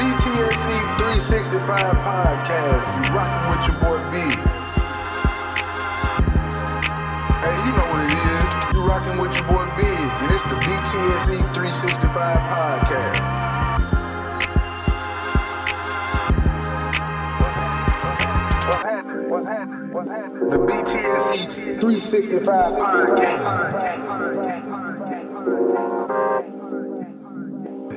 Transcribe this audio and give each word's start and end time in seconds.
BTSE 0.00 0.96
365 0.96 1.60
podcast. 2.00 2.88
You 2.96 3.04
rocking 3.12 3.44
with 3.52 3.60
your 3.68 3.76
boy 3.84 4.00
B. 4.08 4.16
Hey, 7.44 7.56
you 7.66 7.72
know 7.76 7.84
what 7.92 8.00
it 8.08 8.16
is. 8.16 8.48
You 8.72 8.80
rocking 8.80 9.18
with 9.20 9.32
your 9.36 9.44
boy 9.44 9.68
B. 9.76 9.84
And 9.84 10.32
it's 10.32 10.40
the 10.48 10.56
BTSE 10.64 11.36
365 11.52 12.16
podcast. 12.48 13.20
What's 18.70 18.84
happening? 18.84 19.28
What's 19.28 19.46
happening? 19.48 19.92
What's 19.92 20.08
happening? 20.08 20.48
The 20.48 20.56
BTSE 20.56 21.78
365 21.78 22.72
podcast. 22.72 23.44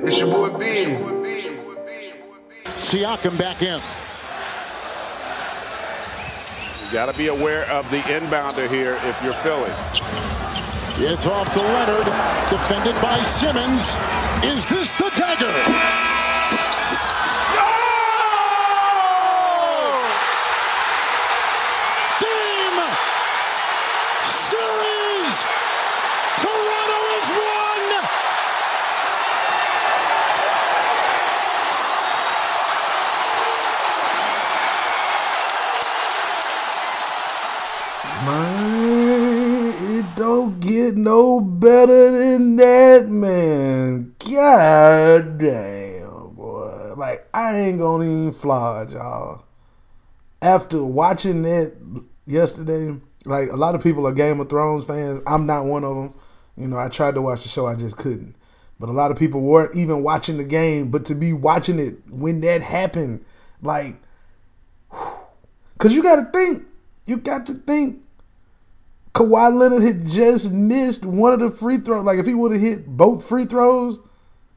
It's 0.06 0.18
your 0.18 0.28
boy 0.30 0.50
B. 0.58 0.64
Siakam 2.94 3.36
back 3.36 3.60
in. 3.60 3.80
You 6.80 6.92
got 6.92 7.10
to 7.10 7.18
be 7.18 7.26
aware 7.26 7.68
of 7.68 7.90
the 7.90 7.98
inbounder 8.02 8.70
here 8.70 9.00
if 9.02 9.20
you're 9.20 9.32
Philly. 9.42 9.72
It's 11.04 11.26
off 11.26 11.52
to 11.54 11.60
Leonard, 11.60 12.06
defended 12.50 12.94
by 13.02 13.20
Simmons. 13.24 13.82
Is 14.44 14.64
this 14.68 14.94
the 14.96 15.10
dagger? 15.16 15.50
Game! 22.20 22.78
Series! 24.24 25.34
Toronto 26.38 26.98
has 27.10 27.28
won! 27.40 27.64
Man, 38.24 39.74
it 39.98 40.06
don't 40.16 40.58
no 40.96 41.40
better 41.40 42.10
than 42.10 42.56
that, 42.56 43.06
man. 43.08 44.14
God 44.18 45.38
damn, 45.38 46.34
boy. 46.34 46.94
Like, 46.96 47.28
I 47.34 47.58
ain't 47.58 47.78
gonna 47.78 48.04
even 48.04 48.32
flog 48.32 48.92
y'all. 48.92 49.44
After 50.42 50.84
watching 50.84 51.42
that 51.42 51.74
yesterday, 52.26 52.98
like, 53.24 53.50
a 53.50 53.56
lot 53.56 53.74
of 53.74 53.82
people 53.82 54.06
are 54.06 54.12
Game 54.12 54.40
of 54.40 54.48
Thrones 54.48 54.86
fans. 54.86 55.20
I'm 55.26 55.46
not 55.46 55.64
one 55.64 55.84
of 55.84 55.96
them. 55.96 56.14
You 56.56 56.68
know, 56.68 56.78
I 56.78 56.88
tried 56.88 57.14
to 57.16 57.22
watch 57.22 57.42
the 57.42 57.48
show, 57.48 57.66
I 57.66 57.74
just 57.74 57.96
couldn't. 57.96 58.36
But 58.78 58.88
a 58.88 58.92
lot 58.92 59.10
of 59.10 59.18
people 59.18 59.40
weren't 59.40 59.74
even 59.76 60.02
watching 60.02 60.36
the 60.36 60.44
game. 60.44 60.90
But 60.90 61.04
to 61.06 61.14
be 61.14 61.32
watching 61.32 61.78
it 61.78 61.94
when 62.10 62.40
that 62.42 62.62
happened, 62.62 63.24
like, 63.62 63.96
because 65.72 65.94
you 65.94 66.02
got 66.02 66.16
to 66.16 66.30
think, 66.30 66.64
you 67.06 67.16
got 67.16 67.46
to 67.46 67.54
think 67.54 68.03
Kawhi 69.14 69.56
Leonard 69.56 69.82
had 69.82 70.04
just 70.04 70.50
missed 70.50 71.06
one 71.06 71.32
of 71.32 71.40
the 71.40 71.50
free 71.50 71.78
throws. 71.78 72.04
Like 72.04 72.18
if 72.18 72.26
he 72.26 72.34
would 72.34 72.52
have 72.52 72.60
hit 72.60 72.86
both 72.86 73.26
free 73.26 73.44
throws, 73.44 74.00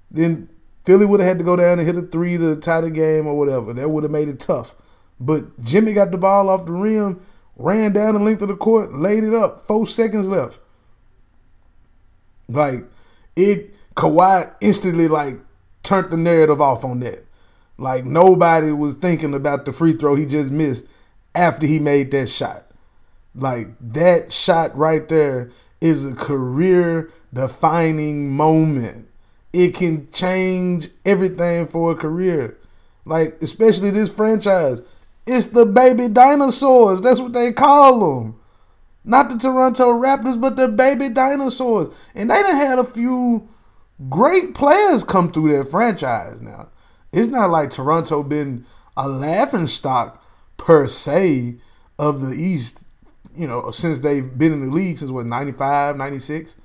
then 0.10 0.50
Philly 0.84 1.06
would 1.06 1.20
have 1.20 1.30
had 1.30 1.38
to 1.38 1.46
go 1.46 1.56
down 1.56 1.78
and 1.78 1.88
hit 1.88 1.96
a 1.96 2.02
three 2.02 2.38
to 2.38 2.56
tie 2.56 2.82
the 2.82 2.90
game 2.90 3.28
or 3.28 3.38
whatever. 3.38 3.72
That 3.74 3.90
would 3.90 4.04
have 4.04 4.12
made 4.12 4.30
it 4.30 4.40
tough. 4.40 4.74
But 5.20 5.60
Jimmy 5.62 5.94
got 5.94 6.12
the 6.12 6.18
ball 6.18 6.50
off 6.50 6.66
the 6.66 6.72
rim, 6.72 7.22
ran 7.56 7.94
down 7.94 8.16
the 8.16 8.20
length 8.20 8.42
of 8.42 8.48
the 8.48 8.56
court, 8.56 8.94
laid 8.94 9.24
it 9.24 9.34
up. 9.34 9.62
Four 9.62 9.86
seconds 9.86 10.28
left. 10.28 10.60
Like 12.48 12.86
it, 13.36 13.74
Kawhi 13.96 14.54
instantly 14.60 15.08
like 15.08 15.38
turned 15.84 16.10
the 16.10 16.18
narrative 16.18 16.62
off 16.62 16.84
on 16.84 17.00
that. 17.02 17.26
Like 17.78 18.06
nobody 18.06 18.72
was 18.72 18.96
thinking 18.96 19.36
about 19.36 19.66
the 19.66 19.72
free 19.72 19.92
throw 19.92 20.16
he 20.16 20.26
just 20.26 20.52
missed 20.52 20.88
after 21.36 21.68
he 21.68 21.78
made 21.78 22.10
that 22.12 22.28
shot. 22.28 22.67
Like 23.38 23.68
that 23.80 24.32
shot 24.32 24.76
right 24.76 25.08
there 25.08 25.52
is 25.80 26.06
a 26.06 26.16
career 26.16 27.10
defining 27.32 28.36
moment. 28.36 29.08
It 29.54 29.76
can 29.76 30.10
change 30.12 30.90
everything 31.06 31.68
for 31.68 31.92
a 31.92 31.96
career. 31.96 32.58
Like, 33.06 33.38
especially 33.42 33.92
this 33.92 34.12
franchise. 34.12 34.82
It's 35.26 35.48
the 35.48 35.66
baby 35.66 36.08
dinosaurs. 36.08 37.02
That's 37.02 37.22
what 37.22 37.34
they 37.34 37.52
call 37.52 38.22
them. 38.22 38.40
Not 39.06 39.30
the 39.30 39.38
Toronto 39.38 39.94
Raptors, 39.94 40.40
but 40.40 40.56
the 40.56 40.68
baby 40.68 41.10
dinosaurs. 41.14 42.10
And 42.16 42.30
they 42.30 42.42
done 42.42 42.56
had 42.56 42.80
a 42.80 42.84
few 42.84 43.48
great 44.10 44.54
players 44.54 45.04
come 45.04 45.32
through 45.32 45.52
their 45.52 45.64
franchise 45.64 46.42
now. 46.42 46.70
It's 47.14 47.30
not 47.30 47.52
like 47.52 47.70
Toronto 47.70 48.24
been 48.24 48.66
a 48.98 49.08
laughing 49.08 49.68
stock 49.68 50.24
per 50.58 50.88
se 50.88 51.58
of 52.00 52.22
the 52.22 52.36
East 52.36 52.87
you 53.38 53.48
know, 53.48 53.72
since 53.72 54.00
they've 54.00 54.38
been 54.38 54.52
in 54.52 54.62
the 54.62 54.72
league 54.72 54.98
since 54.98 55.12
what, 55.12 55.26
95, 55.26 55.96
96. 55.96 56.58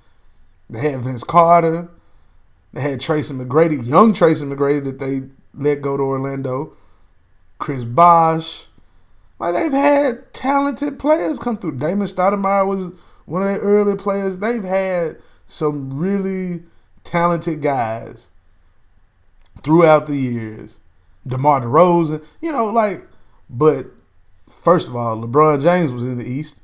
They 0.71 0.91
had 0.91 1.01
Vince 1.01 1.23
Carter. 1.23 1.89
They 2.73 2.81
had 2.81 3.01
Tracy 3.01 3.35
McGrady, 3.35 3.87
young 3.87 4.15
Tracy 4.15 4.47
McGrady 4.47 4.83
that 4.85 4.99
they 4.99 5.29
let 5.55 5.83
go 5.83 5.97
to 5.97 6.03
Orlando. 6.03 6.75
Chris 7.59 7.85
Bosh. 7.85 8.69
Like 9.39 9.55
they've 9.55 9.73
had 9.73 10.33
talented 10.33 10.99
players 10.99 11.39
come 11.39 11.57
through. 11.57 11.77
Damon 11.77 12.07
Stoudamire 12.07 12.67
was 12.67 12.99
one 13.27 13.43
of 13.43 13.49
their 13.49 13.59
early 13.59 13.97
players. 13.97 14.39
They've 14.39 14.65
had 14.65 15.17
some 15.45 15.91
really 15.91 16.63
talented 17.05 17.61
guys 17.61 18.31
throughout 19.63 20.07
the 20.07 20.17
years. 20.17 20.81
DeMar 21.27 21.61
DeRozan, 21.61 22.27
you 22.41 22.51
know, 22.51 22.67
like, 22.67 23.07
but 23.51 23.87
first 24.49 24.89
of 24.89 24.97
all, 24.97 25.17
LeBron 25.19 25.63
James 25.63 25.93
was 25.93 26.07
in 26.07 26.19
the 26.19 26.25
East 26.25 26.62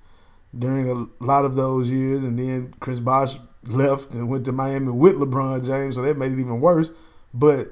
during 0.56 0.90
a 0.90 1.24
lot 1.24 1.44
of 1.44 1.56
those 1.56 1.90
years, 1.90 2.24
and 2.24 2.38
then 2.38 2.74
Chris 2.80 3.00
Bosh 3.00 3.36
left 3.68 4.12
and 4.12 4.28
went 4.28 4.44
to 4.46 4.52
Miami 4.52 4.90
with 4.92 5.14
LeBron 5.14 5.66
James, 5.66 5.96
so 5.96 6.02
that 6.02 6.18
made 6.18 6.32
it 6.32 6.40
even 6.40 6.60
worse. 6.60 6.90
But 7.34 7.68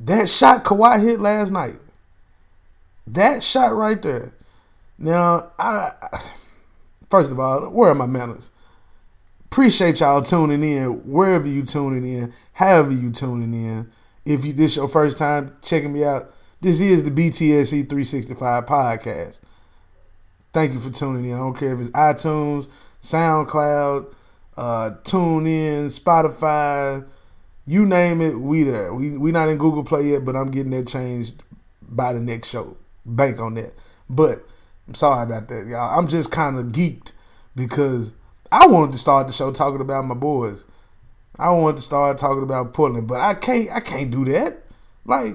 that 0.00 0.28
shot 0.28 0.64
Kawhi 0.64 1.02
hit 1.02 1.20
last 1.20 1.52
night, 1.52 1.78
that 3.06 3.42
shot 3.42 3.74
right 3.74 4.00
there. 4.02 4.34
Now, 4.98 5.52
I 5.58 5.92
first 7.08 7.30
of 7.30 7.38
all, 7.38 7.70
where 7.70 7.90
are 7.90 7.94
my 7.94 8.06
manners? 8.06 8.50
Appreciate 9.46 10.00
y'all 10.00 10.22
tuning 10.22 10.62
in 10.62 10.86
wherever 11.10 11.46
you 11.46 11.62
tuning 11.62 12.06
in, 12.06 12.32
however 12.52 12.92
you 12.92 13.10
tuning 13.10 13.54
in. 13.54 13.90
If 14.24 14.44
you 14.44 14.52
this 14.52 14.76
your 14.76 14.88
first 14.88 15.18
time 15.18 15.56
checking 15.62 15.92
me 15.92 16.04
out, 16.04 16.32
this 16.60 16.80
is 16.80 17.04
the 17.04 17.10
BTSE 17.10 17.88
365 17.88 18.66
podcast. 18.66 19.40
Thank 20.56 20.72
you 20.72 20.80
for 20.80 20.88
tuning 20.88 21.26
in. 21.26 21.34
I 21.34 21.40
don't 21.40 21.54
care 21.54 21.74
if 21.74 21.80
it's 21.80 21.90
iTunes, 21.90 22.68
SoundCloud, 23.02 24.10
uh, 24.56 24.90
TuneIn, 25.02 25.84
Spotify, 25.94 27.06
you 27.66 27.84
name 27.84 28.22
it, 28.22 28.38
we 28.38 28.62
there. 28.62 28.94
We 28.94 29.18
we 29.18 29.32
not 29.32 29.50
in 29.50 29.58
Google 29.58 29.84
Play 29.84 30.04
yet, 30.12 30.24
but 30.24 30.34
I'm 30.34 30.50
getting 30.50 30.70
that 30.70 30.86
changed 30.86 31.42
by 31.82 32.14
the 32.14 32.20
next 32.20 32.48
show. 32.48 32.78
Bank 33.04 33.38
on 33.38 33.52
that. 33.56 33.74
But 34.08 34.46
I'm 34.88 34.94
sorry 34.94 35.24
about 35.24 35.48
that, 35.48 35.66
y'all. 35.66 35.98
I'm 35.98 36.08
just 36.08 36.30
kind 36.30 36.58
of 36.58 36.68
geeked 36.68 37.12
because 37.54 38.14
I 38.50 38.66
wanted 38.66 38.92
to 38.92 38.98
start 38.98 39.26
the 39.26 39.34
show 39.34 39.52
talking 39.52 39.82
about 39.82 40.06
my 40.06 40.14
boys. 40.14 40.66
I 41.38 41.50
wanted 41.50 41.76
to 41.76 41.82
start 41.82 42.16
talking 42.16 42.42
about 42.42 42.72
Portland, 42.72 43.08
but 43.08 43.20
I 43.20 43.34
can't. 43.34 43.70
I 43.70 43.80
can't 43.80 44.10
do 44.10 44.24
that. 44.24 44.62
Like 45.04 45.34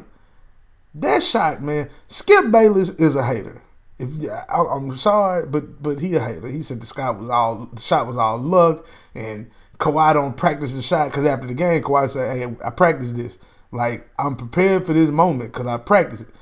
that 0.96 1.22
shot, 1.22 1.62
man. 1.62 1.90
Skip 2.08 2.52
Bayless 2.52 2.90
is 2.96 3.16
a 3.16 3.24
hater. 3.24 3.62
If 4.02 4.10
I, 4.50 4.64
I'm 4.64 4.96
sorry, 4.96 5.46
but 5.46 5.82
but 5.82 6.00
he. 6.00 6.10
He 6.10 6.62
said 6.64 6.82
the 6.82 6.88
shot 6.88 7.20
was 7.20 7.30
all 7.30 7.68
the 7.72 7.80
shot 7.80 8.08
was 8.08 8.18
all 8.18 8.40
luck, 8.40 8.88
and 9.14 9.50
Kawhi 9.78 10.14
don't 10.14 10.36
practice 10.36 10.74
the 10.74 10.82
shot 10.82 11.10
because 11.10 11.26
after 11.26 11.48
the 11.48 11.54
game, 11.54 11.84
Kawhi 11.84 12.10
said, 12.10 12.36
"Hey, 12.36 12.56
I 12.66 12.72
practiced 12.72 13.16
this. 13.16 13.38
Like 13.72 14.10
I'm 14.18 14.36
prepared 14.36 14.88
for 14.88 14.94
this 14.94 15.12
moment 15.12 15.54
because 15.54 15.68
I 15.68 15.78
practiced 15.78 16.24
it." 16.24 16.36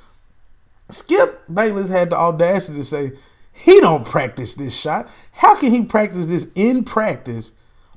Skip 0.89 1.41
Bayless 1.53 1.89
had 1.89 2.11
the 2.11 2.15
audacity 2.15 2.77
to 2.79 2.85
say 2.85 3.11
he 3.51 3.81
don't 3.81 4.05
practice 4.05 4.55
this 4.55 4.79
shot. 4.79 5.09
How 5.33 5.55
can 5.55 5.71
he 5.71 5.83
practice 5.83 6.27
this 6.27 6.47
in 6.55 6.85
practice 6.85 7.51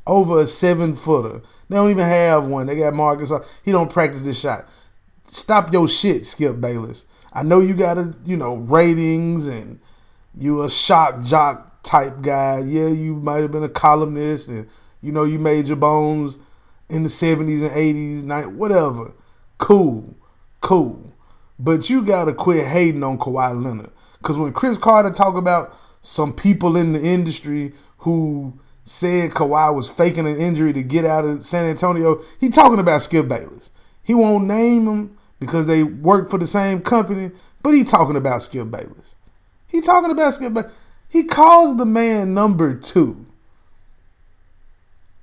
over 0.08 0.40
a 0.40 0.46
seven 0.46 0.92
footer? 0.92 1.40
They 1.69 1.76
don't 1.76 1.90
even 1.90 2.04
have 2.04 2.48
one. 2.48 2.66
They 2.66 2.76
got 2.76 2.94
Marcus. 2.94 3.32
He 3.64 3.70
don't 3.70 3.92
practice 3.92 4.25
this 4.25 4.40
shot. 4.40 4.69
Stop 5.25 5.72
your 5.72 5.87
shit, 5.87 6.26
Skip 6.26 6.60
Bayless. 6.60 7.06
I 7.34 7.43
know 7.43 7.61
you 7.61 7.75
got 7.75 7.99
a 7.99 8.14
you 8.25 8.37
know 8.37 8.56
ratings 8.56 9.46
and 9.46 9.81
you 10.34 10.62
a 10.62 10.70
shock 10.70 11.23
jock 11.23 11.82
type 11.82 12.23
guy. 12.23 12.61
Yeah, 12.64 12.88
you 12.88 13.17
might 13.17 13.43
have 13.43 13.52
been 13.52 13.62
a 13.62 13.69
columnist 13.69 14.49
and 14.49 14.69
you 15.00 15.12
know 15.12 15.25
you 15.25 15.38
made 15.38 15.67
your 15.67 15.76
bones 15.76 16.38
in 16.88 17.02
the 17.02 17.08
seventies 17.08 17.62
and 17.62 17.73
eighties, 17.76 18.23
night 18.23 18.52
whatever. 18.52 19.14
Cool, 19.58 20.17
cool. 20.61 21.14
But 21.58 21.88
you 21.88 22.02
gotta 22.02 22.34
quit 22.34 22.67
hating 22.67 23.02
on 23.05 23.19
Kawhi 23.19 23.62
Leonard. 23.62 23.90
Cause 24.23 24.38
when 24.38 24.52
Cris 24.52 24.78
Carter 24.78 25.11
talk 25.11 25.37
about 25.37 25.76
some 26.00 26.32
people 26.32 26.76
in 26.76 26.93
the 26.93 27.02
industry 27.02 27.73
who 27.99 28.58
said 28.85 29.31
Kawhi 29.31 29.75
was 29.75 29.88
faking 29.88 30.26
an 30.26 30.37
injury 30.38 30.73
to 30.73 30.82
get 30.82 31.05
out 31.05 31.25
of 31.25 31.44
San 31.44 31.67
Antonio, 31.67 32.20
he 32.40 32.49
talking 32.49 32.78
about 32.78 33.02
Skip 33.02 33.28
Bayless. 33.28 33.70
He 34.02 34.14
won't 34.14 34.46
name 34.46 34.87
him 34.87 35.19
because 35.42 35.66
they 35.66 35.82
work 35.82 36.30
for 36.30 36.38
the 36.38 36.46
same 36.46 36.80
company. 36.80 37.32
But 37.64 37.74
he 37.74 37.82
talking 37.82 38.14
about 38.14 38.42
Skip 38.42 38.70
Bayless. 38.70 39.16
He 39.66 39.80
talking 39.80 40.12
about 40.12 40.34
Skip 40.34 40.54
Bayless. 40.54 40.72
He 41.08 41.24
calls 41.24 41.76
the 41.76 41.84
man 41.84 42.32
number 42.32 42.74
two. 42.74 43.26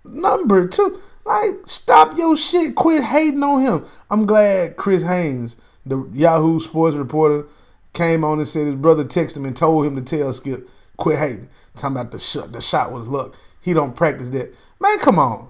Number 0.04 0.68
two. 0.68 1.00
Like, 1.25 1.56
stop 1.66 2.18
your 2.18 2.36
shit. 2.36 2.75
Quit 2.75 3.01
hating 3.01 3.42
on 3.42 3.62
him. 3.62 3.86
I'm 4.12 4.25
glad 4.25 4.75
Chris 4.75 5.04
Haynes, 5.04 5.56
the 5.86 6.06
Yahoo 6.13 6.60
Sports 6.60 6.98
reporter, 6.98 7.48
came 7.94 8.25
on 8.25 8.39
and 8.39 8.48
said 8.48 8.68
his 8.68 8.75
brother 8.75 9.06
texted 9.06 9.38
him 9.38 9.45
and 9.45 9.56
told 9.56 9.86
him 9.86 9.95
to 9.95 10.01
tell 10.01 10.33
Skip, 10.33 10.68
quit 10.98 11.18
hating. 11.18 11.48
Talking 11.75 11.95
about 11.95 12.12
the 12.12 12.19
shot. 12.19 12.51
The 12.51 12.60
shot 12.60 12.92
was 12.92 13.07
luck. 13.07 13.36
He 13.62 13.74
don't 13.74 13.95
practice 13.95 14.30
that. 14.31 14.54
Man, 14.81 15.00
come 15.00 15.18
on. 15.18 15.50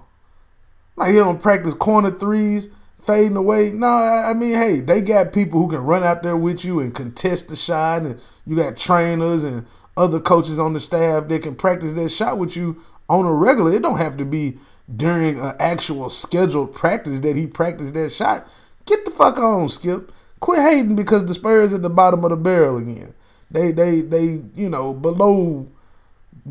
Like 0.96 1.10
he 1.10 1.16
don't 1.16 1.42
practice 1.42 1.74
corner 1.74 2.10
threes, 2.10 2.68
fading 3.02 3.36
away. 3.36 3.70
No, 3.72 3.86
I 3.86 4.34
mean, 4.34 4.54
hey, 4.54 4.80
they 4.80 5.00
got 5.00 5.32
people 5.32 5.60
who 5.60 5.68
can 5.68 5.80
run 5.80 6.04
out 6.04 6.22
there 6.22 6.36
with 6.36 6.64
you 6.64 6.80
and 6.80 6.94
contest 6.94 7.48
the 7.48 7.56
shot, 7.56 8.02
and 8.02 8.20
you 8.46 8.56
got 8.56 8.76
trainers 8.76 9.44
and 9.44 9.66
other 9.96 10.20
coaches 10.20 10.58
on 10.58 10.72
the 10.72 10.80
staff 10.80 11.28
that 11.28 11.42
can 11.42 11.54
practice 11.54 11.94
that 11.94 12.08
shot 12.10 12.38
with 12.38 12.56
you 12.56 12.80
on 13.08 13.26
a 13.26 13.32
regular. 13.32 13.72
It 13.72 13.82
don't 13.82 13.98
have 13.98 14.16
to 14.18 14.24
be 14.24 14.58
during 14.94 15.38
an 15.40 15.54
actual 15.58 16.08
scheduled 16.10 16.72
practice 16.72 17.20
that 17.20 17.36
he 17.36 17.46
practiced 17.46 17.94
that 17.94 18.10
shot. 18.10 18.48
Get 18.86 19.04
the 19.04 19.10
fuck 19.10 19.38
on, 19.38 19.68
Skip. 19.68 20.12
Quit 20.40 20.60
hating 20.60 20.96
because 20.96 21.26
the 21.26 21.34
Spurs 21.34 21.74
at 21.74 21.82
the 21.82 21.90
bottom 21.90 22.24
of 22.24 22.30
the 22.30 22.36
barrel 22.36 22.78
again. 22.78 23.14
They 23.50 23.72
they 23.72 24.00
they 24.00 24.42
you 24.54 24.68
know 24.68 24.94
below 24.94 25.66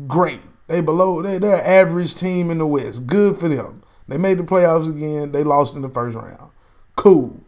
great. 0.06 0.40
They 0.68 0.80
below 0.80 1.22
they 1.22 1.38
they're 1.38 1.64
average 1.64 2.14
team 2.14 2.50
in 2.50 2.58
the 2.58 2.66
West. 2.66 3.06
Good 3.06 3.38
for 3.38 3.48
them. 3.48 3.82
They 4.10 4.18
made 4.18 4.38
the 4.38 4.42
playoffs 4.42 4.90
again. 4.90 5.30
They 5.30 5.44
lost 5.44 5.76
in 5.76 5.82
the 5.82 5.88
first 5.88 6.16
round. 6.16 6.50
Cool. 6.96 7.40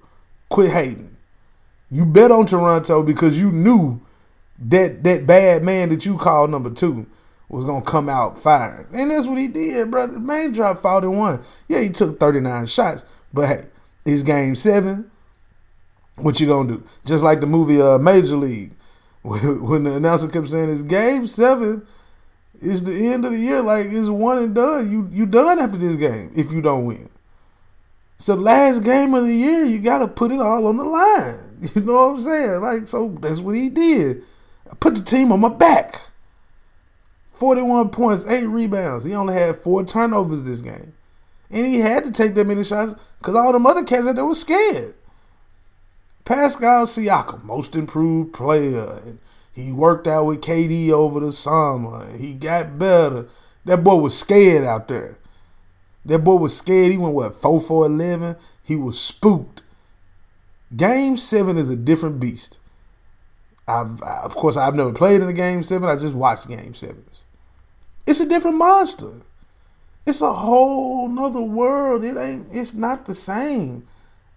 Quit 0.49 0.71
hating. 0.71 1.17
You 1.91 2.07
bet 2.07 2.31
on 2.31 2.47
Toronto 2.47 3.03
because 3.03 3.41
you 3.41 3.51
knew 3.51 4.01
that 4.61 5.03
that 5.03 5.27
bad 5.27 5.65
man 5.65 5.89
that 5.89 6.07
you 6.07 6.17
called 6.17 6.51
number 6.51 6.71
two 6.71 7.07
was 7.49 7.65
gonna 7.65 7.85
come 7.85 8.09
out 8.09 8.39
firing. 8.39 8.87
And 8.95 9.11
that's 9.11 9.27
what 9.27 9.39
he 9.39 9.49
did, 9.49 9.91
brother. 9.91 10.21
Man 10.21 10.53
dropped 10.53 10.83
41. 10.83 11.43
Yeah, 11.67 11.81
he 11.81 11.91
took 11.91 12.21
39 12.21 12.67
shots. 12.67 13.05
But 13.35 13.49
hey, 13.49 13.63
it's 14.07 14.23
game 14.23 14.55
seven. 14.55 15.11
What 16.17 16.39
you 16.39 16.47
gonna 16.47 16.75
do? 16.75 16.85
Just 17.05 17.25
like 17.25 17.41
the 17.41 17.49
movie 17.49 17.83
uh, 17.83 17.99
Major 17.99 18.37
League. 18.37 18.75
When 19.25 19.85
the 19.85 19.97
announcer 19.97 20.29
kept 20.29 20.49
saying 20.49 20.71
it's 20.71 20.83
game 20.83 21.27
seven, 21.27 21.87
it's 22.63 22.83
the 22.83 23.09
end 23.09 23.25
of 23.25 23.33
the 23.33 23.39
year. 23.39 23.61
Like 23.61 23.87
it's 23.87 24.09
one 24.09 24.39
and 24.39 24.55
done. 24.55 24.91
You 24.91 25.09
you 25.11 25.27
done 25.27 25.59
after 25.59 25.79
this 25.79 25.97
game 25.97 26.31
if 26.35 26.53
you 26.53 26.63
don't 26.63 26.87
win. 26.87 27.09
It's 28.17 28.27
the 28.27 28.37
last 28.37 28.85
game 28.85 29.15
of 29.15 29.25
the 29.25 29.33
year. 29.33 29.65
You 29.65 29.79
gotta 29.79 30.09
put 30.09 30.33
it 30.33 30.41
all 30.41 30.67
on 30.67 30.77
the 30.77 30.85
line. 30.85 31.49
You 31.77 31.83
know 31.83 31.93
what 31.93 32.15
I'm 32.15 32.21
saying? 32.21 32.61
Like 32.61 32.89
so 32.89 33.17
that's 33.21 33.41
what 33.41 33.55
he 33.55 33.69
did. 33.69 34.25
I 34.71 34.75
put 34.75 34.97
the 34.97 35.03
team 35.03 35.31
on 35.31 35.41
my 35.41 35.49
back. 35.49 35.95
41 37.35 37.91
points, 37.91 38.29
8 38.29 38.47
rebounds. 38.47 39.05
He 39.05 39.15
only 39.15 39.35
had 39.35 39.57
4 39.57 39.85
turnovers 39.85 40.43
this 40.43 40.61
game. 40.61 40.93
And 41.51 41.67
he 41.67 41.81
had 41.81 42.05
to 42.05 42.11
take 42.11 42.35
that 42.35 42.47
many 42.47 42.65
shots 42.65 42.95
because 43.19 43.37
all 43.37 43.53
them 43.53 43.67
other 43.67 43.85
cats 43.85 44.07
out 44.07 44.17
there 44.17 44.25
were 44.25 44.35
scared. 44.35 44.95
Pascal 46.25 46.87
Siakam, 46.87 47.43
most 47.45 47.77
improved 47.77 48.33
player. 48.33 49.01
And 49.05 49.19
he 49.53 49.73
worked 49.73 50.07
out 50.07 50.27
with 50.27 50.41
KD 50.41 50.91
over 50.91 51.21
the 51.21 51.33
summer. 51.33 52.11
He 52.17 52.35
got 52.35 52.79
better. 52.79 53.29
That 53.65 53.85
boy 53.85 53.97
was 53.97 54.19
scared 54.19 54.65
out 54.65 54.89
there. 54.89 55.19
That 56.05 56.21
boy 56.21 56.37
was 56.37 56.57
scared. 56.57 56.91
He 56.93 56.99
went, 56.99 57.15
what, 57.15 57.37
4 57.37 57.61
for 57.61 57.87
11? 57.87 58.37
He 58.65 58.77
was 58.77 58.99
spooked. 58.99 59.63
Game 60.75 61.17
7 61.17 61.57
is 61.57 61.71
a 61.71 61.77
different 61.77 62.19
beast. 62.19 62.59
I've, 63.67 64.01
of 64.03 64.35
course, 64.35 64.57
I've 64.57 64.75
never 64.75 64.93
played 64.93 65.23
in 65.23 65.29
a 65.29 65.33
game 65.33 65.63
seven. 65.63 65.89
I 65.89 65.95
just 65.95 66.15
watched 66.15 66.49
game 66.49 66.75
sevens. 66.75 67.25
It's 68.07 68.21
a 68.21 68.29
different 68.29 68.57
monster. 68.57 69.13
It's 70.07 70.21
a 70.21 70.33
whole 70.33 71.09
nother 71.09 71.43
world. 71.43 72.05
It 72.05 72.17
ain't. 72.17 72.49
It's 72.51 72.75
not 72.75 73.07
the 73.07 73.15
same. 73.15 73.87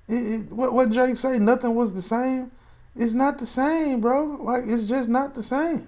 It, 0.07 0.13
it, 0.13 0.51
what 0.51 0.73
what 0.73 0.91
Drake 0.91 1.18
say? 1.18 1.39
Nothing 1.39 1.73
was 1.73 1.95
the 1.95 2.01
same. 2.01 2.51
It's 2.95 3.13
not 3.13 3.38
the 3.38 3.45
same, 3.45 4.01
bro. 4.01 4.38
Like 4.42 4.63
it's 4.65 4.88
just 4.88 5.09
not 5.09 5.36
the 5.36 5.44
same. 5.44 5.88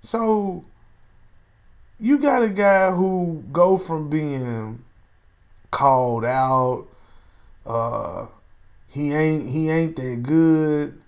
So 0.00 0.64
you 1.98 2.18
got 2.18 2.42
a 2.42 2.48
guy 2.48 2.90
who 2.90 3.44
go 3.52 3.76
from 3.76 4.10
being 4.10 4.84
called 5.70 6.24
out. 6.24 6.86
Uh, 7.66 8.26
he 8.88 9.12
ain't 9.12 9.48
he 9.48 9.70
ain't 9.70 9.96
that 9.96 10.22
good 10.22 10.98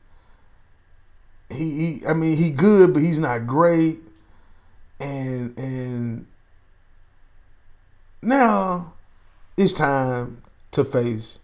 he, 1.50 1.71
he 1.71 2.06
I 2.06 2.15
mean 2.15 2.37
he 2.37 2.50
good, 2.50 2.94
but 2.94 3.03
he's 3.03 3.19
not 3.19 3.47
great. 3.47 4.00
And 4.99 5.59
and 5.59 6.27
now 8.23 8.94
it's 9.56 9.73
time 9.73 10.43
to 10.73 10.85
face 10.85 11.41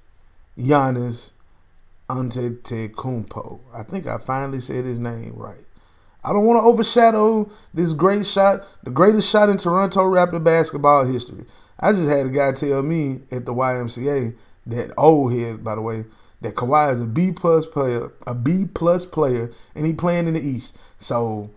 Giannis 0.59 1.33
Antetokounmpo. 2.09 3.61
I 3.75 3.83
think 3.83 4.07
I 4.07 4.19
finally 4.19 4.61
said 4.61 4.85
his 4.85 5.01
name 5.01 5.35
right. 5.35 5.65
I 6.25 6.33
don't 6.33 6.45
want 6.45 6.61
to 6.61 6.67
overshadow 6.67 7.49
this 7.73 7.93
great 7.93 8.27
shot, 8.27 8.67
the 8.83 8.91
greatest 8.91 9.31
shot 9.31 9.49
in 9.49 9.57
Toronto 9.59 10.05
Raptor 10.05 10.43
basketball 10.43 11.05
history. 11.05 11.45
I 11.79 11.93
just 11.93 12.09
had 12.09 12.27
a 12.27 12.31
guy 12.31 12.53
tell 12.53 12.83
me 12.83 13.21
at 13.31 13.47
the 13.47 13.55
YMCA 13.55 14.37
that 14.67 14.93
oh, 14.99 15.05
old 15.23 15.33
head, 15.33 15.63
by 15.63 15.77
the 15.77 15.83
way, 15.83 16.05
that 16.41 16.55
Kawhi 16.55 16.93
is 16.93 17.01
a 17.01 17.07
B 17.07 17.31
plus 17.33 17.67
player, 17.67 18.13
a 18.27 18.35
B 18.35 18.65
plus 18.73 19.07
player, 19.07 19.51
and 19.75 19.87
he 19.87 19.93
playing 19.93 20.27
in 20.27 20.35
the 20.35 20.41
East. 20.41 20.81
So 20.97 21.51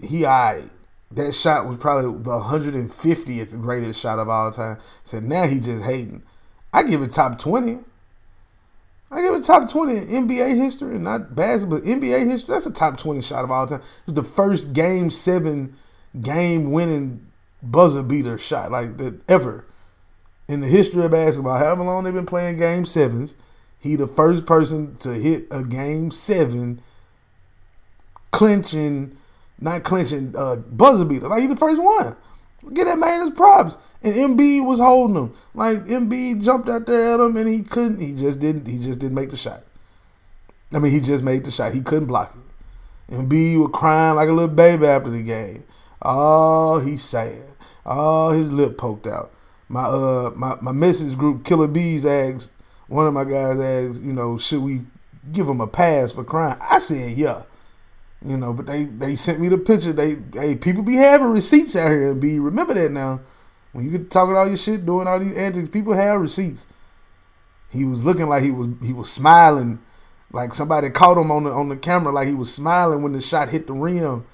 he 0.00 0.26
I 0.26 0.64
that 1.12 1.32
shot 1.32 1.66
was 1.66 1.78
probably 1.78 2.22
the 2.22 2.30
150th 2.30 3.60
greatest 3.60 4.00
shot 4.00 4.18
of 4.18 4.28
all 4.28 4.50
time. 4.50 4.78
So 5.02 5.20
now 5.20 5.46
he 5.46 5.58
just 5.58 5.84
hating. 5.84 6.22
I 6.72 6.82
give 6.82 7.02
it 7.02 7.10
top 7.10 7.38
20. 7.38 7.78
I 9.10 9.22
give 9.22 9.34
it 9.34 9.44
top 9.44 9.68
20 9.68 9.92
in 9.92 10.28
NBA 10.28 10.56
history, 10.56 10.98
not 10.98 11.34
basketball, 11.34 11.80
but 11.80 11.86
NBA 11.86 12.30
history. 12.30 12.54
That's 12.54 12.66
a 12.66 12.72
top 12.72 12.96
20 12.96 13.20
shot 13.22 13.42
of 13.42 13.50
all 13.50 13.66
time. 13.66 13.80
It 13.80 14.06
was 14.06 14.14
the 14.14 14.22
first 14.22 14.72
game 14.72 15.10
seven 15.10 15.74
game 16.20 16.70
winning 16.70 17.26
buzzer 17.62 18.02
beater 18.02 18.38
shot 18.38 18.70
like 18.70 18.96
that 18.98 19.20
ever 19.28 19.66
in 20.48 20.60
the 20.60 20.68
history 20.68 21.04
of 21.04 21.10
basketball. 21.10 21.58
However 21.58 21.82
long 21.82 22.04
they've 22.04 22.14
been 22.14 22.26
playing 22.26 22.56
game 22.56 22.84
sevens, 22.84 23.36
he 23.78 23.96
the 23.96 24.06
first 24.06 24.46
person 24.46 24.94
to 24.96 25.14
hit 25.14 25.46
a 25.50 25.64
game 25.64 26.10
seven, 26.10 26.80
clinching, 28.30 29.16
not 29.60 29.82
clinching, 29.82 30.34
uh, 30.36 30.56
buzzer 30.56 31.04
beater. 31.04 31.28
Like 31.28 31.40
he 31.40 31.46
the 31.46 31.56
first 31.56 31.82
one. 31.82 32.16
Get 32.72 32.84
that 32.84 32.98
man 32.98 33.20
his 33.20 33.30
props. 33.30 33.76
And 34.02 34.14
Embiid 34.14 34.66
was 34.66 34.78
holding 34.78 35.16
him. 35.16 35.34
Like 35.54 35.78
Embiid 35.78 36.44
jumped 36.44 36.68
out 36.68 36.86
there 36.86 37.14
at 37.14 37.20
him 37.20 37.36
and 37.36 37.48
he 37.48 37.62
couldn't. 37.62 38.00
He 38.00 38.14
just 38.14 38.38
didn't. 38.38 38.68
He 38.68 38.78
just 38.78 38.98
didn't 38.98 39.14
make 39.14 39.30
the 39.30 39.36
shot. 39.36 39.62
I 40.72 40.78
mean, 40.78 40.92
he 40.92 41.00
just 41.00 41.24
made 41.24 41.44
the 41.44 41.50
shot. 41.50 41.74
He 41.74 41.80
couldn't 41.80 42.08
block 42.08 42.34
it. 42.34 43.14
Embiid 43.14 43.58
was 43.58 43.70
crying 43.72 44.16
like 44.16 44.28
a 44.28 44.32
little 44.32 44.54
baby 44.54 44.86
after 44.86 45.10
the 45.10 45.22
game. 45.22 45.64
Oh, 46.02 46.80
he's 46.80 47.02
sad. 47.02 47.42
Oh, 47.84 48.30
his 48.30 48.52
lip 48.52 48.78
poked 48.78 49.06
out. 49.06 49.32
My 49.68 49.84
uh 49.84 50.30
my, 50.36 50.56
my 50.60 50.72
message 50.72 51.16
group 51.16 51.44
Killer 51.44 51.68
Bees 51.68 52.04
asked 52.04 52.52
one 52.90 53.06
of 53.06 53.14
my 53.14 53.24
guys 53.24 53.58
asked, 53.60 54.02
you 54.02 54.12
know, 54.12 54.36
should 54.36 54.62
we 54.62 54.80
give 55.30 55.48
him 55.48 55.60
a 55.60 55.66
pass 55.66 56.12
for 56.12 56.24
crying? 56.24 56.58
I 56.70 56.80
said, 56.80 57.16
yeah. 57.16 57.44
You 58.22 58.36
know, 58.36 58.52
but 58.52 58.66
they 58.66 58.84
they 58.84 59.14
sent 59.14 59.40
me 59.40 59.48
the 59.48 59.58
picture. 59.58 59.92
They 59.92 60.16
hey, 60.34 60.54
people 60.54 60.82
be 60.82 60.96
having 60.96 61.28
receipts 61.28 61.74
out 61.74 61.90
here 61.90 62.12
and 62.12 62.20
be 62.20 62.38
remember 62.38 62.74
that 62.74 62.90
now. 62.90 63.20
When 63.72 63.84
you 63.84 63.90
get 63.90 64.10
talking 64.10 64.36
all 64.36 64.48
your 64.48 64.56
shit, 64.56 64.84
doing 64.84 65.06
all 65.06 65.18
these 65.18 65.38
antics, 65.38 65.68
people 65.68 65.94
have 65.94 66.20
receipts. 66.20 66.66
He 67.70 67.84
was 67.84 68.04
looking 68.04 68.26
like 68.26 68.42
he 68.42 68.50
was 68.50 68.68
he 68.82 68.92
was 68.92 69.10
smiling, 69.10 69.78
like 70.32 70.52
somebody 70.52 70.90
caught 70.90 71.16
him 71.16 71.30
on 71.30 71.44
the 71.44 71.50
on 71.50 71.68
the 71.68 71.76
camera, 71.76 72.12
like 72.12 72.28
he 72.28 72.34
was 72.34 72.52
smiling 72.52 73.02
when 73.02 73.12
the 73.12 73.20
shot 73.20 73.48
hit 73.48 73.66
the 73.66 73.72
rim. 73.72 74.26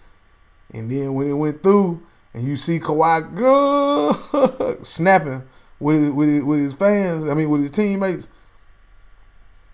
And 0.72 0.90
then 0.90 1.14
when 1.14 1.30
it 1.30 1.34
went 1.34 1.62
through, 1.62 2.02
and 2.34 2.42
you 2.44 2.56
see 2.56 2.80
Kawhi 2.80 3.36
go 3.36 4.12
snapping 4.82 5.44
with 5.78 6.08
with 6.10 6.42
with 6.42 6.60
his 6.60 6.74
fans, 6.74 7.28
I 7.28 7.34
mean 7.34 7.50
with 7.50 7.60
his 7.60 7.70
teammates, 7.70 8.28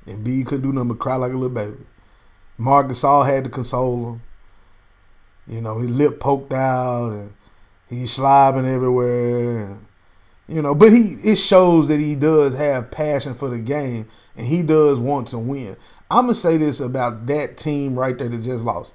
and 0.06 0.22
B 0.22 0.44
couldn't 0.44 0.62
do 0.62 0.72
nothing 0.72 0.88
but 0.88 0.98
cry 0.98 1.16
like 1.16 1.32
a 1.32 1.36
little 1.36 1.48
baby. 1.48 1.78
Marc 2.58 2.88
Gasol 2.88 3.26
had 3.26 3.44
to 3.44 3.50
console 3.50 4.12
him. 4.12 4.22
You 5.46 5.60
know, 5.60 5.78
his 5.78 5.90
lip 5.90 6.20
poked 6.20 6.52
out 6.52 7.10
and 7.10 7.32
he's 7.88 8.16
slobbing 8.16 8.72
everywhere. 8.72 9.66
And, 9.66 9.86
you 10.48 10.62
know, 10.62 10.74
but 10.74 10.90
he 10.90 11.16
it 11.24 11.36
shows 11.36 11.88
that 11.88 12.00
he 12.00 12.14
does 12.14 12.56
have 12.56 12.90
passion 12.90 13.34
for 13.34 13.48
the 13.48 13.58
game 13.58 14.06
and 14.36 14.46
he 14.46 14.62
does 14.62 15.00
want 15.00 15.28
to 15.28 15.38
win. 15.38 15.76
I'm 16.10 16.24
gonna 16.24 16.34
say 16.34 16.56
this 16.56 16.80
about 16.80 17.26
that 17.26 17.56
team 17.56 17.98
right 17.98 18.16
there 18.16 18.28
that 18.28 18.42
just 18.42 18.64
lost. 18.64 18.94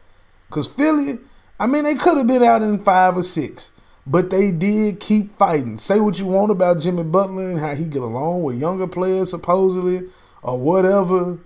Cause 0.49 0.71
Philly, 0.71 1.19
I 1.59 1.67
mean, 1.67 1.83
they 1.83 1.95
could 1.95 2.17
have 2.17 2.27
been 2.27 2.43
out 2.43 2.61
in 2.61 2.79
five 2.79 3.17
or 3.17 3.23
six, 3.23 3.71
but 4.05 4.29
they 4.29 4.51
did 4.51 4.99
keep 4.99 5.35
fighting. 5.35 5.77
Say 5.77 5.99
what 5.99 6.19
you 6.19 6.27
want 6.27 6.51
about 6.51 6.79
Jimmy 6.79 7.03
Butler 7.03 7.49
and 7.49 7.59
how 7.59 7.75
he 7.75 7.87
get 7.87 8.03
along 8.03 8.43
with 8.43 8.59
younger 8.59 8.87
players 8.87 9.31
supposedly 9.31 10.07
or 10.41 10.59
whatever. 10.59 11.39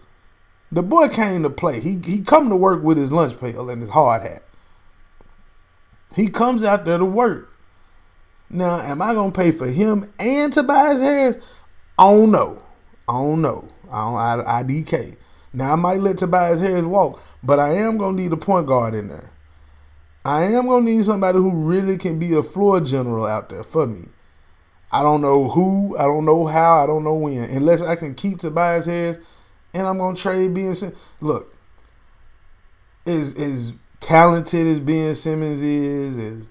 The 0.71 0.83
boy 0.83 1.09
came 1.09 1.43
to 1.43 1.49
play. 1.49 1.79
He 1.79 1.99
he 2.03 2.21
come 2.21 2.49
to 2.49 2.55
work 2.55 2.83
with 2.83 2.97
his 2.97 3.11
lunch 3.11 3.39
pail 3.39 3.69
and 3.69 3.81
his 3.81 3.91
hard 3.91 4.21
hat. 4.21 4.43
He 6.15 6.27
comes 6.27 6.65
out 6.65 6.85
there 6.85 6.97
to 6.97 7.05
work. 7.05 7.49
Now, 8.49 8.79
am 8.79 9.01
I 9.01 9.13
gonna 9.13 9.31
pay 9.31 9.51
for 9.51 9.67
him 9.67 10.05
and 10.19 10.51
Tobias 10.51 11.01
Harris? 11.01 11.55
I 11.97 12.11
don't 12.11 12.31
know. 12.31 12.61
I 13.07 13.13
don't 13.13 13.41
know. 13.41 13.67
I 13.91 14.35
don't 14.35 14.47
I, 14.47 14.63
IDK. 14.63 15.17
Now 15.53 15.73
I 15.73 15.75
might 15.75 15.99
let 15.99 16.17
Tobias 16.17 16.61
Harris 16.61 16.83
walk, 16.83 17.21
but 17.43 17.59
I 17.59 17.73
am 17.73 17.97
gonna 17.97 18.17
need 18.17 18.31
a 18.31 18.37
point 18.37 18.67
guard 18.67 18.93
in 18.93 19.09
there. 19.09 19.31
I 20.23 20.43
am 20.43 20.67
gonna 20.67 20.85
need 20.85 21.03
somebody 21.03 21.37
who 21.37 21.51
really 21.51 21.97
can 21.97 22.19
be 22.19 22.33
a 22.33 22.43
floor 22.43 22.79
general 22.79 23.25
out 23.25 23.49
there 23.49 23.63
for 23.63 23.87
me. 23.87 24.05
I 24.91 25.01
don't 25.01 25.21
know 25.21 25.49
who, 25.49 25.97
I 25.97 26.03
don't 26.03 26.25
know 26.25 26.45
how, 26.45 26.83
I 26.83 26.87
don't 26.87 27.03
know 27.03 27.15
when. 27.15 27.49
Unless 27.49 27.81
I 27.81 27.95
can 27.95 28.13
keep 28.13 28.39
Tobias 28.39 28.85
Harris 28.85 29.19
and 29.73 29.87
I'm 29.87 29.97
gonna 29.97 30.15
trade 30.15 30.53
Ben 30.53 30.75
Simmons. 30.75 31.15
Look, 31.21 31.55
as 33.05 33.33
as 33.35 33.73
talented 33.99 34.67
as 34.67 34.79
Ben 34.79 35.15
Simmons 35.15 35.61
is, 35.61 36.17
as 36.17 36.49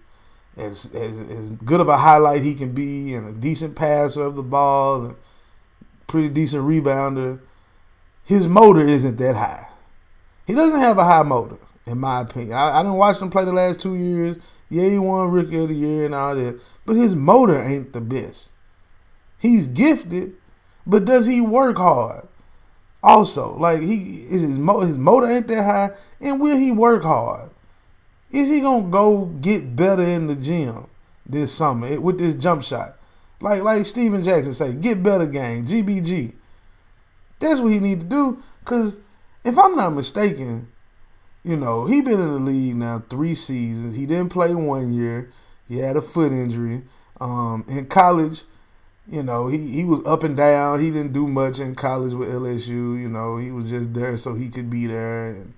as, 0.57 0.95
as 0.95 1.21
as 1.31 1.51
good 1.53 1.81
of 1.81 1.89
a 1.89 1.97
highlight 1.97 2.43
he 2.43 2.55
can 2.55 2.73
be, 2.73 3.15
and 3.15 3.27
a 3.27 3.33
decent 3.33 3.77
passer 3.77 4.23
of 4.23 4.37
the 4.37 4.43
ball, 4.43 5.07
and 5.07 5.17
pretty 6.07 6.29
decent 6.29 6.65
rebounder, 6.65 7.41
his 8.25 8.49
motor 8.49 8.81
isn't 8.81 9.19
that 9.19 9.37
high. 9.37 9.67
He 10.47 10.55
doesn't 10.55 10.81
have 10.81 10.99
a 10.99 11.05
high 11.05 11.23
motor 11.23 11.59
in 11.87 11.99
my 11.99 12.21
opinion. 12.21 12.53
I, 12.53 12.79
I 12.79 12.83
didn't 12.83 12.99
watch 12.99 13.21
him 13.21 13.31
play 13.31 13.45
the 13.45 13.53
last 13.53 13.81
two 13.81 13.97
years. 13.97 14.39
Yeah, 14.69 14.89
he 14.89 14.99
won 14.99 15.31
Rookie 15.31 15.59
of 15.63 15.69
the 15.69 15.75
Year 15.75 16.07
and 16.07 16.15
all 16.15 16.35
that, 16.35 16.61
but 16.87 16.97
his 16.97 17.15
motor 17.15 17.59
ain't 17.59 17.93
the 17.93 18.01
best. 18.01 18.53
He's 19.39 19.67
gifted, 19.67 20.35
but 20.87 21.05
does 21.05 21.27
he 21.27 21.41
work 21.41 21.79
hard? 21.79 22.29
Also, 23.03 23.57
like 23.57 23.81
he 23.81 23.95
is 24.31 24.43
his 24.43 24.57
his 24.59 24.99
motor 24.99 25.27
ain't 25.27 25.49
that 25.49 25.65
high, 25.65 25.91
and 26.21 26.41
will 26.41 26.57
he 26.57 26.71
work 26.71 27.03
hard? 27.03 27.51
Is 28.31 28.51
he 28.51 28.61
gonna 28.61 28.89
go 28.89 29.27
get 29.41 29.75
better 29.75 30.03
in 30.03 30.27
the 30.27 30.37
gym 30.37 30.87
this 31.27 31.53
summer 31.53 32.01
with 32.01 32.19
this 32.19 32.35
jump 32.35 32.63
shot? 32.63 32.99
Like 33.41 33.63
like 33.63 33.87
Stephen 33.87 34.23
Jackson 34.23 34.53
say, 34.53 34.75
get 34.75 35.03
better 35.03 35.27
game, 35.27 35.65
GBG. 35.65 36.35
That's 37.39 37.61
what 37.61 37.73
he 37.73 37.81
need 37.81 38.01
to 38.01 38.07
do. 38.07 38.43
Cause 38.65 39.01
if 39.45 39.59
I'm 39.59 39.75
not 39.75 39.91
mistaken, 39.91 40.69
you 41.43 41.57
know, 41.57 41.87
he 41.87 42.03
been 42.03 42.21
in 42.21 42.33
the 42.33 42.39
league 42.39 42.77
now 42.77 43.03
three 43.09 43.35
seasons. 43.35 43.97
He 43.97 44.05
didn't 44.05 44.31
play 44.31 44.55
one 44.55 44.93
year. 44.93 45.31
He 45.67 45.79
had 45.79 45.97
a 45.97 46.03
foot 46.03 46.33
injury. 46.33 46.83
Um, 47.21 47.65
in 47.69 47.87
college, 47.87 48.45
you 49.11 49.25
know, 49.25 49.49
he, 49.49 49.59
he 49.59 49.85
was 49.85 50.01
up 50.07 50.23
and 50.23 50.37
down. 50.37 50.79
He 50.79 50.93
didn't 50.93 51.13
do 51.13 51.27
much 51.27 51.59
in 51.59 51.75
college 51.75 52.15
with 52.15 52.29
LSU. 52.29 53.01
You 53.01 53.09
know, 53.09 53.39
he 53.39 53.51
was 53.51 53.69
just 53.69 53.93
there 53.93 54.17
so 54.17 54.35
he 54.35 54.49
could 54.49 54.71
be 54.71 54.87
there. 54.87 55.31
And 55.31 55.55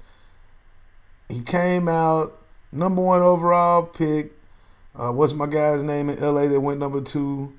he 1.29 1.43
came 1.43 1.87
out 1.87 2.43
number 2.73 3.03
one 3.03 3.21
overall 3.21 3.83
pick. 3.83 4.33
Uh, 4.95 5.13
what's 5.13 5.35
my 5.35 5.47
guy's 5.47 5.83
name 5.83 6.09
in 6.09 6.19
LA 6.19 6.47
that 6.47 6.61
went 6.61 6.81
number 6.81 7.03
two 7.03 7.53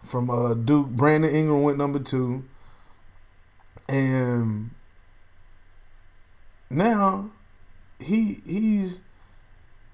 from 0.00 0.30
uh, 0.30 0.54
Duke? 0.54 0.88
Brandon 0.88 1.32
Ingram 1.32 1.62
went 1.62 1.78
number 1.78 2.00
two. 2.00 2.44
And 3.88 4.70
now 6.70 7.30
he 8.00 8.38
he's 8.44 9.04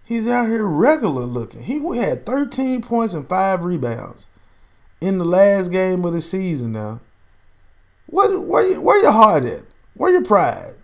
he's 0.02 0.26
out 0.26 0.46
here 0.46 0.64
regular 0.64 1.24
looking. 1.24 1.62
He 1.62 1.78
had 1.98 2.24
13 2.24 2.80
points 2.80 3.12
and 3.12 3.28
five 3.28 3.66
rebounds 3.66 4.28
in 5.02 5.18
the 5.18 5.24
last 5.24 5.72
game 5.72 6.04
of 6.04 6.12
the 6.12 6.20
season. 6.20 6.72
Now, 6.72 7.00
what 8.06 8.42
where 8.44 8.80
where 8.80 9.02
your 9.02 9.12
heart 9.12 9.44
at? 9.44 9.64
Where 9.94 10.12
your 10.12 10.22
pride? 10.22 10.74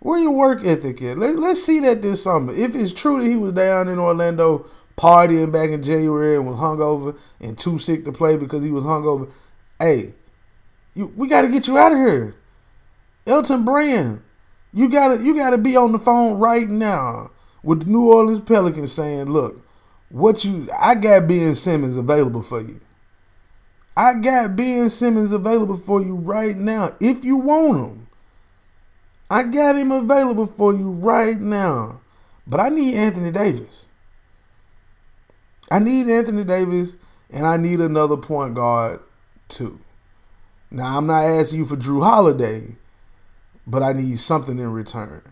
Where 0.00 0.18
your 0.18 0.32
work 0.32 0.64
ethic 0.64 1.00
at? 1.02 1.16
Let, 1.16 1.36
let's 1.36 1.62
see 1.62 1.80
that 1.80 2.02
this 2.02 2.24
summer. 2.24 2.52
If 2.52 2.74
it's 2.74 2.92
true 2.92 3.22
that 3.22 3.30
he 3.30 3.36
was 3.36 3.54
down 3.54 3.88
in 3.88 3.98
Orlando 3.98 4.66
partying 4.96 5.52
back 5.52 5.70
in 5.70 5.82
January 5.82 6.36
and 6.36 6.46
was 6.46 6.58
hungover 6.58 7.18
and 7.40 7.56
too 7.56 7.78
sick 7.78 8.04
to 8.04 8.12
play 8.12 8.36
because 8.36 8.62
he 8.62 8.70
was 8.70 8.84
hungover, 8.84 9.32
hey, 9.78 10.14
you, 10.94 11.12
we 11.16 11.28
got 11.28 11.42
to 11.42 11.48
get 11.48 11.66
you 11.66 11.78
out 11.78 11.92
of 11.92 11.98
here. 11.98 12.34
Elton 13.26 13.64
Brand, 13.64 14.20
you 14.72 14.90
gotta 14.90 15.22
you 15.22 15.34
gotta 15.36 15.58
be 15.58 15.76
on 15.76 15.92
the 15.92 15.98
phone 15.98 16.38
right 16.38 16.68
now 16.68 17.30
with 17.62 17.84
the 17.84 17.90
New 17.90 18.12
Orleans 18.12 18.40
Pelicans 18.40 18.92
saying, 18.92 19.26
look, 19.26 19.64
what 20.12 20.44
you 20.44 20.68
I 20.80 20.94
got 20.94 21.26
Ben 21.26 21.54
Simmons 21.54 21.96
available 21.96 22.42
for 22.42 22.60
you. 22.60 22.78
I 23.96 24.14
got 24.14 24.56
Ben 24.56 24.88
Simmons 24.88 25.32
available 25.32 25.76
for 25.76 26.00
you 26.00 26.14
right 26.14 26.56
now 26.56 26.90
if 27.00 27.24
you 27.24 27.38
want 27.38 27.78
him. 27.78 28.06
I 29.30 29.42
got 29.44 29.76
him 29.76 29.90
available 29.90 30.46
for 30.46 30.72
you 30.72 30.90
right 30.90 31.40
now. 31.40 32.00
But 32.46 32.60
I 32.60 32.68
need 32.68 32.94
Anthony 32.94 33.30
Davis. 33.30 33.88
I 35.70 35.78
need 35.78 36.08
Anthony 36.08 36.44
Davis 36.44 36.96
and 37.30 37.46
I 37.46 37.56
need 37.56 37.80
another 37.80 38.16
point 38.16 38.54
guard 38.54 39.00
too. 39.48 39.80
Now 40.70 40.98
I'm 40.98 41.06
not 41.06 41.24
asking 41.24 41.60
you 41.60 41.64
for 41.64 41.76
Jrue 41.76 42.02
Holiday 42.04 42.76
but 43.66 43.82
I 43.82 43.92
need 43.92 44.18
something 44.18 44.58
in 44.58 44.72
return. 44.72 45.22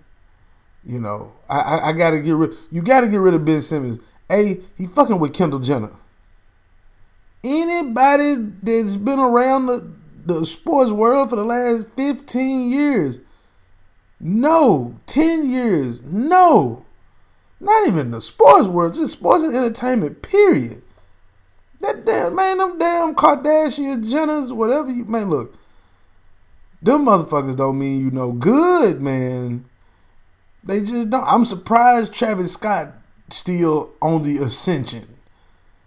You 0.85 1.01
know, 1.01 1.33
I, 1.49 1.61
I, 1.61 1.89
I 1.89 1.93
gotta 1.93 2.21
get 2.21 2.35
rid. 2.35 2.55
You 2.71 2.83
gotta 2.83 3.07
get 3.07 3.19
rid 3.19 3.35
of 3.35 3.45
Ben 3.45 3.61
Simmons. 3.61 3.99
A, 4.31 4.61
he 4.77 4.87
fucking 4.87 5.19
with 5.19 5.35
Kendall 5.35 5.61
Jenner. 5.61 5.93
Anybody 7.45 8.35
that's 8.63 8.97
been 8.97 9.19
around 9.19 9.67
the, 9.67 9.93
the 10.27 10.47
sports 10.47 10.91
world 10.91 11.31
for 11.31 11.37
the 11.37 11.45
last 11.45 11.95
15 11.97 12.71
years, 12.71 13.19
no, 14.21 14.95
10 15.07 15.47
years, 15.47 16.03
no. 16.03 16.85
Not 17.59 17.89
even 17.89 18.11
the 18.11 18.21
sports 18.21 18.69
world, 18.69 18.95
just 18.95 19.15
sports 19.15 19.43
and 19.43 19.55
entertainment, 19.55 20.23
period. 20.23 20.83
That 21.81 22.05
damn 22.05 22.35
man, 22.35 22.59
them 22.59 22.79
damn 22.79 23.15
Kardashian 23.15 24.05
Jenners, 24.05 24.53
whatever 24.53 24.91
you 24.91 25.05
man, 25.07 25.31
look, 25.31 25.55
them 26.83 27.07
motherfuckers 27.07 27.57
don't 27.57 27.79
mean 27.79 28.01
you 28.01 28.11
no 28.11 28.33
good, 28.33 29.01
man. 29.01 29.65
They 30.63 30.81
just 30.81 31.09
don't. 31.11 31.25
I'm 31.27 31.47
surprised 31.47 32.13
Travis 32.13 32.53
Scott 32.53 32.93
still 33.33 33.91
on 34.01 34.23
the 34.23 34.39
ascension. 34.39 35.07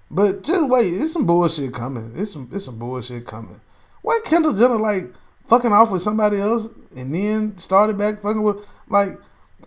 But 0.09 0.43
just 0.43 0.67
wait, 0.67 0.93
it's 0.93 1.13
some 1.13 1.25
bullshit 1.25 1.73
coming. 1.73 2.11
It's 2.15 2.31
some 2.31 2.49
it's 2.53 2.65
some 2.65 2.77
bullshit 2.77 3.25
coming. 3.25 3.59
Why 4.03 4.19
Kendall 4.23 4.53
Jenner 4.53 4.77
like 4.77 5.05
fucking 5.47 5.71
off 5.71 5.91
with 5.91 6.01
somebody 6.01 6.39
else 6.39 6.69
and 6.95 7.13
then 7.13 7.57
started 7.57 7.97
back 7.97 8.21
fucking 8.21 8.43
with 8.43 8.69
like 8.89 9.17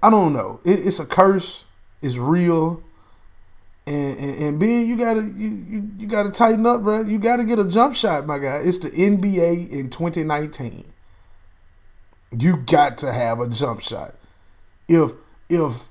I 0.02 0.11
don't 0.11 0.33
know. 0.33 0.61
It, 0.64 0.87
it's 0.87 1.00
a 1.00 1.06
curse. 1.06 1.66
It's 2.02 2.16
real. 2.16 2.83
And, 3.88 4.18
and, 4.18 4.42
and 4.42 4.61
Ben, 4.61 4.87
you 4.87 4.97
gotta 4.97 5.23
you, 5.23 5.49
you 5.49 5.90
you 5.99 6.06
gotta 6.06 6.30
tighten 6.30 6.66
up, 6.66 6.83
bro. 6.83 7.02
You 7.02 7.18
gotta 7.18 7.45
get 7.45 7.59
a 7.59 7.68
jump 7.68 7.95
shot, 7.95 8.26
my 8.26 8.38
guy. 8.38 8.61
It's 8.62 8.78
the 8.78 8.90
NBA 8.90 9.71
in 9.71 9.90
2019. 9.90 10.85
You 12.38 12.56
got 12.59 12.99
to 12.99 13.12
have 13.12 13.40
a 13.40 13.49
jump 13.49 13.80
shot. 13.80 14.14
If 14.88 15.12
if 15.49 15.88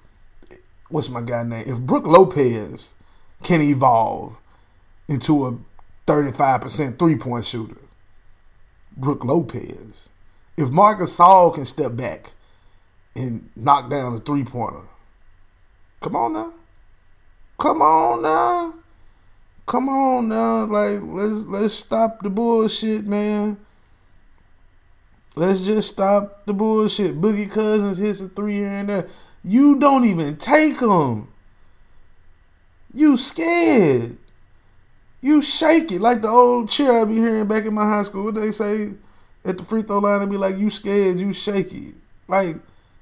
what's 0.89 1.09
my 1.09 1.21
guy 1.21 1.43
name? 1.43 1.63
If 1.67 1.81
Brook 1.81 2.05
Lopez 2.05 2.95
can 3.43 3.61
evolve 3.61 4.39
into 5.07 5.45
a 5.45 5.57
35% 6.07 6.99
three-point 6.99 7.45
shooter, 7.45 7.77
Brook 8.95 9.23
Lopez. 9.23 10.09
If 10.57 10.71
Marc 10.71 10.99
Gasol 10.99 11.53
can 11.53 11.65
step 11.65 11.95
back 11.95 12.33
and 13.15 13.49
knock 13.55 13.89
down 13.89 14.13
a 14.13 14.19
three-pointer, 14.19 14.87
come 16.01 16.15
on 16.15 16.33
now. 16.33 16.53
Come 17.57 17.81
on 17.81 18.21
now. 18.21 18.73
Come 19.65 19.89
on 19.89 20.29
now. 20.29 20.65
Like 20.65 21.01
let's 21.03 21.45
let's 21.47 21.73
stop 21.73 22.21
the 22.21 22.29
bullshit, 22.29 23.05
man. 23.05 23.57
Let's 25.35 25.65
just 25.65 25.89
stop 25.89 26.45
the 26.45 26.53
bullshit. 26.53 27.19
Boogie 27.19 27.51
Cousins 27.51 27.97
hits 27.97 28.21
a 28.21 28.29
three 28.29 28.53
here 28.53 28.67
and 28.67 28.89
there. 28.89 29.07
You 29.47 29.79
don't 29.79 30.05
even 30.05 30.37
take 30.37 30.79
them. 30.79 31.31
You 32.91 33.15
scared. 33.15 34.17
You 35.21 35.43
shake 35.43 35.91
it 35.91 36.01
like 36.01 36.23
the 36.23 36.29
old 36.29 36.67
cheer 36.67 37.01
I 37.01 37.05
be 37.05 37.15
hearing 37.15 37.47
back 37.47 37.65
in 37.65 37.75
my 37.75 37.87
high 37.87 38.01
school. 38.01 38.23
What 38.23 38.33
they 38.33 38.49
say 38.49 38.93
at 39.45 39.59
the 39.59 39.63
free 39.63 39.83
throw 39.83 39.99
line 39.99 40.23
and 40.23 40.31
be 40.31 40.37
like, 40.37 40.57
"You 40.57 40.71
scared? 40.71 41.19
You 41.19 41.31
shake 41.31 41.71
it." 41.75 41.93
Like 42.27 42.55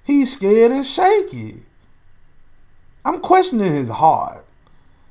he's 0.03 0.33
scared 0.33 0.73
and 0.73 0.85
shaky. 0.85 1.61
I'm 3.05 3.21
questioning 3.21 3.71
his 3.71 3.89
heart. 3.89 4.45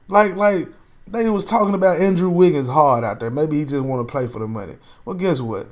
Like 0.08 0.36
like 0.36 0.68
they 1.06 1.30
was 1.30 1.46
talking 1.46 1.74
about 1.74 1.98
Andrew 1.98 2.28
Wiggins' 2.28 2.68
heart 2.68 3.04
out 3.04 3.20
there. 3.20 3.30
Maybe 3.30 3.56
he 3.56 3.64
just 3.64 3.86
want 3.86 4.06
to 4.06 4.12
play 4.12 4.26
for 4.26 4.38
the 4.38 4.46
money. 4.46 4.76
Well, 5.06 5.16
guess 5.16 5.40
what? 5.40 5.66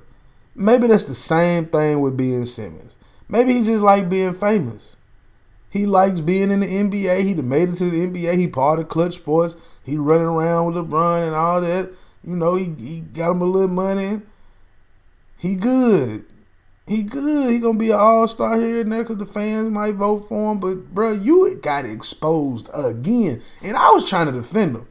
Maybe 0.55 0.87
that's 0.87 1.05
the 1.05 1.15
same 1.15 1.67
thing 1.67 2.01
with 2.01 2.17
Ben 2.17 2.47
Simmons. 2.47 2.97
Maybe 3.29 3.53
he 3.53 3.63
just 3.63 3.83
like 3.83 4.09
being 4.09 4.33
famous. 4.33 4.97
He 5.71 5.87
likes 5.87 6.21
being 6.21 6.51
in 6.51 6.61
the 6.61 6.67
NBA. 6.67 7.23
He 7.23 7.35
made 7.37 7.69
it 7.69 7.77
to 7.77 7.85
the 7.85 8.07
NBA. 8.07 8.37
He 8.37 8.49
part 8.49 8.81
of 8.81 8.89
Clutch 8.89 9.15
Sports. 9.15 9.57
He 9.85 9.97
running 9.97 10.27
around 10.27 10.67
with 10.67 10.77
LeBron 10.77 11.27
and 11.27 11.35
all 11.35 11.61
that. 11.61 11.95
You 12.25 12.37
know, 12.37 12.57
he, 12.57 12.75
he 12.79 13.01
got 13.01 13.31
him 13.31 13.43
a 13.43 13.47
little 13.47 13.69
money. 13.69 14.21
he 15.39 15.55
good. 15.55 16.25
He 16.91 17.05
good. 17.05 17.53
He 17.53 17.61
gonna 17.61 17.79
be 17.79 17.91
an 17.91 17.99
all 18.01 18.27
star 18.27 18.59
here 18.59 18.81
and 18.81 18.93
there 18.93 19.05
because 19.05 19.19
the 19.19 19.25
fans 19.25 19.71
might 19.71 19.95
vote 19.95 20.29
for 20.29 20.51
him. 20.51 20.59
But 20.59 20.93
bro, 20.93 21.13
you 21.13 21.55
got 21.63 21.85
exposed 21.85 22.69
again, 22.75 23.41
and 23.63 23.77
I 23.77 23.93
was 23.93 24.09
trying 24.11 24.27
to 24.27 24.33
defend 24.33 24.75
him. 24.75 24.89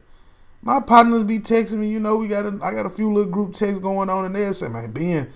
My 0.62 0.80
partners 0.80 1.24
be 1.24 1.40
texting 1.40 1.80
me. 1.80 1.88
You 1.88 2.00
know, 2.00 2.16
we 2.16 2.26
got 2.26 2.46
a, 2.46 2.58
I 2.62 2.72
got 2.72 2.86
a 2.86 2.90
few 2.90 3.12
little 3.12 3.30
group 3.30 3.52
texts 3.52 3.80
going 3.80 4.08
on, 4.08 4.24
and 4.24 4.34
they 4.34 4.50
say, 4.52 4.68
"Man, 4.68 4.92
Ben, 4.92 5.28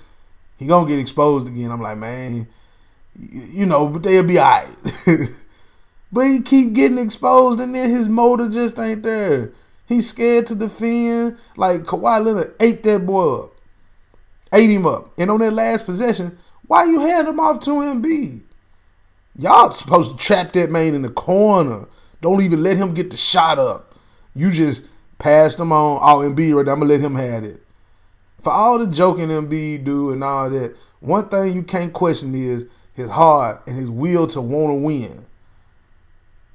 he 0.58 0.66
gonna 0.66 0.88
get 0.88 0.98
exposed 0.98 1.48
again." 1.48 1.70
I'm 1.70 1.82
like, 1.82 1.98
man, 1.98 2.48
you 3.16 3.66
know, 3.66 3.88
but 3.88 4.02
they'll 4.02 4.26
be 4.26 4.38
alright. 4.38 4.68
but 6.12 6.22
he 6.22 6.40
keep 6.42 6.72
getting 6.72 6.98
exposed, 6.98 7.60
and 7.60 7.74
then 7.74 7.90
his 7.90 8.08
motor 8.08 8.48
just 8.48 8.78
ain't 8.78 9.02
there. 9.02 9.52
He's 9.86 10.08
scared 10.08 10.46
to 10.48 10.54
defend. 10.54 11.38
Like 11.56 11.82
Kawhi 11.82 12.24
Leonard 12.24 12.54
ate 12.60 12.82
that 12.84 13.06
boy 13.06 13.44
up, 13.44 13.52
ate 14.52 14.70
him 14.70 14.86
up, 14.86 15.12
and 15.18 15.30
on 15.30 15.40
that 15.40 15.52
last 15.52 15.86
possession, 15.86 16.36
why 16.66 16.84
you 16.84 17.00
hand 17.00 17.28
him 17.28 17.40
off 17.40 17.60
to 17.60 17.70
Embiid? 17.70 18.42
Y'all 19.36 19.70
supposed 19.70 20.18
to 20.18 20.24
trap 20.24 20.52
that 20.52 20.70
man 20.70 20.94
in 20.94 21.02
the 21.02 21.08
corner. 21.08 21.86
Don't 22.20 22.40
even 22.40 22.62
let 22.62 22.76
him 22.76 22.94
get 22.94 23.10
the 23.10 23.16
shot 23.16 23.58
up. 23.58 23.94
You 24.34 24.50
just 24.50 24.88
passed 25.18 25.58
him 25.58 25.72
on. 25.72 25.98
Oh, 26.00 26.28
Embiid 26.28 26.54
right 26.54 26.64
there. 26.64 26.74
I'm 26.74 26.80
gonna 26.80 26.92
let 26.92 27.00
him 27.00 27.14
have 27.16 27.44
it. 27.44 27.60
For 28.40 28.52
all 28.52 28.78
the 28.78 28.86
joking 28.86 29.28
Embiid 29.28 29.84
do 29.84 30.10
and 30.10 30.22
all 30.22 30.50
that, 30.50 30.76
one 31.00 31.28
thing 31.28 31.54
you 31.54 31.62
can't 31.62 31.92
question 31.92 32.34
is 32.34 32.66
his 32.94 33.10
heart 33.10 33.62
and 33.66 33.76
his 33.76 33.90
will 33.90 34.26
to 34.28 34.40
want 34.40 34.70
to 34.70 34.84
win. 34.84 35.26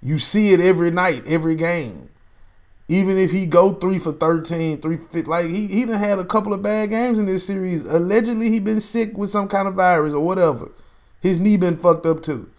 You 0.01 0.17
see 0.17 0.53
it 0.53 0.61
every 0.61 0.91
night, 0.91 1.23
every 1.27 1.55
game. 1.55 2.09
Even 2.87 3.17
if 3.17 3.31
he 3.31 3.45
go 3.45 3.73
three 3.73 3.99
for 3.99 4.11
13, 4.11 4.81
three 4.81 4.97
fit, 4.97 5.27
like 5.27 5.45
he 5.45 5.67
he 5.67 5.85
done 5.85 5.99
had 5.99 6.17
a 6.17 6.25
couple 6.25 6.53
of 6.53 6.63
bad 6.63 6.89
games 6.89 7.19
in 7.19 7.25
this 7.25 7.45
series. 7.45 7.85
Allegedly, 7.85 8.49
he 8.49 8.59
been 8.59 8.81
sick 8.81 9.15
with 9.15 9.29
some 9.29 9.47
kind 9.47 9.67
of 9.67 9.75
virus 9.75 10.13
or 10.13 10.25
whatever. 10.25 10.71
His 11.21 11.37
knee 11.37 11.57
been 11.57 11.77
fucked 11.77 12.05
up 12.05 12.23
too. 12.23 12.49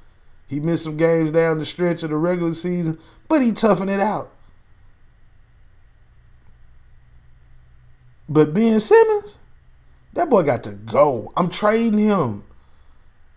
He 0.48 0.60
missed 0.60 0.84
some 0.84 0.96
games 0.96 1.32
down 1.32 1.58
the 1.58 1.64
stretch 1.64 2.02
of 2.02 2.10
the 2.10 2.16
regular 2.16 2.54
season, 2.54 2.98
but 3.28 3.42
he 3.42 3.52
toughened 3.52 3.90
it 3.90 4.00
out. 4.00 4.30
But 8.28 8.54
Ben 8.54 8.78
Simmons, 8.78 9.40
that 10.12 10.30
boy 10.30 10.42
got 10.42 10.62
to 10.64 10.72
go. 10.72 11.32
I'm 11.36 11.50
trading 11.50 11.98
him. 11.98 12.44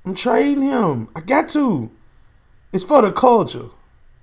I'm 0.05 0.15
trading 0.15 0.63
him. 0.63 1.07
I 1.15 1.21
got 1.21 1.47
to. 1.49 1.91
It's 2.73 2.83
for 2.83 3.01
the 3.01 3.11
culture. 3.11 3.69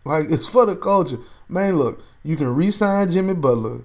Like 0.04 0.26
it's 0.30 0.48
for 0.48 0.66
the 0.66 0.76
culture. 0.76 1.18
Man, 1.48 1.78
look, 1.78 2.02
you 2.22 2.36
can 2.36 2.54
re-sign 2.54 3.10
Jimmy 3.10 3.34
Butler. 3.34 3.82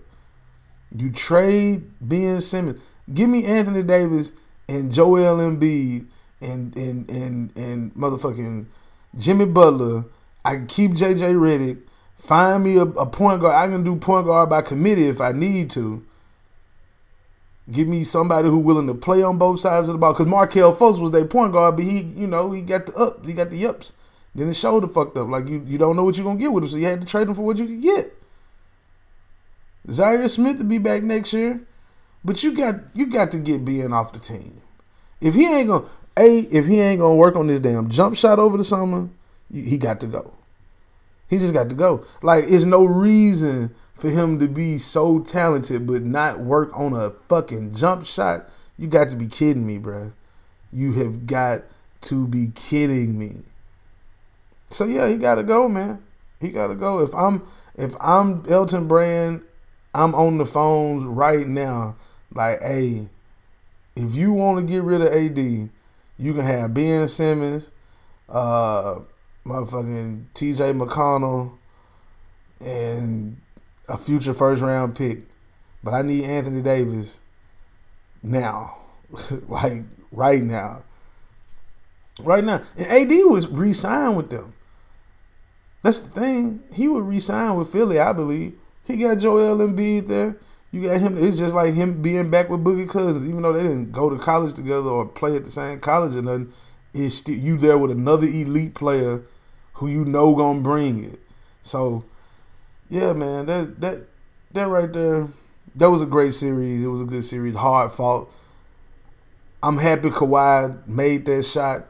You 0.97 1.11
trade 1.11 1.89
Ben 2.01 2.41
Simmons. 2.41 2.81
Give 3.13 3.29
me 3.29 3.45
Anthony 3.45 3.83
Davis 3.83 4.33
and 4.67 4.91
Joel 4.91 5.37
Embiid 5.37 6.07
and 6.41 6.75
and 6.75 7.09
and 7.09 7.57
and 7.57 7.93
motherfucking 7.93 8.65
Jimmy 9.17 9.45
Butler. 9.45 10.05
I 10.43 10.55
can 10.55 10.67
keep 10.67 10.91
JJ 10.91 11.35
Redick. 11.35 11.81
Find 12.15 12.63
me 12.63 12.77
a, 12.77 12.83
a 12.83 13.05
point 13.05 13.41
guard. 13.41 13.53
I 13.53 13.67
can 13.67 13.83
do 13.83 13.95
point 13.97 14.25
guard 14.25 14.49
by 14.49 14.61
committee 14.61 15.07
if 15.07 15.19
I 15.19 15.31
need 15.31 15.69
to. 15.71 16.05
Give 17.71 17.87
me 17.87 18.03
somebody 18.03 18.47
who 18.47 18.59
willing 18.59 18.87
to 18.87 18.93
play 18.93 19.23
on 19.23 19.37
both 19.37 19.59
sides 19.59 19.87
of 19.87 19.93
the 19.93 19.97
ball. 19.97 20.13
Because 20.13 20.27
Markelle 20.27 20.75
Fultz 20.75 20.99
was 20.99 21.11
their 21.11 21.25
point 21.25 21.51
guard, 21.51 21.77
but 21.77 21.85
he, 21.85 22.01
you 22.01 22.27
know, 22.27 22.51
he 22.51 22.61
got 22.61 22.85
the 22.85 22.93
up, 22.93 23.25
he 23.25 23.33
got 23.33 23.49
the 23.49 23.65
ups. 23.65 23.93
Then 24.35 24.47
his 24.47 24.59
shoulder 24.59 24.87
fucked 24.87 25.17
up. 25.17 25.29
Like 25.29 25.47
you, 25.47 25.63
you 25.65 25.77
don't 25.77 25.95
know 25.95 26.03
what 26.03 26.17
you're 26.17 26.25
gonna 26.25 26.39
get 26.39 26.51
with 26.51 26.63
him, 26.65 26.69
so 26.69 26.77
you 26.77 26.85
had 26.85 27.01
to 27.01 27.07
trade 27.07 27.27
him 27.27 27.35
for 27.35 27.41
what 27.41 27.57
you 27.57 27.65
could 27.65 27.81
get. 27.81 28.13
Zhaire 29.87 30.29
Smith 30.29 30.59
to 30.59 30.65
be 30.65 30.77
back 30.77 31.03
next 31.03 31.33
year, 31.33 31.61
but 32.23 32.43
you 32.43 32.55
got 32.55 32.75
you 32.93 33.07
got 33.07 33.31
to 33.31 33.39
get 33.39 33.63
Ben 33.63 33.93
off 33.93 34.13
the 34.13 34.19
team. 34.19 34.61
If 35.21 35.33
he 35.33 35.47
ain't 35.47 35.69
gonna 35.69 35.85
a 36.19 36.39
if 36.51 36.65
he 36.65 36.79
ain't 36.81 36.99
gonna 36.99 37.15
work 37.15 37.35
on 37.35 37.47
this 37.47 37.61
damn 37.61 37.89
jump 37.89 38.15
shot 38.15 38.37
over 38.37 38.57
the 38.57 38.63
summer, 38.63 39.09
he 39.51 39.77
got 39.77 39.99
to 40.01 40.07
go. 40.07 40.33
He 41.29 41.37
just 41.37 41.53
got 41.53 41.69
to 41.69 41.75
go. 41.75 42.05
Like, 42.21 42.45
it's 42.47 42.65
no 42.65 42.85
reason 42.85 43.73
for 43.93 44.09
him 44.09 44.39
to 44.39 44.47
be 44.47 44.77
so 44.77 45.19
talented 45.19 45.87
but 45.87 46.03
not 46.03 46.39
work 46.39 46.69
on 46.77 46.93
a 46.93 47.11
fucking 47.11 47.73
jump 47.73 48.05
shot. 48.05 48.49
You 48.77 48.87
got 48.87 49.09
to 49.09 49.15
be 49.15 49.27
kidding 49.27 49.65
me, 49.65 49.77
bro. 49.77 50.13
You 50.71 50.93
have 50.93 51.25
got 51.25 51.61
to 52.01 52.27
be 52.27 52.51
kidding 52.53 53.17
me. 53.17 53.43
So 54.67 54.85
yeah, 54.85 55.07
he 55.07 55.17
got 55.17 55.35
to 55.35 55.43
go, 55.43 55.69
man. 55.69 56.03
He 56.41 56.49
got 56.49 56.67
to 56.67 56.75
go. 56.75 56.99
If 56.99 57.13
I'm 57.15 57.43
if 57.77 57.95
I'm 57.99 58.43
Elton 58.49 58.87
Brand, 58.87 59.43
I'm 59.93 60.13
on 60.13 60.37
the 60.37 60.45
phones 60.45 61.05
right 61.05 61.47
now. 61.47 61.95
Like, 62.33 62.61
hey, 62.61 63.07
if 63.95 64.15
you 64.15 64.33
want 64.33 64.59
to 64.59 64.71
get 64.71 64.83
rid 64.83 65.01
of 65.01 65.07
AD, 65.07 65.37
you 66.17 66.33
can 66.33 66.43
have 66.43 66.73
Ben 66.73 67.07
Simmons, 67.07 67.71
uh, 68.27 68.99
motherfucking 69.45 70.25
T.J. 70.33 70.73
McConnell, 70.73 71.57
and 72.59 73.37
a 73.87 73.97
future 73.97 74.33
first 74.33 74.61
round 74.61 74.95
pick. 74.95 75.19
But 75.83 75.93
I 75.93 76.01
need 76.01 76.23
Anthony 76.23 76.61
Davis 76.61 77.21
now, 78.23 78.77
like 79.47 79.83
right 80.11 80.41
now, 80.41 80.83
right 82.19 82.43
now. 82.43 82.61
And 82.77 82.87
AD 82.87 83.11
was 83.29 83.47
re-signed 83.47 84.17
with 84.17 84.31
them. 84.31 84.53
That's 85.83 85.99
the 85.99 86.19
thing. 86.19 86.63
He 86.73 86.87
would 86.87 87.03
re-sign 87.03 87.55
with 87.55 87.71
Philly, 87.71 87.99
I 87.99 88.13
believe. 88.13 88.57
He 88.87 88.97
got 88.97 89.19
Joel 89.19 89.57
Embiid 89.57 90.07
there. 90.07 90.37
You 90.71 90.81
got 90.81 90.99
him. 90.99 91.17
It's 91.17 91.37
just 91.37 91.53
like 91.53 91.73
him 91.75 92.01
being 92.01 92.31
back 92.31 92.49
with 92.49 92.63
Boogie 92.63 92.89
Cousins, 92.89 93.29
even 93.29 93.43
though 93.43 93.53
they 93.53 93.63
didn't 93.63 93.91
go 93.91 94.09
to 94.09 94.17
college 94.17 94.55
together 94.55 94.89
or 94.89 95.05
play 95.05 95.35
at 95.35 95.43
the 95.43 95.51
same 95.51 95.79
college 95.79 96.15
or 96.15 96.23
nothing. 96.23 96.51
It's 96.93 97.27
you 97.27 97.57
there 97.57 97.77
with 97.77 97.91
another 97.91 98.25
elite 98.25 98.73
player 98.73 99.21
who 99.75 99.87
you 99.87 100.05
know 100.05 100.35
gonna 100.35 100.61
bring 100.61 101.03
it. 101.05 101.19
So, 101.61 102.03
yeah, 102.89 103.13
man, 103.13 103.45
that 103.45 103.81
that 103.81 104.07
that 104.53 104.67
right 104.67 104.91
there, 104.91 105.27
that 105.75 105.89
was 105.89 106.01
a 106.01 106.05
great 106.05 106.33
series. 106.33 106.83
It 106.83 106.87
was 106.87 107.01
a 107.01 107.05
good 107.05 107.23
series. 107.23 107.55
Hard 107.55 107.91
fought. 107.91 108.31
I'm 109.63 109.77
happy 109.77 110.09
Kawhi 110.09 110.87
made 110.87 111.25
that 111.25 111.43
shot. 111.43 111.85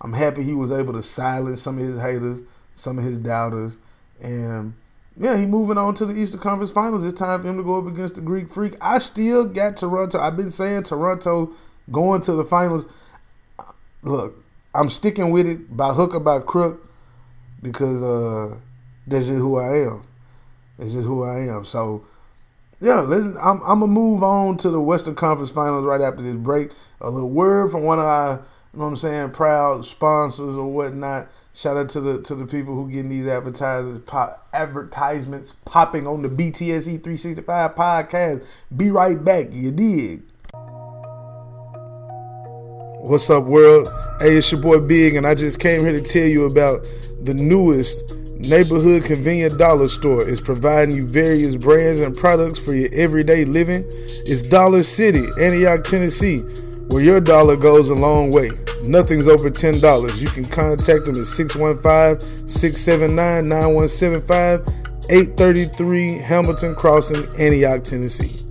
I'm 0.00 0.12
happy 0.12 0.42
he 0.42 0.54
was 0.54 0.72
able 0.72 0.94
to 0.94 1.02
silence 1.02 1.62
some 1.62 1.78
of 1.78 1.84
his 1.84 2.00
haters 2.00 2.42
some 2.72 2.98
of 2.98 3.04
his 3.04 3.18
doubters. 3.18 3.76
And 4.22 4.74
yeah, 5.16 5.36
he 5.36 5.46
moving 5.46 5.78
on 5.78 5.94
to 5.94 6.06
the 6.06 6.14
Eastern 6.14 6.40
Conference 6.40 6.70
Finals. 6.70 7.04
It's 7.04 7.18
time 7.18 7.42
for 7.42 7.48
him 7.48 7.56
to 7.56 7.62
go 7.62 7.78
up 7.78 7.86
against 7.86 8.16
the 8.16 8.20
Greek 8.20 8.48
Freak. 8.48 8.74
I 8.80 8.98
still 8.98 9.44
got 9.44 9.76
Toronto. 9.76 10.18
I've 10.18 10.36
been 10.36 10.50
saying 10.50 10.84
Toronto 10.84 11.52
going 11.90 12.20
to 12.22 12.34
the 12.34 12.44
finals. 12.44 12.86
Look, 14.02 14.34
I'm 14.74 14.88
sticking 14.88 15.30
with 15.30 15.46
it 15.46 15.76
by 15.76 15.92
hook 15.92 16.14
or 16.14 16.20
by 16.20 16.40
crook 16.40 16.89
because 17.62 18.02
uh, 18.02 18.58
that's 19.06 19.28
just 19.28 19.38
who 19.38 19.58
I 19.58 19.86
am. 19.86 20.02
That's 20.78 20.92
just 20.92 21.06
who 21.06 21.22
I 21.24 21.40
am. 21.54 21.64
So 21.64 22.04
yeah, 22.80 23.00
listen, 23.00 23.36
I'm, 23.42 23.60
I'm 23.66 23.80
gonna 23.80 23.92
move 23.92 24.22
on 24.22 24.56
to 24.58 24.70
the 24.70 24.80
Western 24.80 25.14
Conference 25.14 25.50
Finals 25.50 25.84
right 25.84 26.00
after 26.00 26.22
this 26.22 26.32
break. 26.32 26.72
A 27.00 27.10
little 27.10 27.30
word 27.30 27.70
from 27.70 27.84
one 27.84 27.98
of 27.98 28.06
our, 28.06 28.36
you 28.72 28.78
know 28.78 28.84
what 28.84 28.90
I'm 28.90 28.96
saying, 28.96 29.30
proud 29.32 29.84
sponsors 29.84 30.56
or 30.56 30.72
whatnot. 30.72 31.28
Shout 31.52 31.76
out 31.76 31.90
to 31.90 32.00
the 32.00 32.22
to 32.22 32.34
the 32.34 32.46
people 32.46 32.74
who 32.74 32.90
getting 32.90 33.10
these 33.10 33.26
advertisements 33.26 34.00
pop, 34.06 34.48
advertisements 34.54 35.52
popping 35.66 36.06
on 36.06 36.22
the 36.22 36.28
BTSE 36.28 37.02
365 37.02 37.74
podcast. 37.74 38.64
Be 38.74 38.90
right 38.90 39.22
back, 39.22 39.48
you 39.50 39.70
dig. 39.72 40.22
What's 43.02 43.28
up, 43.28 43.44
world? 43.44 43.88
Hey, 44.20 44.36
it's 44.36 44.52
your 44.52 44.60
boy 44.60 44.80
Big, 44.80 45.16
and 45.16 45.26
I 45.26 45.34
just 45.34 45.58
came 45.58 45.80
here 45.80 45.92
to 45.92 46.02
tell 46.02 46.26
you 46.26 46.44
about 46.46 46.88
the 47.22 47.34
newest 47.34 48.16
neighborhood 48.48 49.04
convenient 49.04 49.58
dollar 49.58 49.88
store. 49.88 50.26
is 50.26 50.40
providing 50.40 50.96
you 50.96 51.06
various 51.06 51.56
brands 51.56 52.00
and 52.00 52.16
products 52.16 52.60
for 52.60 52.74
your 52.74 52.88
everyday 52.94 53.44
living. 53.44 53.84
It's 54.26 54.42
Dollar 54.42 54.82
City, 54.82 55.24
Antioch, 55.40 55.84
Tennessee, 55.84 56.38
where 56.88 57.02
your 57.02 57.20
dollar 57.20 57.56
goes 57.56 57.90
a 57.90 57.94
long 57.94 58.32
way. 58.32 58.48
Nothing's 58.86 59.28
over 59.28 59.50
$10. 59.50 60.20
You 60.20 60.28
can 60.28 60.44
contact 60.44 61.04
them 61.04 61.16
at 61.16 61.26
615 61.26 62.48
679 62.48 63.48
9175, 63.48 64.60
833 65.10 66.18
Hamilton 66.18 66.74
Crossing, 66.74 67.24
Antioch, 67.38 67.84
Tennessee. 67.84 68.49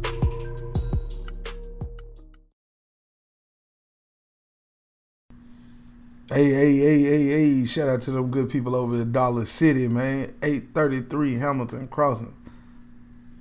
Hey, 6.32 6.52
hey, 6.52 6.78
hey, 6.78 7.02
hey, 7.02 7.28
hey, 7.28 7.66
shout 7.66 7.90
out 7.90 8.02
to 8.02 8.12
them 8.12 8.30
good 8.30 8.52
people 8.52 8.76
over 8.76 9.02
at 9.02 9.12
Dollar 9.12 9.46
City, 9.46 9.88
man. 9.88 10.32
833 10.44 11.40
Hamilton 11.40 11.88
Crossing. 11.88 12.36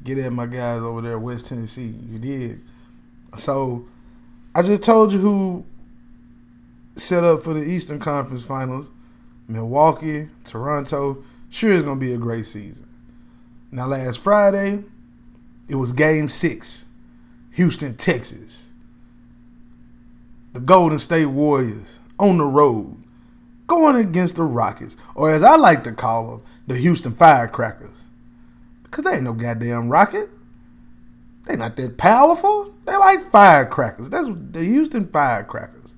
Get 0.03 0.17
at 0.17 0.33
my 0.33 0.47
guys 0.47 0.81
over 0.81 1.03
there, 1.03 1.19
West 1.19 1.49
Tennessee. 1.49 1.95
You 2.09 2.19
did. 2.19 2.63
So, 3.37 3.87
I 4.55 4.63
just 4.63 4.83
told 4.83 5.13
you 5.13 5.19
who 5.19 5.67
set 6.97 7.25
up 7.25 7.43
for 7.43 7.53
the 7.53 7.61
Eastern 7.61 7.99
Conference 7.99 8.47
Finals. 8.47 8.91
Milwaukee, 9.47 10.31
Toronto. 10.45 11.23
Sure, 11.51 11.73
it's 11.73 11.83
going 11.83 12.01
to 12.01 12.07
be 12.07 12.15
a 12.15 12.19
great 12.19 12.47
season. 12.47 12.87
Now, 13.71 13.89
last 13.89 14.19
Friday, 14.19 14.83
it 15.69 15.75
was 15.75 15.93
game 15.93 16.31
six, 16.31 16.87
Houston, 17.53 17.99
Texas. 17.99 18.73
the 20.55 20.61
Golden 20.61 20.99
State 20.99 21.27
Warriors 21.27 22.01
on 22.19 22.39
the 22.39 22.47
road 22.47 22.99
going 23.69 23.97
against 23.97 24.37
the 24.37 24.43
Rockets, 24.43 24.97
or 25.15 25.31
as 25.31 25.45
I 25.45 25.57
like 25.57 25.85
to 25.85 25.93
call 25.93 26.39
them, 26.39 26.47
the 26.67 26.77
Houston 26.77 27.13
Firecrackers. 27.15 28.07
Because 28.83 29.05
they 29.05 29.13
ain't 29.13 29.23
no 29.23 29.35
goddamn 29.35 29.91
rocket. 29.91 30.31
They 31.47 31.57
not 31.57 31.77
that 31.77 31.97
powerful. 31.97 32.75
They 32.85 32.97
like 32.97 33.21
firecrackers. 33.21 34.11
That's 34.11 34.29
the 34.29 34.65
Houston 34.65 35.07
Firecrackers. 35.09 35.97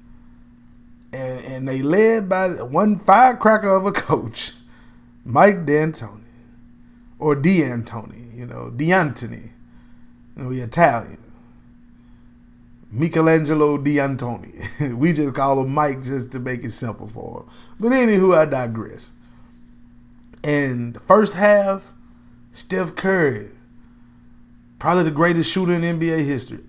And 1.13 1.45
and 1.45 1.69
they 1.69 1.83
led 1.83 2.29
by 2.29 2.49
one 2.49 2.99
firecracker 2.99 3.69
of 3.69 3.87
a 3.87 3.93
coach, 3.93 4.53
Mike 5.25 5.67
D'Antoni. 5.67 6.19
Or 7.19 7.37
D'Antoni, 7.37 8.35
you 8.35 8.47
know, 8.47 8.71
D'Antoni. 8.71 9.51
You 10.37 10.43
know, 10.43 10.51
he 10.51 10.61
Italian. 10.61 11.19
Michelangelo 12.91 13.79
D'Antoni. 13.79 14.95
we 14.97 15.13
just 15.13 15.35
call 15.35 15.61
him 15.61 15.73
Mike 15.73 16.03
just 16.03 16.33
to 16.33 16.41
make 16.41 16.65
it 16.65 16.73
simple 16.73 17.09
for 17.09 17.41
him. 17.41 17.49
But 17.79 17.93
anywho, 17.93 18.37
I 18.37 18.45
digress. 18.47 19.13
And 20.43 20.95
the 20.95 21.01
first 21.01 21.35
half, 21.35 21.93
Steph 22.51 22.97
Curry, 22.97 23.51
probably 24.79 25.05
the 25.05 25.11
greatest 25.11 25.53
shooter 25.53 25.73
in 25.73 25.83
NBA 25.83 26.25
history. 26.25 26.65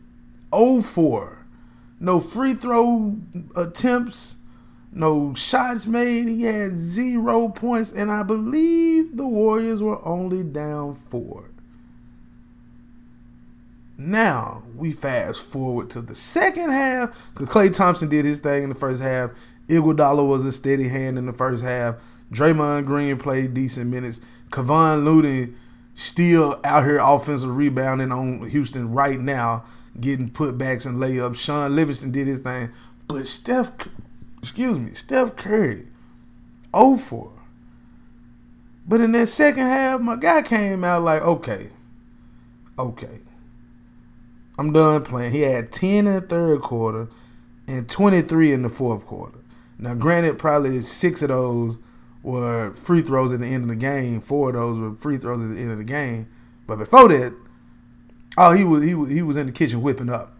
0-4. 0.52 1.38
No 2.00 2.20
free 2.20 2.54
throw 2.54 3.18
attempts, 3.56 4.38
no 4.92 5.34
shots 5.36 5.88
made. 5.88 6.28
He 6.28 6.44
had 6.44 6.72
zero 6.72 7.50
points, 7.50 7.92
and 7.92 8.12
I 8.12 8.24
believe 8.24 9.16
the 9.16 9.28
Warriors 9.28 9.82
were 9.82 10.04
only 10.06 10.44
down 10.44 10.96
four. 10.96 11.51
Now 14.04 14.64
we 14.76 14.92
fast 14.92 15.44
forward 15.44 15.92
to 15.92 16.02
the 16.02 16.16
second 16.16 16.72
half 16.72 17.30
because 17.34 17.50
Klay 17.50 17.76
Thompson 17.76 18.10
did 18.10 18.26
his 18.26 18.40
thing 18.40 18.64
in 18.64 18.70
the 18.70 18.76
first 18.76 19.00
half. 19.00 19.30
Iguodala 19.68 20.28
was 20.28 20.44
a 20.44 20.52
steady 20.52 20.88
hand 20.88 21.20
in 21.20 21.28
the 21.28 21.34
first 21.34 21.64
half. 21.64 21.98
Draymond 22.34 22.86
Green 22.86 23.18
played 23.18 23.54
decent 23.54 23.92
minutes. 23.92 24.20
Kevon 24.50 25.04
Looney 25.04 25.54
still 25.94 26.60
out 26.64 26.84
here 26.84 26.98
offensive 27.00 27.56
rebounding 27.56 28.12
on 28.12 28.50
Houston 28.50 28.92
right 28.92 29.20
now, 29.20 29.66
getting 30.00 30.32
putbacks 30.32 30.88
and 30.88 30.98
layups. 30.98 31.36
Shaun 31.36 31.76
Livingston 31.76 32.10
did 32.10 32.26
his 32.26 32.40
thing, 32.40 32.72
but 33.08 33.28
Steph, 33.28 33.70
excuse 34.40 34.80
me, 34.80 34.94
Steph 34.94 35.36
Curry, 35.36 35.86
0 36.76 36.96
4. 36.96 37.32
But 38.88 39.02
in 39.02 39.12
that 39.12 39.28
second 39.28 39.68
half, 39.68 40.02
my 40.02 40.16
guy 40.16 40.42
came 40.42 40.84
out 40.84 41.04
like, 41.04 41.22
okay, 41.22 41.68
okay. 42.80 43.20
I'm 44.62 44.72
done 44.74 45.04
playing. 45.04 45.32
He 45.32 45.42
had 45.42 45.72
10 45.72 45.90
in 45.90 46.06
the 46.06 46.22
third 46.22 46.62
quarter 46.62 47.08
and 47.68 47.90
23 47.90 48.52
in 48.52 48.62
the 48.62 48.70
fourth 48.70 49.08
quarter. 49.08 49.40
Now, 49.80 49.96
granted, 49.96 50.38
probably 50.38 50.84
six 50.84 51.24
of 51.24 51.30
those 51.30 51.78
were 52.22 52.72
free 52.74 53.02
throws 53.02 53.34
at 53.34 53.40
the 53.40 53.48
end 53.48 53.64
of 53.64 53.70
the 53.70 53.76
game. 53.76 54.22
Four 54.22 54.50
of 54.50 54.56
those 54.56 54.78
were 54.78 54.94
free 54.94 55.18
throws 55.18 55.44
at 55.50 55.56
the 55.56 55.60
end 55.60 55.72
of 55.72 55.80
the 55.80 55.84
game. 55.84 56.28
But 56.68 56.78
before 56.78 57.10
that, 57.10 57.36
oh, 58.38 58.54
he 58.54 58.64
was 58.64 58.86
he 58.86 58.94
was 58.94 59.10
he 59.10 59.24
was 59.24 59.36
in 59.36 59.48
the 59.48 59.52
kitchen 59.52 59.82
whipping 59.82 60.12
up. 60.12 60.38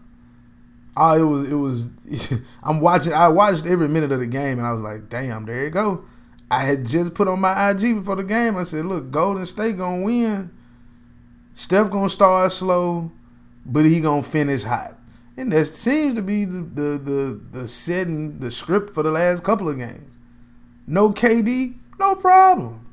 Oh, 0.96 1.16
it 1.16 1.24
was 1.24 1.50
it 1.50 1.56
was. 1.56 2.40
I'm 2.62 2.78
watching. 2.78 3.12
I 3.12 3.26
watched 3.26 3.66
every 3.66 3.88
minute 3.88 4.12
of 4.12 4.20
the 4.20 4.28
game, 4.28 4.58
and 4.58 4.66
I 4.66 4.72
was 4.72 4.82
like, 4.82 5.08
"Damn, 5.08 5.46
there 5.46 5.64
you 5.64 5.70
go." 5.70 6.04
I 6.48 6.60
had 6.60 6.86
just 6.86 7.14
put 7.14 7.26
on 7.26 7.40
my 7.40 7.70
IG 7.70 7.96
before 7.96 8.14
the 8.14 8.22
game. 8.22 8.56
I 8.56 8.62
said, 8.62 8.86
"Look, 8.86 9.10
Golden 9.10 9.46
State 9.46 9.78
gonna 9.78 10.04
win. 10.04 10.50
Steph 11.54 11.90
gonna 11.90 12.08
start 12.08 12.52
slow 12.52 13.10
but 13.64 13.84
he 13.84 14.00
gonna 14.00 14.22
finish 14.22 14.64
hot. 14.64 14.98
And 15.36 15.50
that 15.52 15.64
seems 15.64 16.14
to 16.14 16.22
be 16.22 16.44
the 16.44 16.60
the 16.60 16.82
the, 16.98 17.40
the 17.52 17.68
setting 17.68 18.38
the 18.38 18.50
script 18.50 18.90
for 18.90 19.02
the 19.02 19.10
last 19.10 19.44
couple 19.44 19.68
of 19.68 19.78
games. 19.78 20.06
No 20.86 21.10
KD, 21.10 21.74
no 21.98 22.14
problem. 22.16 22.86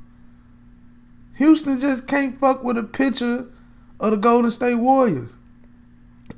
Houston 1.37 1.79
just 1.79 2.07
can't 2.07 2.37
fuck 2.37 2.63
with 2.63 2.77
a 2.77 2.83
pitcher 2.83 3.49
of 3.99 4.11
the 4.11 4.17
Golden 4.17 4.51
State 4.51 4.75
Warriors. 4.75 5.37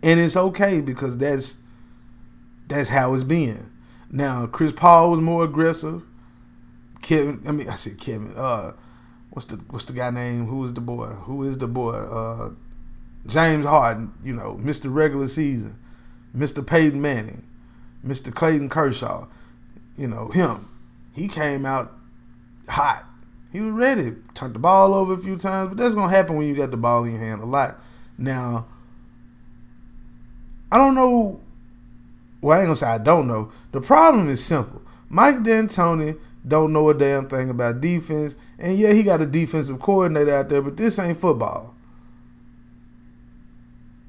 And 0.04 0.20
it's 0.20 0.38
okay 0.38 0.82
because 0.82 1.18
that's 1.18 1.58
that's 2.68 2.90
how 2.90 3.14
it's 3.14 3.24
been. 3.24 3.72
Now 4.10 4.48
Chris 4.48 4.72
Paul 4.72 5.12
was 5.12 5.20
more 5.20 5.44
aggressive. 5.44 6.04
Kevin, 7.02 7.42
I 7.48 7.52
mean 7.52 7.70
I 7.70 7.76
said 7.76 8.00
Kevin. 8.00 8.34
Uh, 8.36 8.72
what's 9.32 9.46
the 9.46 9.58
what's 9.70 9.86
the 9.86 9.94
guy 9.94 10.10
name? 10.10 10.46
Who 10.46 10.64
is 10.66 10.74
the 10.74 10.82
boy? 10.82 11.08
Who 11.08 11.44
is 11.44 11.58
the 11.58 11.68
boy? 11.68 11.94
Uh, 11.94 12.52
James 13.26 13.66
Harden, 13.66 14.14
you 14.24 14.34
know, 14.34 14.58
Mr. 14.62 14.94
Regular 14.94 15.28
Season, 15.28 15.78
Mr. 16.36 16.66
Peyton 16.66 17.02
Manning, 17.02 17.44
Mr. 18.06 18.34
Clayton 18.34 18.70
Kershaw, 18.70 19.28
you 19.98 20.08
know, 20.08 20.30
him. 20.30 20.68
He 21.14 21.28
came 21.28 21.66
out 21.66 21.92
hot. 22.68 23.06
He 23.52 23.60
was 23.60 23.72
ready. 23.72 24.16
Turned 24.34 24.56
the 24.56 24.60
ball 24.60 24.94
over 24.94 25.14
a 25.14 25.18
few 25.18 25.38
times, 25.38 25.70
but 25.70 25.78
that's 25.78 25.94
gonna 25.94 26.14
happen 26.14 26.38
when 26.38 26.48
you 26.48 26.56
got 26.56 26.72
the 26.72 26.78
ball 26.78 27.04
in 27.04 27.12
your 27.12 27.20
hand 27.20 27.42
a 27.42 27.46
lot. 27.46 27.80
Now, 28.18 28.66
I 30.72 30.78
don't 30.78 30.96
know. 30.96 31.42
Well, 32.40 32.58
I 32.58 32.62
ain't 32.62 32.68
gonna 32.68 32.76
say 32.78 32.88
I 32.88 32.98
don't 32.98 33.28
know. 33.28 33.52
The 33.72 33.82
problem 33.82 34.30
is 34.30 34.44
simple. 34.44 34.82
Mike 35.10 35.44
D'Antoni 35.44 36.18
don't 36.48 36.72
know 36.72 36.90
a 36.90 36.94
damn 36.94 37.28
thing 37.28 37.50
about 37.50 37.82
defense, 37.82 38.38
and 38.58 38.78
yeah, 38.78 38.94
he 38.94 39.04
got 39.04 39.22
a 39.22 39.26
defensive 39.26 39.80
coordinator 39.80 40.32
out 40.32 40.50
there, 40.50 40.62
but 40.62 40.78
this 40.78 40.98
ain't 40.98 41.18
football 41.18 41.76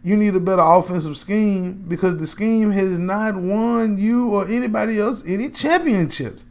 you 0.04 0.16
need 0.16 0.34
a 0.34 0.40
better 0.40 0.62
offensive 0.64 1.16
scheme 1.16 1.84
because 1.86 2.16
the 2.16 2.26
scheme 2.26 2.72
has 2.72 2.98
not 2.98 3.36
won 3.36 3.96
you 3.98 4.30
or 4.30 4.46
anybody 4.48 4.98
else 4.98 5.24
any 5.28 5.48
championships. 5.48 6.46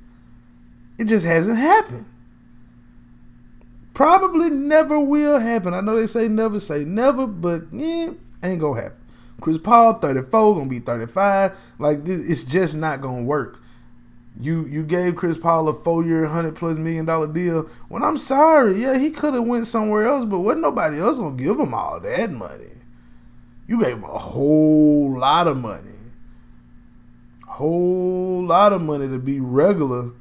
It 0.98 1.08
just 1.08 1.26
hasn't 1.26 1.58
happened. 1.58 2.06
Probably 3.94 4.50
never 4.50 5.00
will 5.00 5.40
happen. 5.40 5.74
I 5.74 5.82
know 5.82 6.00
they 6.00 6.08
say 6.08 6.28
never 6.28 6.60
say 6.60 6.86
never, 6.86 7.28
but 7.28 7.64
yeah, 7.72 8.12
ain't 8.44 8.62
gonna 8.62 8.82
happen. 8.82 8.98
Chris 9.42 9.58
Paul, 9.58 9.96
34, 9.96 10.56
gonna 10.56 10.70
be 10.70 10.80
35. 10.80 11.74
Like 11.80 12.00
it's 12.06 12.46
just 12.46 12.78
not 12.78 13.02
gonna 13.02 13.24
work. 13.24 13.62
You 14.40 14.66
you 14.66 14.84
gave 14.86 15.18
Chris 15.18 15.38
Paul 15.38 15.68
a 15.68 15.74
four 15.74 16.06
year, 16.06 16.26
hundred 16.26 16.56
plus 16.56 16.78
million 16.78 17.06
dollar 17.06 17.32
deal. 17.32 17.68
When 17.90 18.02
I'm 18.02 18.18
sorry, 18.18 18.76
yeah, 18.76 18.98
he 18.98 19.12
could 19.12 19.34
have 19.34 19.46
went 19.46 19.68
somewhere 19.68 20.06
else, 20.06 20.24
but 20.24 20.40
wasn't 20.40 20.62
nobody 20.62 21.00
else 21.00 21.20
gonna 21.20 21.36
give 21.36 21.60
him 21.60 21.74
all 21.74 22.00
that 22.00 22.32
money. 22.32 22.72
You 23.72 23.80
gave 23.80 23.94
him 23.94 24.04
a 24.04 24.18
whole 24.18 25.18
lot 25.18 25.48
of 25.48 25.58
money. 25.58 25.88
Whole 27.48 28.46
lot 28.46 28.74
of 28.74 28.82
money 28.82 29.08
to 29.08 29.18
be 29.18 29.40
regular. 29.40 30.12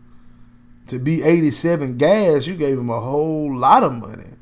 To 0.86 1.00
be 1.00 1.24
87 1.24 1.96
gas, 1.96 2.46
you 2.46 2.54
gave 2.54 2.78
him 2.78 2.90
a 2.90 3.00
whole 3.00 3.52
lot 3.52 3.82
of 3.82 3.92
money. 3.92 4.36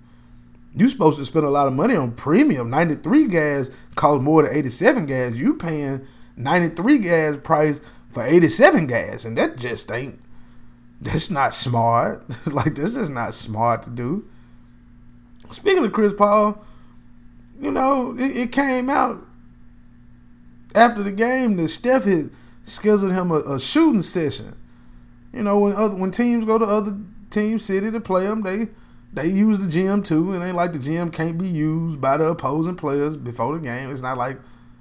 You 0.76 0.88
supposed 0.88 1.18
to 1.20 1.24
spend 1.24 1.46
a 1.46 1.48
lot 1.48 1.68
of 1.68 1.72
money 1.72 1.96
on 1.96 2.12
premium. 2.12 2.68
93 2.68 3.28
gas 3.28 3.70
costs 3.94 4.22
more 4.22 4.42
than 4.42 4.54
87 4.54 5.06
gas. 5.06 5.34
You 5.34 5.54
paying 5.56 6.02
93 6.36 6.98
gas 6.98 7.38
price 7.38 7.80
for 8.10 8.22
87 8.22 8.88
gas. 8.88 9.24
And 9.24 9.38
that 9.38 9.56
just 9.56 9.90
ain't 9.90 10.20
that's 11.00 11.30
not 11.30 11.54
smart. 11.54 12.26
like 12.52 12.74
this 12.74 12.94
is 12.94 13.08
not 13.08 13.32
smart 13.32 13.84
to 13.84 13.90
do. 13.90 14.26
Speaking 15.48 15.86
of 15.86 15.92
Chris 15.92 16.12
Paul, 16.12 16.62
you 17.58 17.70
know, 17.70 18.14
it, 18.16 18.36
it, 18.36 18.52
came 18.52 18.88
out 18.88 19.20
after 20.74 21.02
the 21.02 21.12
game 21.12 21.56
that 21.56 21.68
Steph 21.68 22.04
had 22.04 22.30
scheduled 22.62 23.12
him 23.12 23.30
a, 23.30 23.40
a, 23.40 23.60
shooting 23.60 24.02
session. 24.02 24.54
You 25.32 25.42
know, 25.42 25.58
when 25.58 25.74
other 25.74 25.96
when 25.96 26.10
teams 26.10 26.44
go 26.44 26.58
to 26.58 26.64
other 26.64 26.92
team 27.30 27.58
city 27.58 27.90
to 27.90 28.00
play 28.00 28.26
them, 28.26 28.42
they 28.42 28.66
they 29.12 29.26
use 29.26 29.58
the 29.58 29.68
gym 29.68 30.02
too, 30.02 30.32
and 30.32 30.44
ain't 30.44 30.56
like 30.56 30.72
the 30.72 30.78
gym 30.78 31.10
can't 31.10 31.38
be 31.38 31.46
used 31.46 32.00
by 32.00 32.16
the 32.16 32.24
opposing 32.24 32.76
players 32.76 33.16
before 33.16 33.56
the 33.56 33.62
game. 33.62 33.90
It's 33.90 34.02
not 34.02 34.16
like 34.16 34.38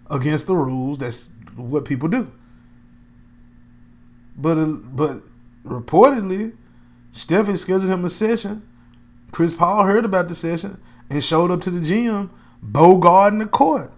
against 0.09 0.47
the 0.47 0.55
rules. 0.55 0.99
That's 0.99 1.29
what 1.55 1.85
people 1.85 2.09
do. 2.09 2.31
But 4.37 4.57
uh, 4.57 4.65
but 4.67 5.23
reportedly, 5.65 6.55
Steph 7.11 7.47
had 7.47 7.57
scheduled 7.57 7.89
him 7.89 8.05
a 8.05 8.09
session. 8.09 8.67
Chris 9.31 9.55
Paul 9.55 9.83
heard 9.83 10.05
about 10.05 10.29
the 10.29 10.35
session 10.35 10.79
and 11.09 11.23
showed 11.23 11.51
up 11.51 11.61
to 11.61 11.69
the 11.69 11.81
gym 11.81 12.29
Bogart 12.61 13.33
in 13.33 13.39
the 13.39 13.45
court. 13.45 13.91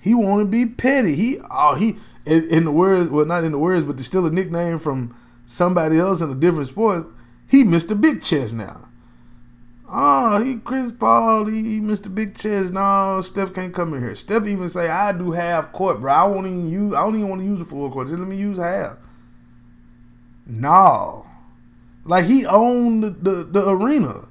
He 0.00 0.14
want 0.14 0.40
to 0.40 0.44
be 0.46 0.70
petty. 0.70 1.14
He 1.14 1.38
oh 1.50 1.76
he 1.76 1.94
in, 2.26 2.44
in, 2.50 2.64
the 2.64 2.72
words 2.72 3.10
well 3.10 3.24
not 3.26 3.44
in 3.44 3.52
the 3.52 3.58
words 3.58 3.84
but 3.84 3.96
there's 3.96 4.06
still 4.06 4.26
a 4.26 4.30
nickname 4.30 4.78
from 4.78 5.16
somebody 5.46 5.98
else 5.98 6.20
in 6.20 6.30
a 6.30 6.34
different 6.34 6.68
sport. 6.68 7.06
He 7.48 7.64
Mr. 7.64 7.98
Big 7.98 8.22
Chest 8.22 8.54
now. 8.54 8.88
Oh, 9.88 10.42
he 10.42 10.56
Chris 10.56 10.90
Paul, 10.92 11.46
he, 11.46 11.62
he 11.62 11.80
Mr. 11.80 12.12
Big 12.12 12.34
Chest. 12.34 12.72
No, 12.72 13.20
Steph 13.22 13.54
can't 13.54 13.72
come 13.72 13.94
in 13.94 14.00
here. 14.00 14.14
Steph 14.14 14.46
even 14.46 14.68
say 14.68 14.88
I 14.88 15.12
do 15.12 15.32
half 15.32 15.72
court, 15.72 16.00
bro. 16.00 16.12
I 16.12 16.26
won't 16.26 16.46
even 16.46 16.68
use. 16.68 16.94
I 16.94 17.04
don't 17.04 17.14
even 17.14 17.28
want 17.28 17.42
to 17.42 17.46
use 17.46 17.58
the 17.58 17.64
full 17.64 17.90
court. 17.90 18.08
Just 18.08 18.18
let 18.18 18.28
me 18.28 18.36
use 18.36 18.58
half. 18.58 18.96
No, 20.46 21.24
like 22.04 22.24
he 22.24 22.44
owned 22.46 23.04
the, 23.04 23.10
the, 23.10 23.44
the 23.44 23.70
arena, 23.70 24.28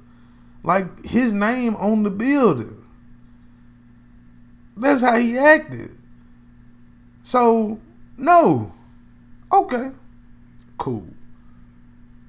like 0.62 1.04
his 1.04 1.32
name 1.32 1.74
on 1.76 2.02
the 2.02 2.10
building. 2.10 2.83
That's 4.76 5.02
how 5.02 5.18
he 5.18 5.38
acted. 5.38 5.90
So, 7.22 7.80
no. 8.16 8.72
Okay, 9.52 9.90
cool. 10.78 11.06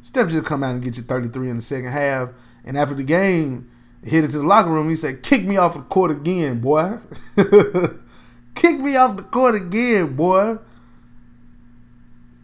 Steph 0.01 0.29
just 0.29 0.47
come 0.47 0.63
out 0.63 0.75
and 0.75 0.83
get 0.83 0.97
you 0.97 1.03
33 1.03 1.49
in 1.49 1.55
the 1.55 1.61
second 1.61 1.89
half, 1.89 2.29
and 2.63 2.77
after 2.77 2.93
the 2.93 3.03
game, 3.03 3.67
hit 4.03 4.23
it 4.23 4.29
to 4.31 4.37
the 4.37 4.45
locker 4.45 4.69
room. 4.69 4.89
He 4.89 4.95
said, 4.95 5.23
"Kick 5.23 5.45
me 5.45 5.57
off 5.57 5.73
the 5.73 5.81
court 5.81 6.11
again, 6.11 6.61
boy. 6.61 6.99
Kick 8.55 8.79
me 8.79 8.95
off 8.95 9.17
the 9.17 9.23
court 9.23 9.55
again, 9.55 10.15
boy." 10.15 10.59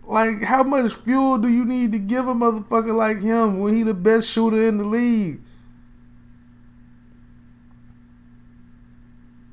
Like, 0.03 0.43
how 0.43 0.63
much 0.63 0.93
fuel 0.95 1.37
do 1.37 1.47
you 1.47 1.63
need 1.63 1.93
to 1.93 1.99
give 1.99 2.27
a 2.27 2.33
motherfucker 2.33 2.93
like 2.93 3.21
him 3.21 3.59
when 3.59 3.77
he 3.77 3.83
the 3.83 3.93
best 3.93 4.29
shooter 4.29 4.57
in 4.57 4.77
the 4.77 4.83
league? 4.83 5.39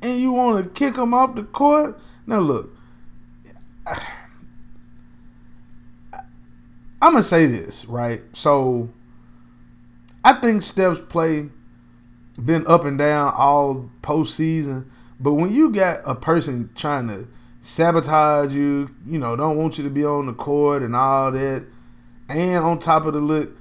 And 0.03 0.21
you 0.21 0.33
want 0.33 0.63
to 0.63 0.71
kick 0.71 0.97
him 0.97 1.13
off 1.13 1.35
the 1.35 1.43
court? 1.43 1.99
Now 2.27 2.39
look, 2.39 2.71
I'm 7.01 7.13
gonna 7.13 7.23
say 7.23 7.47
this 7.47 7.85
right. 7.87 8.21
So, 8.33 8.91
I 10.25 10.35
think 10.35 10.63
Steph's 10.63 11.01
play 11.01 11.51
been 12.45 12.67
up 12.67 12.85
and 12.85 12.99
down 12.99 13.33
all 13.37 13.91
postseason, 14.03 14.87
but 15.19 15.35
when 15.35 15.51
you 15.51 15.73
got 15.73 15.99
a 16.05 16.15
person 16.15 16.71
trying 16.75 17.09
to 17.09 17.29
sabotage 17.61 18.55
you, 18.55 18.91
you 19.05 19.19
know, 19.19 19.37
don't 19.37 19.57
want 19.57 19.79
you 19.79 19.85
to 19.85 19.91
be 19.91 20.05
on 20.05 20.27
the 20.27 20.33
court 20.33 20.83
and 20.83 20.95
all 20.95 21.33
that. 21.33 21.67
And 22.29 22.65
on 22.65 22.79
top 22.79 23.05
of 23.07 23.15
the 23.15 23.21
look, 23.21 23.57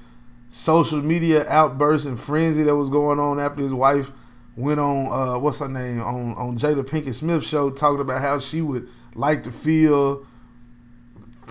social 0.50 1.02
media 1.02 1.46
outburst 1.48 2.06
and 2.06 2.20
frenzy 2.20 2.64
that 2.64 2.76
was 2.76 2.90
going 2.90 3.20
on 3.20 3.40
after 3.40 3.62
his 3.62 3.74
wife 3.74 4.12
went 4.58 4.80
on 4.80 5.08
uh, 5.08 5.40
what's 5.40 5.60
her 5.60 5.70
name 5.70 6.02
on 6.02 6.34
on 6.34 6.58
Jada 6.58 6.84
Pinkett 6.84 7.14
Smith 7.14 7.46
show 7.46 7.70
talking 7.70 8.02
about 8.02 8.22
how 8.22 8.40
she 8.40 8.62
would 8.62 8.90
like 9.16 9.44
to 9.44 9.52
feel 9.52 10.26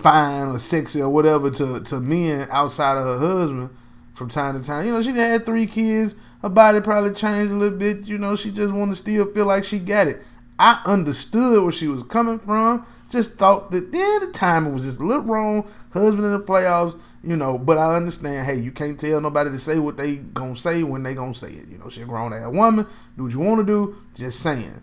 fine 0.02 0.48
or 0.48 0.58
sexy 0.58 1.00
or 1.00 1.08
whatever 1.08 1.50
to, 1.50 1.80
to 1.80 2.00
men 2.00 2.46
outside 2.50 2.98
of 2.98 3.04
her 3.04 3.18
husband 3.18 3.70
from 4.14 4.28
time 4.28 4.60
to 4.60 4.66
time. 4.66 4.86
You 4.86 4.92
know, 4.92 5.02
she 5.02 5.12
had 5.12 5.44
three 5.44 5.66
kids. 5.66 6.14
Her 6.42 6.48
body 6.48 6.80
probably 6.80 7.12
changed 7.14 7.52
a 7.52 7.56
little 7.56 7.78
bit. 7.78 8.06
You 8.06 8.18
know, 8.18 8.36
she 8.36 8.50
just 8.50 8.72
want 8.72 8.90
to 8.90 8.96
still 8.96 9.32
feel 9.32 9.46
like 9.46 9.64
she 9.64 9.78
got 9.78 10.08
it. 10.08 10.22
I 10.58 10.80
understood 10.86 11.62
where 11.62 11.72
she 11.72 11.86
was 11.86 12.02
coming 12.04 12.38
from. 12.38 12.86
Just 13.10 13.34
thought 13.34 13.70
that 13.72 13.84
yeah, 13.92 14.26
the 14.26 14.32
timing 14.32 14.72
was 14.72 14.84
just 14.84 15.00
a 15.00 15.04
little 15.04 15.22
wrong. 15.22 15.68
Husband 15.92 16.24
in 16.24 16.32
the 16.32 16.40
playoffs, 16.40 17.00
you 17.22 17.36
know. 17.36 17.58
But 17.58 17.78
I 17.78 17.94
understand. 17.94 18.46
Hey, 18.46 18.56
you 18.56 18.72
can't 18.72 18.98
tell 18.98 19.20
nobody 19.20 19.50
to 19.50 19.58
say 19.58 19.78
what 19.78 19.96
they 19.96 20.16
gonna 20.16 20.56
say 20.56 20.82
when 20.82 21.02
they 21.02 21.14
gonna 21.14 21.34
say 21.34 21.50
it. 21.50 21.68
You 21.68 21.78
know, 21.78 21.88
she 21.88 22.02
a 22.02 22.06
grown 22.06 22.32
ass 22.32 22.48
woman. 22.48 22.86
Do 23.16 23.24
what 23.24 23.32
you 23.32 23.40
want 23.40 23.60
to 23.60 23.64
do. 23.64 23.96
Just 24.14 24.40
saying. 24.40 24.80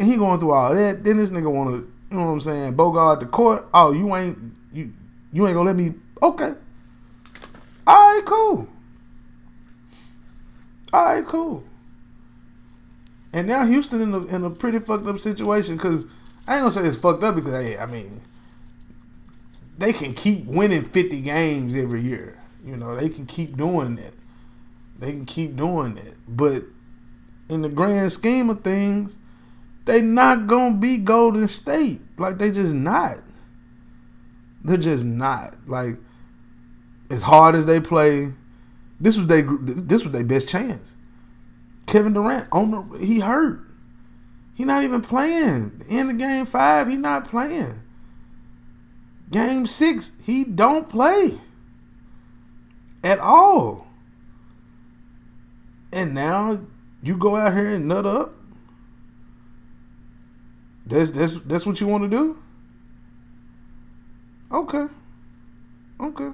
And 0.00 0.08
he 0.08 0.16
going 0.16 0.40
through 0.40 0.52
all 0.52 0.74
that. 0.74 1.04
Then 1.04 1.18
this 1.18 1.30
nigga 1.30 1.52
want 1.52 1.70
to, 1.70 1.92
you 2.10 2.18
know 2.18 2.24
what 2.24 2.32
I'm 2.32 2.40
saying? 2.40 2.74
Bogart 2.74 3.20
the 3.20 3.26
court. 3.26 3.66
Oh, 3.72 3.92
you 3.92 4.14
ain't 4.16 4.38
you 4.72 4.92
you 5.32 5.46
ain't 5.46 5.54
gonna 5.54 5.68
let 5.68 5.76
me. 5.76 5.94
Okay. 6.20 6.52
All 7.86 8.14
right, 8.14 8.22
cool. 8.24 8.68
All 10.92 11.04
right, 11.04 11.24
cool. 11.24 11.64
And 13.32 13.46
now 13.46 13.64
Houston 13.64 14.00
in 14.00 14.12
a, 14.12 14.24
in 14.26 14.44
a 14.44 14.50
pretty 14.50 14.78
fucked 14.78 15.06
up 15.06 15.18
situation 15.18 15.76
because 15.76 16.04
I 16.48 16.54
ain't 16.54 16.62
gonna 16.62 16.70
say 16.70 16.82
it's 16.82 16.98
fucked 16.98 17.22
up 17.22 17.36
because 17.36 17.52
hey, 17.52 17.78
I 17.78 17.86
mean 17.86 18.20
they 19.78 19.92
can 19.92 20.12
keep 20.12 20.44
winning 20.44 20.82
50 20.82 21.22
games 21.22 21.74
every 21.74 22.02
year. 22.02 22.38
You 22.64 22.76
know, 22.76 22.96
they 22.96 23.08
can 23.08 23.24
keep 23.24 23.56
doing 23.56 23.96
that. 23.96 24.12
They 24.98 25.12
can 25.12 25.24
keep 25.24 25.56
doing 25.56 25.94
that. 25.94 26.14
But 26.28 26.64
in 27.48 27.62
the 27.62 27.70
grand 27.70 28.12
scheme 28.12 28.50
of 28.50 28.62
things, 28.62 29.16
they 29.86 30.02
not 30.02 30.46
gonna 30.46 30.76
be 30.76 30.98
Golden 30.98 31.48
State. 31.48 32.00
Like 32.18 32.38
they 32.38 32.50
just 32.50 32.74
not. 32.74 33.18
They're 34.62 34.76
just 34.76 35.04
not. 35.04 35.56
Like 35.66 35.96
as 37.10 37.22
hard 37.22 37.54
as 37.54 37.64
they 37.66 37.80
play, 37.80 38.32
this 39.00 39.16
was 39.16 39.26
they 39.26 39.42
this 39.42 40.04
was 40.04 40.12
their 40.12 40.24
best 40.24 40.48
chance. 40.48 40.96
Kevin 41.90 42.12
Durant 42.12 42.46
on 42.52 42.70
the 42.70 42.98
he 43.04 43.18
hurt. 43.18 43.62
He 44.54 44.64
not 44.64 44.84
even 44.84 45.00
playing. 45.00 45.82
In 45.90 46.06
the 46.06 46.14
game 46.14 46.46
five, 46.46 46.86
he 46.86 46.96
not 46.96 47.28
playing. 47.28 47.82
Game 49.32 49.66
six, 49.66 50.12
he 50.22 50.44
don't 50.44 50.88
play 50.88 51.32
at 53.02 53.18
all. 53.18 53.88
And 55.92 56.14
now 56.14 56.58
you 57.02 57.16
go 57.16 57.34
out 57.34 57.54
here 57.54 57.66
and 57.66 57.88
nut 57.88 58.06
up. 58.06 58.34
That's 60.86 61.10
that's 61.10 61.40
that's 61.40 61.66
what 61.66 61.80
you 61.80 61.88
want 61.88 62.04
to 62.04 62.08
do. 62.08 62.40
Okay. 64.52 64.86
Okay. 66.00 66.30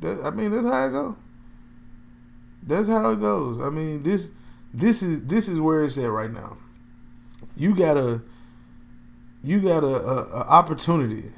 That, 0.00 0.22
I 0.24 0.30
mean, 0.30 0.50
that's 0.50 0.64
how 0.64 0.86
it 0.86 0.92
goes. 0.92 1.14
That's 2.62 2.88
how 2.88 3.10
it 3.10 3.20
goes. 3.20 3.60
I 3.60 3.68
mean, 3.68 4.02
this 4.02 4.30
this 4.74 5.02
is 5.02 5.26
this 5.26 5.48
is 5.48 5.60
where 5.60 5.84
it's 5.84 5.98
at 5.98 6.10
right 6.10 6.30
now. 6.30 6.56
You 7.56 7.74
got 7.74 7.96
a 7.96 8.22
you 9.42 9.60
got 9.60 9.82
a, 9.82 9.86
a, 9.86 10.22
a 10.24 10.40
opportunity 10.48 11.28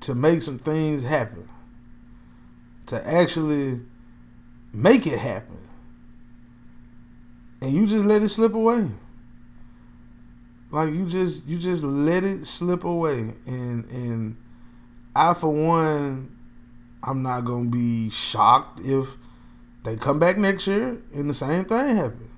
to 0.00 0.14
make 0.14 0.42
some 0.42 0.58
things 0.58 1.06
happen. 1.06 1.48
To 2.86 3.06
actually 3.06 3.80
make 4.72 5.06
it 5.06 5.18
happen. 5.18 5.58
And 7.62 7.72
you 7.72 7.86
just 7.86 8.04
let 8.04 8.22
it 8.22 8.28
slip 8.28 8.54
away. 8.54 8.88
Like 10.70 10.92
you 10.92 11.06
just 11.06 11.46
you 11.46 11.58
just 11.58 11.84
let 11.84 12.24
it 12.24 12.44
slip 12.44 12.84
away. 12.84 13.34
And 13.46 13.84
and 13.86 14.36
I 15.14 15.32
for 15.34 15.50
one 15.50 16.36
I'm 17.04 17.22
not 17.22 17.44
gonna 17.44 17.68
be 17.68 18.10
shocked 18.10 18.80
if 18.84 19.16
they 19.84 19.96
come 19.96 20.18
back 20.18 20.38
next 20.38 20.66
year 20.66 20.98
and 21.12 21.28
the 21.28 21.34
same 21.34 21.64
thing 21.64 21.96
happens. 21.96 22.30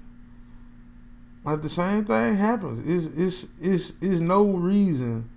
Like 1.45 1.61
the 1.61 1.69
same 1.69 2.05
thing 2.07 2.37
happens. 2.37 2.81
It's 2.87 3.17
it's 3.19 3.53
it's 3.61 4.03
it's 4.03 4.21
no 4.21 4.45
reason. 4.47 5.29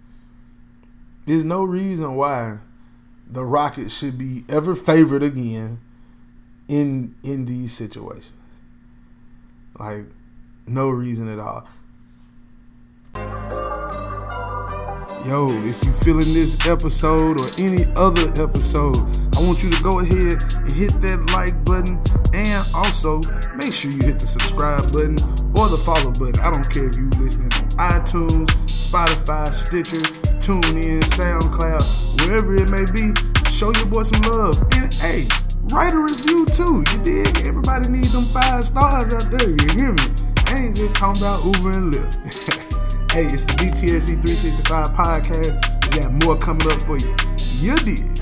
There's 1.25 1.43
no 1.43 1.63
reason 1.63 2.15
why 2.15 2.59
the 3.29 3.43
Rockets 3.43 3.97
should 3.97 4.17
be 4.17 4.43
ever 4.47 4.73
favored 4.73 5.21
again 5.21 5.81
in 6.69 7.15
in 7.23 7.45
these 7.45 7.73
situations. 7.73 8.31
Like 9.77 10.05
no 10.65 10.89
reason 10.89 11.27
at 11.27 11.39
all. 11.39 11.67
Yo, 15.25 15.49
if 15.51 15.83
you 15.83 15.91
feeling 15.91 16.33
this 16.33 16.65
episode 16.65 17.41
or 17.41 17.47
any 17.57 17.85
other 17.97 18.29
episode, 18.41 19.26
I 19.37 19.41
want 19.45 19.61
you 19.61 19.69
to 19.69 19.83
go 19.83 19.99
ahead 19.99 20.41
and 20.41 20.73
hit 20.73 20.97
that 21.05 21.21
like 21.29 21.53
button 21.61 22.01
and 22.33 22.57
also 22.73 23.21
make 23.53 23.69
sure 23.69 23.93
you 23.93 24.01
hit 24.01 24.17
the 24.17 24.25
subscribe 24.25 24.81
button 24.89 25.13
or 25.53 25.69
the 25.69 25.77
follow 25.77 26.09
button. 26.09 26.41
I 26.41 26.49
don't 26.49 26.65
care 26.65 26.89
if 26.89 26.97
you 26.97 27.05
listening 27.21 27.53
on 27.53 28.01
iTunes, 28.01 28.49
Spotify, 28.65 29.53
Stitcher, 29.53 30.01
TuneIn, 30.41 31.05
SoundCloud, 31.05 31.85
wherever 32.25 32.57
it 32.57 32.73
may 32.73 32.81
be. 32.89 33.13
Show 33.53 33.69
your 33.77 33.85
boy 33.85 34.09
some 34.09 34.25
love. 34.25 34.57
And 34.73 34.89
hey, 35.05 35.29
write 35.69 35.93
a 35.93 36.01
review 36.01 36.41
too. 36.49 36.81
You 36.81 36.97
dig? 37.05 37.29
Everybody 37.45 37.93
needs 37.93 38.17
them 38.17 38.25
five 38.33 38.65
stars 38.65 39.13
out 39.13 39.29
there. 39.29 39.53
You 39.53 39.69
hear 39.77 39.93
me? 39.93 40.05
I 40.49 40.65
ain't 40.65 40.73
just 40.73 40.97
talking 40.97 41.21
about 41.21 41.45
Uber 41.45 41.77
and 41.77 41.93
Lyft. 41.93 42.57
Hey, 43.13 43.25
it's 43.25 43.45
the 43.45 43.53
BTSE 43.53 44.17
365 44.21 44.93
podcast. 44.93 45.61
We 45.93 46.01
got 46.01 46.11
more 46.25 46.37
coming 46.37 46.69
up 46.69 46.81
for 46.81 46.97
you. 46.97 47.15
You 47.61 47.77
did. 47.77 48.16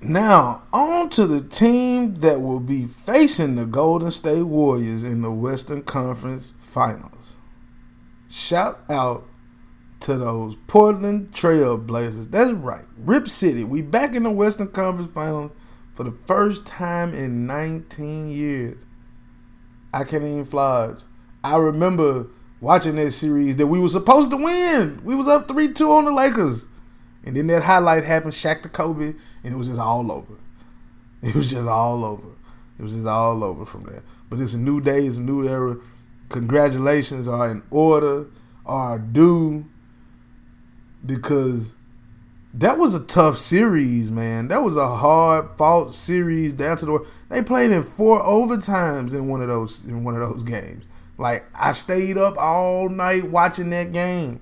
Now, 0.00 0.62
on 0.72 1.08
to 1.10 1.26
the 1.26 1.40
team 1.42 2.16
that 2.16 2.40
will 2.40 2.60
be 2.60 2.86
facing 2.86 3.56
the 3.56 3.66
Golden 3.66 4.12
State 4.12 4.44
Warriors 4.44 5.02
in 5.02 5.22
the 5.22 5.32
Western 5.32 5.82
Conference 5.82 6.52
Finals. 6.56 7.36
Shout 8.28 8.78
out 8.88 9.26
to 10.00 10.16
those 10.16 10.56
Portland 10.68 11.34
Trail 11.34 11.76
Blazers. 11.76 12.28
That's 12.28 12.52
right. 12.52 12.84
Rip 12.96 13.28
City. 13.28 13.64
We 13.64 13.82
back 13.82 14.14
in 14.14 14.22
the 14.22 14.30
Western 14.30 14.68
Conference 14.68 15.10
Finals 15.10 15.50
for 15.94 16.04
the 16.04 16.16
first 16.26 16.64
time 16.64 17.12
in 17.12 17.48
19 17.48 18.30
years. 18.30 18.86
I 19.92 20.04
can't 20.04 20.22
even 20.22 20.46
flodge. 20.46 21.02
I 21.42 21.56
remember 21.56 22.28
watching 22.60 22.94
that 22.96 23.10
series 23.10 23.56
that 23.56 23.66
we 23.66 23.80
were 23.80 23.88
supposed 23.88 24.30
to 24.30 24.36
win. 24.36 25.00
We 25.02 25.16
was 25.16 25.26
up 25.26 25.48
3-2 25.48 25.88
on 25.88 26.04
the 26.04 26.12
Lakers. 26.12 26.68
And 27.28 27.36
then 27.36 27.46
that 27.48 27.62
highlight 27.62 28.04
happened, 28.04 28.32
Shaq 28.32 28.62
to 28.62 28.70
Kobe, 28.70 29.12
and 29.44 29.52
it 29.52 29.54
was 29.54 29.68
just 29.68 29.78
all 29.78 30.10
over. 30.10 30.32
It 31.22 31.34
was 31.34 31.50
just 31.50 31.68
all 31.68 32.02
over. 32.02 32.30
It 32.78 32.82
was 32.82 32.94
just 32.94 33.06
all 33.06 33.44
over 33.44 33.66
from 33.66 33.84
there. 33.84 34.02
But 34.30 34.40
it's 34.40 34.54
a 34.54 34.58
new 34.58 34.80
day, 34.80 35.00
it's 35.00 35.18
a 35.18 35.22
new 35.22 35.46
era. 35.46 35.76
Congratulations 36.30 37.28
are 37.28 37.50
in 37.50 37.62
order, 37.70 38.28
are 38.64 38.98
due, 38.98 39.66
because 41.04 41.76
that 42.54 42.78
was 42.78 42.94
a 42.94 43.04
tough 43.04 43.36
series, 43.36 44.10
man. 44.10 44.48
That 44.48 44.62
was 44.62 44.76
a 44.76 44.88
hard 44.88 45.50
fought 45.58 45.94
series 45.94 46.54
down 46.54 46.78
to 46.78 46.86
the. 46.86 47.10
They 47.28 47.42
played 47.42 47.72
in 47.72 47.82
four 47.82 48.22
overtimes 48.22 49.12
in 49.12 49.28
one 49.28 49.42
of 49.42 49.48
those 49.48 49.84
in 49.84 50.02
one 50.02 50.18
of 50.18 50.26
those 50.26 50.44
games. 50.44 50.86
Like 51.18 51.44
I 51.54 51.72
stayed 51.72 52.16
up 52.16 52.36
all 52.38 52.88
night 52.88 53.24
watching 53.24 53.68
that 53.68 53.92
game. 53.92 54.40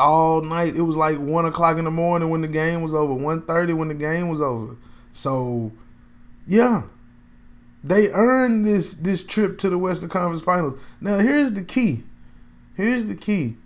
All 0.00 0.42
night. 0.42 0.76
It 0.76 0.82
was 0.82 0.96
like 0.96 1.18
one 1.18 1.44
o'clock 1.44 1.78
in 1.78 1.84
the 1.84 1.90
morning 1.90 2.30
when 2.30 2.40
the 2.40 2.48
game 2.48 2.82
was 2.82 2.94
over. 2.94 3.14
1.30 3.14 3.74
when 3.74 3.88
the 3.88 3.94
game 3.94 4.28
was 4.28 4.40
over. 4.40 4.76
So, 5.10 5.72
yeah, 6.46 6.82
they 7.82 8.08
earned 8.12 8.66
this 8.66 8.94
this 8.94 9.24
trip 9.24 9.58
to 9.58 9.70
the 9.70 9.78
Western 9.78 10.08
Conference 10.08 10.42
Finals. 10.42 10.94
Now 11.00 11.18
here's 11.18 11.52
the 11.52 11.62
key. 11.62 12.02
Here's 12.74 13.06
the 13.06 13.14
key. 13.14 13.56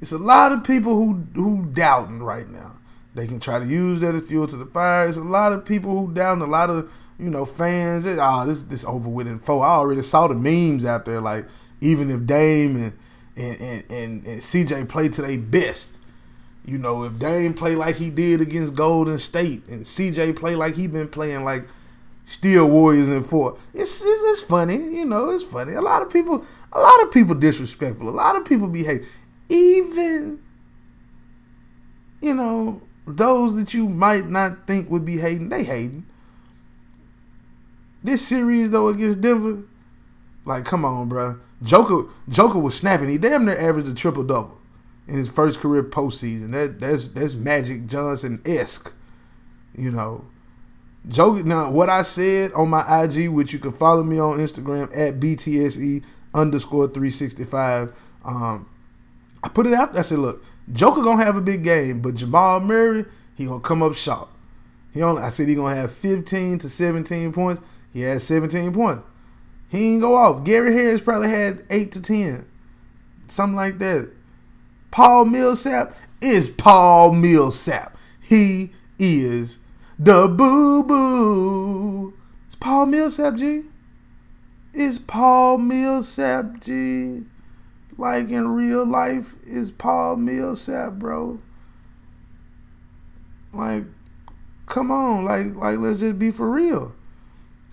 It's 0.00 0.12
a 0.12 0.18
lot 0.18 0.52
of 0.52 0.64
people 0.64 0.94
who 0.94 1.24
who 1.34 1.66
doubting 1.66 2.22
right 2.22 2.48
now. 2.48 2.78
They 3.14 3.26
can 3.26 3.40
try 3.40 3.58
to 3.58 3.66
use 3.66 4.00
that 4.00 4.14
as 4.14 4.26
fuel 4.26 4.46
to 4.46 4.56
the 4.56 4.66
fire. 4.66 5.06
It's 5.06 5.18
a 5.18 5.22
lot 5.22 5.52
of 5.52 5.64
people 5.64 5.90
who 5.90 6.12
doubting. 6.12 6.42
A 6.42 6.46
lot 6.46 6.70
of 6.70 6.92
you 7.18 7.30
know 7.30 7.44
fans. 7.44 8.06
Ah, 8.06 8.42
oh, 8.42 8.46
this 8.46 8.64
this 8.64 8.84
over 8.84 9.08
with 9.08 9.26
in 9.26 9.38
four. 9.38 9.64
I 9.64 9.70
already 9.70 10.02
saw 10.02 10.28
the 10.28 10.34
memes 10.34 10.84
out 10.84 11.04
there. 11.04 11.20
Like 11.20 11.46
even 11.80 12.10
if 12.10 12.26
Dame 12.26 12.76
and 12.76 12.94
and 13.36 13.60
and, 13.60 13.84
and, 13.90 14.26
and 14.26 14.40
CJ 14.40 14.88
play 14.88 15.08
to 15.08 15.22
their 15.22 15.38
best. 15.38 16.00
You 16.64 16.78
know, 16.78 17.02
if 17.02 17.18
Dame 17.18 17.54
play 17.54 17.74
like 17.74 17.96
he 17.96 18.10
did 18.10 18.40
against 18.40 18.74
Golden 18.76 19.18
State 19.18 19.66
and 19.68 19.82
CJ 19.82 20.36
play 20.36 20.54
like 20.54 20.74
he 20.74 20.86
been 20.86 21.08
playing 21.08 21.44
like 21.44 21.64
Steel 22.24 22.68
Warriors 22.68 23.08
in 23.08 23.20
four. 23.20 23.58
It's, 23.74 24.00
it's, 24.00 24.22
it's 24.32 24.42
funny, 24.42 24.76
you 24.76 25.04
know. 25.04 25.30
It's 25.30 25.44
funny. 25.44 25.72
A 25.72 25.80
lot 25.80 26.02
of 26.02 26.12
people, 26.12 26.44
a 26.72 26.78
lot 26.78 27.02
of 27.02 27.10
people 27.12 27.34
disrespectful. 27.34 28.08
A 28.08 28.10
lot 28.10 28.36
of 28.36 28.44
people 28.44 28.68
behave. 28.68 29.08
Even, 29.48 30.40
you 32.20 32.34
know, 32.34 32.82
those 33.06 33.56
that 33.56 33.74
you 33.74 33.88
might 33.88 34.26
not 34.26 34.66
think 34.66 34.88
would 34.88 35.04
be 35.04 35.16
hating, 35.16 35.48
they 35.48 35.64
hating. 35.64 36.06
This 38.04 38.26
series 38.26 38.70
though 38.70 38.88
against 38.88 39.20
Denver, 39.20 39.62
like, 40.44 40.64
come 40.64 40.84
on, 40.84 41.08
bro. 41.08 41.38
Joker, 41.62 42.08
Joker 42.28 42.58
was 42.58 42.76
snapping. 42.76 43.08
He 43.08 43.18
damn 43.18 43.44
near 43.44 43.56
averaged 43.56 43.88
a 43.88 43.94
triple 43.94 44.24
double 44.24 44.58
in 45.06 45.16
his 45.16 45.28
first 45.28 45.60
career 45.60 45.82
postseason. 45.82 46.52
That 46.52 46.78
that's 46.80 47.08
that's 47.08 47.34
Magic 47.34 47.86
Johnson 47.86 48.40
esque, 48.44 48.92
you 49.76 49.90
know. 49.90 50.24
Joke 51.08 51.44
now 51.44 51.70
what 51.70 51.88
I 51.88 52.02
said 52.02 52.52
on 52.52 52.70
my 52.70 52.84
IG, 53.04 53.28
which 53.28 53.52
you 53.52 53.58
can 53.58 53.72
follow 53.72 54.02
me 54.02 54.18
on 54.20 54.38
Instagram 54.38 54.84
at 54.96 55.20
BTSE 55.20 56.04
underscore 56.34 56.86
365. 56.86 57.98
Um, 58.24 58.68
I 59.42 59.48
put 59.48 59.66
it 59.66 59.74
out. 59.74 59.96
I 59.98 60.02
said, 60.02 60.20
look, 60.20 60.44
Joker 60.72 61.02
gonna 61.02 61.24
have 61.24 61.36
a 61.36 61.40
big 61.40 61.64
game, 61.64 62.00
but 62.00 62.14
Jamal 62.14 62.60
Murray, 62.60 63.04
he 63.36 63.46
gonna 63.46 63.60
come 63.60 63.82
up 63.82 63.94
short. 63.94 64.28
He 64.92 65.02
only 65.02 65.22
I 65.22 65.30
said 65.30 65.48
he 65.48 65.54
gonna 65.54 65.74
have 65.74 65.92
15 65.92 66.58
to 66.58 66.68
17 66.68 67.32
points. 67.32 67.60
He 67.92 68.02
had 68.02 68.22
17 68.22 68.72
points. 68.72 69.02
He 69.72 69.94
ain't 69.94 70.02
go 70.02 70.14
off. 70.14 70.44
Gary 70.44 70.74
Harris 70.74 71.00
probably 71.00 71.30
had 71.30 71.64
eight 71.70 71.92
to 71.92 72.02
ten. 72.02 72.44
Something 73.26 73.56
like 73.56 73.78
that. 73.78 74.12
Paul 74.90 75.24
Millsap 75.24 75.94
is 76.20 76.50
Paul 76.50 77.12
Millsap. 77.14 77.96
He 78.22 78.72
is 78.98 79.60
the 79.98 80.28
boo 80.28 80.84
boo. 80.84 82.12
It's 82.44 82.54
Paul 82.54 82.84
Millsap, 82.84 83.36
G. 83.36 83.62
It's 84.74 84.98
Paul 84.98 85.56
Millsap, 85.56 86.60
G. 86.60 87.22
Like 87.96 88.28
in 88.28 88.48
real 88.48 88.84
life, 88.84 89.36
is 89.46 89.72
Paul 89.72 90.18
Millsap, 90.18 90.94
bro. 90.94 91.40
Like, 93.54 93.84
come 94.66 94.90
on, 94.90 95.24
like, 95.24 95.54
like 95.54 95.78
let's 95.78 96.00
just 96.00 96.18
be 96.18 96.30
for 96.30 96.50
real. 96.50 96.94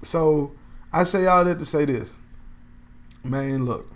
So 0.02 0.54
I 0.92 1.04
say 1.04 1.26
all 1.28 1.46
that 1.46 1.60
to 1.60 1.66
say 1.66 1.86
this. 1.86 2.14
Man, 3.24 3.66
look. 3.66 3.92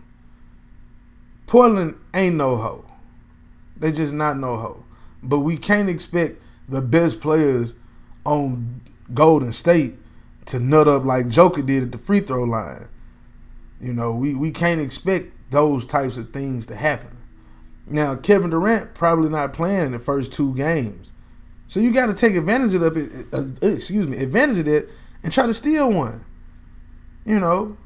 Portland 1.48 1.96
ain't 2.14 2.36
no 2.36 2.56
hoe. 2.56 2.86
They 3.78 3.92
just 3.92 4.14
not 4.14 4.38
no 4.38 4.58
hoe. 4.58 4.86
But 5.22 5.40
we 5.40 5.58
can't 5.58 5.90
expect 5.90 6.42
the 6.68 6.82
best 6.82 7.22
players 7.22 7.76
on 8.26 8.82
Golden 9.14 9.52
State 9.52 9.96
to 10.46 10.60
nut 10.60 10.88
up 10.88 11.06
like 11.06 11.28
Joker 11.28 11.62
did 11.62 11.84
at 11.84 11.92
the 11.92 11.98
free 11.98 12.20
throw 12.20 12.44
line. 12.44 12.88
You 13.80 13.94
know, 13.94 14.14
we, 14.14 14.36
we 14.36 14.52
can't 14.52 14.82
expect 14.82 15.32
those 15.52 15.86
types 15.86 16.18
of 16.18 16.32
things 16.32 16.66
to 16.68 16.76
happen. 16.76 17.18
Now, 17.86 18.16
Kevin 18.16 18.50
Durant 18.50 18.94
probably 18.94 19.30
not 19.30 19.54
playing 19.54 19.88
in 19.88 19.92
the 19.92 20.00
first 20.00 20.32
two 20.32 20.56
games. 20.56 21.14
So 21.68 21.80
you 21.80 21.94
got 21.94 22.08
to 22.08 22.14
take 22.14 22.36
advantage 22.36 22.76
of 22.76 22.98
it, 22.98 23.28
uh, 23.34 23.44
excuse 23.62 24.08
me, 24.08 24.18
advantage 24.18 24.60
of 24.60 24.68
it 24.68 24.90
and 25.24 25.32
try 25.32 25.46
to 25.46 25.54
steal 25.54 25.92
one. 25.92 26.26
You 27.26 27.40
know, 27.40 27.78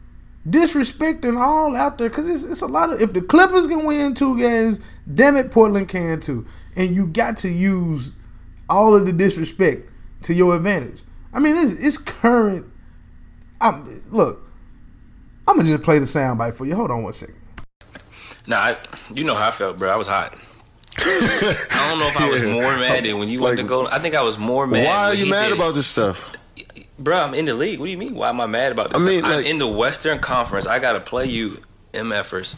disrespecting 0.48 1.40
all 1.40 1.76
out 1.76 1.98
there 1.98 2.10
because 2.10 2.30
it's, 2.30 2.50
it's 2.50 2.62
a 2.62 2.68
lot 2.68 2.92
of. 2.92 3.02
If 3.02 3.14
the 3.14 3.22
Clippers 3.22 3.68
can 3.68 3.86
win 3.86 4.14
two 4.14 4.38
games, 4.38 4.80
damn 5.14 5.36
it, 5.36 5.52
Portland 5.52 5.90
can 5.90 6.20
too. 6.20 6.46
And 6.76 6.90
you 6.90 7.08
got 7.08 7.38
to 7.38 7.50
use 7.50 8.16
all 8.70 8.96
of 8.96 9.06
the 9.06 9.14
disrespect 9.14 9.92
to 10.24 10.34
your 10.34 10.56
advantage. 10.56 11.04
I 11.34 11.40
mean, 11.40 11.56
it's, 11.56 11.86
it's 11.86 11.98
current. 11.98 12.66
I'm, 13.62 14.04
look, 14.12 14.42
I'm 15.48 15.58
gonna 15.58 15.70
just 15.70 15.84
play 15.84 16.00
the 16.00 16.06
soundbite 16.06 16.54
for 16.54 16.66
you. 16.66 16.76
Hold 16.76 16.92
on 16.92 17.04
one 17.04 17.14
second. 17.14 17.36
Nah, 18.46 18.58
I, 18.58 18.78
you 19.14 19.24
know 19.24 19.36
how 19.36 19.48
I 19.48 19.52
felt, 19.52 19.78
bro. 19.78 19.90
I 19.90 19.98
was 19.98 20.08
hot. 20.08 20.38
I 21.00 21.88
don't 21.90 22.00
know 22.00 22.08
if 22.08 22.20
I 22.20 22.30
was 22.30 22.44
more 22.46 22.78
mad 22.78 23.06
than 23.06 23.20
when 23.20 23.30
you 23.30 23.40
like, 23.40 23.50
went 23.50 23.60
to 23.60 23.64
go. 23.64 23.88
I 23.88 24.00
think 24.00 24.16
I 24.16 24.22
was 24.22 24.38
more 24.38 24.66
mad. 24.66 24.86
Why 24.86 25.06
are 25.06 25.14
you 25.14 25.26
mad 25.26 25.52
about 25.52 25.76
this 25.76 25.88
stuff? 25.88 26.32
Bro, 27.00 27.18
I'm 27.18 27.34
in 27.34 27.46
the 27.46 27.54
league. 27.54 27.80
What 27.80 27.86
do 27.86 27.92
you 27.92 27.98
mean? 27.98 28.16
Why 28.16 28.30
am 28.30 28.42
I 28.42 28.48
mad 28.48 28.72
about 28.72 28.92
this? 28.92 29.02
I 29.02 29.06
mean, 29.06 29.22
like, 29.22 29.34
I'm 29.34 29.46
in 29.46 29.58
the 29.60 29.68
Western 29.68 30.20
Conference. 30.20 30.66
I 30.66 30.80
gotta 30.80 31.00
play 31.00 31.28
you 31.28 31.62
MFers 31.94 32.56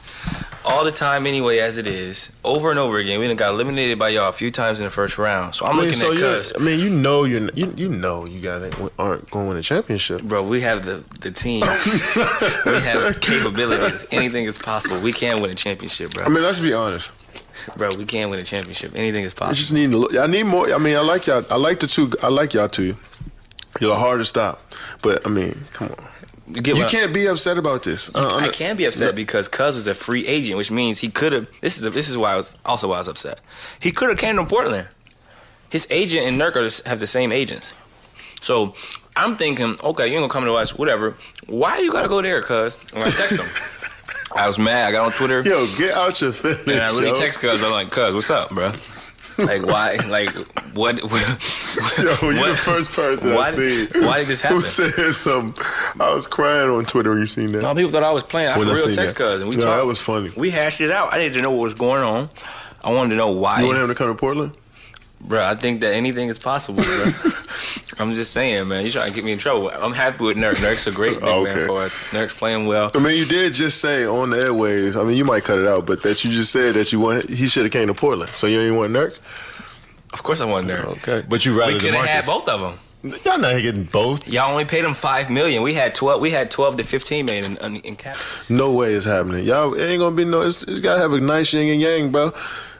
all 0.65 0.83
the 0.83 0.91
time 0.91 1.25
anyway, 1.25 1.59
as 1.59 1.77
it 1.77 1.87
is, 1.87 2.31
over 2.43 2.69
and 2.69 2.79
over 2.79 2.97
again. 2.97 3.19
We 3.19 3.27
done 3.27 3.35
got 3.35 3.51
eliminated 3.51 3.97
by 3.97 4.09
y'all 4.09 4.29
a 4.29 4.33
few 4.33 4.51
times 4.51 4.79
in 4.79 4.85
the 4.85 4.91
first 4.91 5.17
round. 5.17 5.55
So 5.55 5.65
I'm 5.65 5.71
I 5.71 5.75
mean, 5.75 5.85
looking 5.85 5.99
so 5.99 6.13
at 6.13 6.19
Cuz. 6.19 6.53
I 6.55 6.59
mean, 6.59 6.79
you 6.79 6.89
know, 6.89 7.23
you're 7.23 7.49
you, 7.53 7.73
you 7.75 7.89
know 7.89 8.25
you 8.25 8.39
guys 8.39 8.61
aren't 8.97 9.29
going 9.29 9.45
to 9.45 9.49
win 9.49 9.57
a 9.57 9.61
championship, 9.61 10.21
bro. 10.21 10.43
We 10.43 10.61
have 10.61 10.83
the 10.83 11.03
the 11.21 11.31
team. 11.31 11.61
we 12.65 12.79
have 12.81 13.19
capabilities. 13.21 14.05
Anything 14.11 14.45
is 14.45 14.57
possible. 14.57 14.99
We 14.99 15.13
can 15.13 15.41
win 15.41 15.51
a 15.51 15.55
championship, 15.55 16.11
bro. 16.11 16.25
I 16.25 16.29
mean, 16.29 16.43
let's 16.43 16.59
be 16.59 16.73
honest. 16.73 17.11
Bro, 17.75 17.95
we 17.97 18.05
can 18.05 18.29
win 18.29 18.39
a 18.39 18.43
championship. 18.43 18.93
Anything 18.95 19.25
is 19.25 19.33
possible. 19.33 19.51
I 19.51 19.55
just 19.55 19.73
need. 19.73 20.17
I 20.17 20.27
need 20.27 20.43
more. 20.43 20.73
I 20.73 20.77
mean, 20.77 20.95
I 20.95 21.01
like 21.01 21.27
y'all. 21.27 21.45
I 21.49 21.57
like 21.57 21.79
the 21.79 21.87
two. 21.87 22.11
I 22.23 22.27
like 22.27 22.53
y'all 22.53 22.69
too. 22.69 22.95
You're 23.79 23.95
hard 23.95 24.19
to 24.19 24.25
stop, 24.25 24.59
but 25.01 25.25
I 25.25 25.29
mean, 25.29 25.55
come 25.73 25.89
on. 25.89 26.05
You, 26.47 26.75
you 26.75 26.85
can't 26.85 27.13
be 27.13 27.27
upset 27.27 27.59
about 27.59 27.83
this. 27.83 28.09
Uh, 28.13 28.37
I 28.37 28.49
can 28.49 28.75
be 28.75 28.85
upset 28.85 29.09
no. 29.09 29.13
because 29.13 29.47
Cuz 29.47 29.75
was 29.75 29.85
a 29.85 29.93
free 29.93 30.25
agent, 30.25 30.57
which 30.57 30.71
means 30.71 30.97
he 30.97 31.09
could 31.09 31.31
have. 31.31 31.47
This 31.61 31.79
is 31.79 31.93
this 31.93 32.09
is 32.09 32.17
why 32.17 32.33
I 32.33 32.35
was 32.35 32.55
also 32.65 32.87
why 32.87 32.95
I 32.95 32.97
was 32.99 33.07
upset. 33.07 33.39
He 33.79 33.91
could 33.91 34.09
have 34.09 34.17
came 34.17 34.35
to 34.37 34.45
Portland. 34.45 34.87
His 35.69 35.85
agent 35.91 36.25
and 36.25 36.41
Nurk 36.41 36.83
have 36.85 36.99
the 36.99 37.05
same 37.05 37.31
agents, 37.31 37.73
so 38.41 38.73
I'm 39.15 39.37
thinking, 39.37 39.77
okay, 39.83 40.07
you 40.07 40.13
ain't 40.13 40.21
gonna 40.21 40.33
come 40.33 40.45
to 40.45 40.53
us, 40.53 40.75
whatever. 40.75 41.15
Why 41.45 41.77
you 41.79 41.91
gotta 41.91 42.09
go 42.09 42.21
there, 42.21 42.41
Cuz? 42.41 42.75
And 42.93 43.03
I 43.03 43.09
text 43.09 43.39
him. 43.39 43.45
I 44.35 44.47
was 44.47 44.57
mad. 44.57 44.87
I 44.87 44.91
got 44.91 45.05
on 45.05 45.11
Twitter. 45.11 45.41
Yo, 45.41 45.67
get 45.75 45.93
out 45.93 46.19
your 46.21 46.31
feelings. 46.31 46.67
And 46.67 46.79
I 46.79 46.87
really 46.87 47.07
yo. 47.09 47.15
text 47.15 47.39
Cuz. 47.39 47.63
I'm 47.63 47.71
like, 47.71 47.91
Cuz, 47.91 48.15
what's 48.15 48.29
up, 48.29 48.49
bro? 48.49 48.71
Like 49.45 49.65
why? 49.65 49.95
Like 50.07 50.31
what? 50.75 51.01
what 51.11 51.97
Yo, 51.97 52.29
you're 52.29 52.49
the 52.49 52.57
first 52.57 52.91
person 52.91 53.33
why, 53.33 53.41
I 53.41 53.51
see. 53.51 53.87
Why 53.93 54.19
did 54.19 54.27
this 54.27 54.41
happen? 54.41 54.61
Who 54.61 54.67
said 54.67 55.13
something? 55.13 55.63
I 55.99 56.13
was 56.13 56.27
crying 56.27 56.69
on 56.69 56.85
Twitter 56.85 57.11
when 57.11 57.19
you 57.19 57.27
seen 57.27 57.51
that. 57.53 57.61
No, 57.61 57.73
people 57.75 57.91
thought 57.91 58.03
I 58.03 58.11
was 58.11 58.23
playing. 58.23 58.49
I 58.49 58.57
when 58.57 58.67
for 58.67 58.73
real 58.73 58.93
text 58.93 59.15
cousin. 59.15 59.47
We 59.49 59.55
no, 59.55 59.63
talked. 59.63 59.77
that 59.77 59.85
was 59.85 60.01
funny. 60.01 60.31
We 60.35 60.49
hashed 60.49 60.81
it 60.81 60.91
out. 60.91 61.13
I 61.13 61.17
needed 61.17 61.35
to 61.35 61.41
know 61.41 61.51
what 61.51 61.61
was 61.61 61.73
going 61.73 62.03
on. 62.03 62.29
I 62.83 62.91
wanted 62.91 63.11
to 63.11 63.15
know 63.15 63.31
why. 63.31 63.61
You 63.61 63.67
want 63.67 63.79
him 63.79 63.87
to 63.87 63.95
come 63.95 64.07
to 64.07 64.15
Portland? 64.15 64.57
Bro, 65.21 65.43
I 65.43 65.55
think 65.55 65.81
that 65.81 65.93
anything 65.93 66.29
is 66.29 66.39
possible, 66.39 66.83
bro. 66.83 67.11
I'm 67.97 68.13
just 68.13 68.31
saying, 68.31 68.67
man. 68.67 68.85
You 68.85 68.91
trying 68.91 69.09
to 69.09 69.13
get 69.13 69.23
me 69.23 69.31
in 69.31 69.39
trouble. 69.39 69.69
I'm 69.69 69.93
happy 69.93 70.23
with 70.23 70.37
Nurk. 70.37 70.55
Nurk's 70.55 70.87
a 70.87 70.91
great 70.91 71.13
big 71.19 71.23
okay. 71.23 71.55
man 71.55 71.67
for 71.67 71.81
us. 71.81 71.91
Nurk's 72.11 72.33
playing 72.33 72.67
well. 72.67 72.91
I 72.93 72.99
mean, 72.99 73.17
you 73.17 73.25
did 73.25 73.53
just 73.53 73.81
say 73.81 74.05
on 74.05 74.31
the 74.31 74.37
airways. 74.37 74.95
I 74.95 75.03
mean, 75.03 75.17
you 75.17 75.25
might 75.25 75.43
cut 75.43 75.59
it 75.59 75.67
out, 75.67 75.85
but 75.85 76.03
that 76.03 76.23
you 76.23 76.31
just 76.31 76.51
said 76.51 76.75
that 76.75 76.91
you 76.91 76.99
want 76.99 77.29
he 77.29 77.47
should 77.47 77.63
have 77.63 77.71
came 77.71 77.87
to 77.87 77.93
Portland. 77.93 78.31
So 78.31 78.47
you 78.47 78.59
ain't 78.61 78.75
want 78.75 78.93
Nurk? 78.93 79.17
Of 80.13 80.23
course 80.23 80.41
I 80.41 80.45
want 80.45 80.67
Nurk. 80.67 80.85
Okay, 80.85 81.25
but 81.27 81.45
you 81.45 81.57
rather 81.57 81.73
we 81.73 81.79
could 81.79 81.93
have 81.93 82.05
had 82.05 82.25
both 82.25 82.47
of 82.47 82.61
them. 82.61 82.79
Y'all 83.23 83.37
not 83.37 83.61
getting 83.61 83.85
both. 83.85 84.27
Y'all 84.27 84.51
only 84.51 84.65
paid 84.65 84.83
him 84.83 84.93
five 84.93 85.29
million. 85.29 85.63
We 85.63 85.73
had 85.73 85.95
twelve. 85.95 86.19
We 86.19 86.31
had 86.31 86.51
twelve 86.51 86.75
to 86.77 86.83
fifteen 86.83 87.25
million 87.25 87.57
in, 87.57 87.77
in 87.77 87.95
cap. 87.95 88.17
No 88.49 88.73
way 88.73 88.93
it's 88.93 89.05
happening. 89.05 89.45
Y'all 89.45 89.73
it 89.73 89.85
ain't 89.85 89.99
gonna 89.99 90.15
be 90.15 90.25
no. 90.25 90.41
It's, 90.41 90.63
it's 90.63 90.81
gotta 90.81 90.99
have 90.99 91.13
a 91.13 91.21
nice 91.21 91.53
yin 91.53 91.71
and 91.71 91.81
yang, 91.81 92.11
bro. 92.11 92.31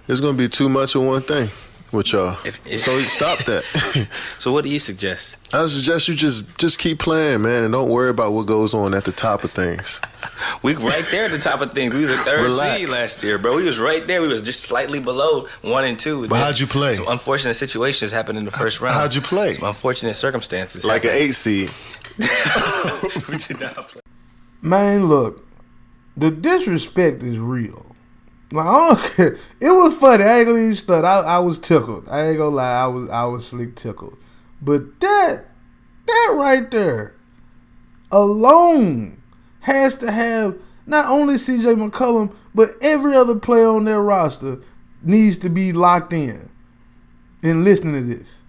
It's 0.10 0.20
gonna 0.20 0.38
be 0.38 0.50
too 0.50 0.68
much 0.68 0.96
of 0.96 1.04
one 1.04 1.22
thing. 1.22 1.50
With 1.92 2.12
y'all. 2.14 2.38
If, 2.46 2.66
if, 2.68 2.82
so 2.82 3.00
stop 3.02 3.40
that. 3.46 3.64
so 4.38 4.52
what 4.52 4.64
do 4.64 4.70
you 4.70 4.80
suggest? 4.80 5.36
I 5.54 5.66
suggest 5.66 6.08
you 6.08 6.16
just 6.16 6.58
just 6.58 6.80
keep 6.80 7.00
playing, 7.00 7.42
man, 7.42 7.64
and 7.64 7.72
don't 7.72 7.90
worry 7.90 8.10
about 8.10 8.34
what 8.34 8.46
goes 8.46 8.74
on 8.74 8.94
at 8.94 9.06
the 9.06 9.12
top 9.12 9.44
of 9.44 9.52
things. 9.52 10.02
we 10.64 10.76
right 10.76 11.06
there 11.12 11.26
at 11.26 11.32
the 11.32 11.40
top 11.40 11.62
of 11.62 11.74
things. 11.74 11.94
We 11.94 12.02
was 12.02 12.10
a 12.10 12.18
third 12.18 12.42
Relax. 12.42 12.80
seed 12.80 12.90
last 12.90 13.24
year, 13.24 13.38
bro. 13.38 13.56
We 13.56 13.64
was 13.64 13.80
right 13.80 14.06
there. 14.06 14.22
We 14.22 14.28
was 14.28 14.42
just 14.42 14.62
slightly 14.62 15.00
below 15.00 15.48
one 15.62 15.86
and 15.86 15.98
two. 16.00 16.28
But 16.28 16.38
how'd 16.38 16.60
you 16.60 16.68
play? 16.68 16.94
Some 16.94 17.08
unfortunate 17.08 17.56
situations 17.56 18.12
happened 18.12 18.38
in 18.38 18.46
the 18.46 18.52
first 18.52 18.82
round. 18.82 18.96
How'd 18.96 19.16
you 19.16 19.22
play? 19.22 19.54
Some 19.54 19.68
unfortunate 19.68 20.14
circumstances. 20.14 20.86
Like 20.86 21.04
happened. 21.04 21.22
an 21.22 21.28
eight 21.30 21.36
seed. 21.36 21.72
we 23.30 23.38
did 23.38 23.60
not 23.60 23.88
play. 23.88 24.02
Man, 24.62 25.06
look, 25.06 25.46
the 26.18 26.32
disrespect 26.32 27.24
is 27.24 27.40
real. 27.40 27.89
I 28.56 28.96
don't. 29.18 29.38
It 29.62 29.72
was 29.72 29.98
funny. 29.98 30.24
I 30.24 30.40
ain't 30.40 30.48
gonna 30.48 30.60
even 30.60 30.76
start. 30.76 31.06
I, 31.06 31.20
I 31.20 31.40
was 31.40 31.60
tickled. 31.60 32.08
I 32.10 32.30
ain't 32.30 32.38
gonna 32.38 32.56
lie. 32.56 32.84
I 32.84 32.88
was 32.88 33.10
I 33.10 33.26
was 33.26 33.48
slick 33.48 33.76
tickled. 33.76 34.18
But 34.62 35.00
that 35.02 35.46
that 36.08 36.34
right 36.36 36.70
there 36.72 37.16
alone 38.12 39.22
has 39.62 39.96
to 39.98 40.12
have 40.12 40.58
not 40.88 41.06
only 41.06 41.36
CJ 41.36 41.76
McCollum, 41.76 42.36
but 42.56 42.70
every 42.82 43.16
other 43.16 43.40
player 43.40 43.68
on 43.68 43.86
their 43.86 44.02
roster 44.02 44.58
needs 45.04 45.38
to 45.40 45.50
be 45.50 45.72
locked 45.72 46.14
in 46.14 46.50
and 47.44 47.64
listening 47.64 47.94
to 47.94 48.02
this. 48.02 48.44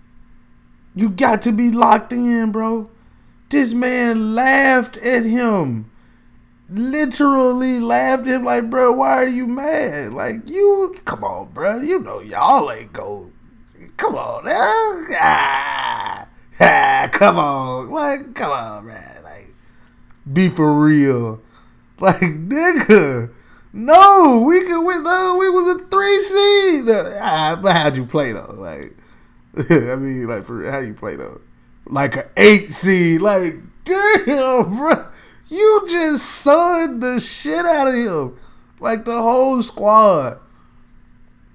You 0.94 1.10
got 1.10 1.42
to 1.42 1.52
be 1.52 1.70
locked 1.70 2.12
in, 2.12 2.50
bro. 2.50 2.90
This 3.50 3.74
man 3.74 4.34
laughed 4.34 4.96
at 4.96 5.24
him 5.24 5.89
literally 6.70 7.80
laughed 7.80 8.26
at 8.26 8.36
him 8.36 8.44
like, 8.44 8.70
bro, 8.70 8.92
why 8.92 9.12
are 9.12 9.26
you 9.26 9.46
mad? 9.46 10.12
Like, 10.12 10.48
you, 10.48 10.94
come 11.04 11.24
on, 11.24 11.50
bro. 11.52 11.80
You 11.80 12.00
know 12.00 12.20
y'all 12.20 12.70
ain't 12.70 12.92
go. 12.92 13.30
Come 13.96 14.14
on, 14.14 14.44
man. 14.44 15.06
Ah, 15.20 16.28
ah, 16.60 17.08
come 17.12 17.38
on. 17.38 17.88
Like, 17.88 18.34
come 18.34 18.52
on, 18.52 18.86
man. 18.86 19.22
Like, 19.24 19.52
be 20.32 20.48
for 20.48 20.72
real. 20.72 21.42
Like, 21.98 22.20
nigga. 22.20 23.30
No, 23.72 24.44
we 24.48 24.60
could 24.62 24.84
win. 24.84 25.02
No, 25.04 25.36
we 25.38 25.48
was 25.50 25.76
a 25.76 25.78
three 25.86 26.18
seed. 26.22 26.84
Ah, 27.22 27.58
but 27.62 27.72
how'd 27.72 27.96
you 27.96 28.04
play 28.04 28.32
though? 28.32 28.54
Like, 28.56 28.96
I 29.70 29.96
mean, 29.96 30.26
like, 30.26 30.44
for 30.44 30.68
how 30.70 30.78
you 30.78 30.94
play 30.94 31.16
though? 31.16 31.40
Like 31.86 32.16
an 32.16 32.24
eight 32.36 32.70
seed. 32.70 33.20
Like, 33.20 33.54
damn, 33.84 34.76
bro. 34.76 34.94
You 35.50 35.82
just 35.88 36.24
sunned 36.24 37.02
the 37.02 37.20
shit 37.20 37.66
out 37.66 37.88
of 37.88 37.94
him. 37.94 38.38
Like 38.78 39.04
the 39.04 39.20
whole 39.20 39.62
squad. 39.62 40.38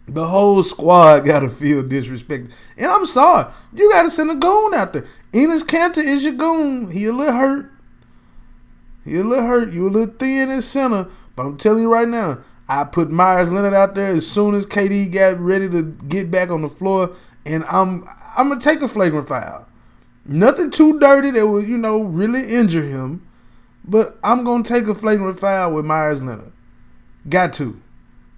The 0.07 0.27
whole 0.27 0.61
squad 0.63 1.19
gotta 1.25 1.49
feel 1.49 1.81
disrespected. 1.81 2.53
And 2.77 2.87
I'm 2.87 3.05
sorry. 3.05 3.51
You 3.73 3.89
gotta 3.91 4.11
send 4.11 4.29
a 4.29 4.35
goon 4.35 4.73
out 4.73 4.93
there. 4.93 5.03
Enes 5.33 5.65
Kanter 5.65 6.03
is 6.03 6.23
your 6.23 6.33
goon. 6.33 6.91
He 6.91 7.05
a 7.05 7.13
little 7.13 7.33
hurt. 7.33 7.71
He 9.05 9.17
a 9.17 9.23
little 9.23 9.45
hurt. 9.45 9.71
You 9.71 9.87
a 9.87 9.89
little 9.89 10.13
thin 10.13 10.51
in 10.51 10.61
center. 10.61 11.07
But 11.35 11.45
I'm 11.45 11.57
telling 11.57 11.83
you 11.83 11.91
right 11.91 12.07
now, 12.07 12.39
I 12.67 12.83
put 12.91 13.11
Meyers 13.11 13.51
Leonard 13.51 13.73
out 13.73 13.95
there 13.95 14.09
as 14.09 14.27
soon 14.27 14.55
as 14.55 14.65
KD 14.65 15.13
got 15.13 15.39
ready 15.39 15.69
to 15.69 15.83
get 16.07 16.31
back 16.31 16.49
on 16.49 16.63
the 16.63 16.67
floor, 16.67 17.13
and 17.45 17.63
I'm 17.65 18.03
I'm 18.37 18.49
gonna 18.49 18.59
take 18.59 18.81
a 18.81 18.87
flagrant 18.87 19.27
foul. 19.27 19.67
Nothing 20.25 20.71
too 20.71 20.99
dirty 20.99 21.29
that 21.31 21.47
would 21.47 21.67
you 21.67 21.77
know 21.77 22.01
really 22.01 22.41
injure 22.41 22.81
him. 22.81 23.27
But 23.87 24.17
I'm 24.23 24.43
gonna 24.43 24.63
take 24.63 24.87
a 24.87 24.95
flagrant 24.95 25.39
foul 25.39 25.73
with 25.73 25.85
Meyers 25.85 26.23
Leonard. 26.23 26.51
Got 27.29 27.53
to. 27.53 27.79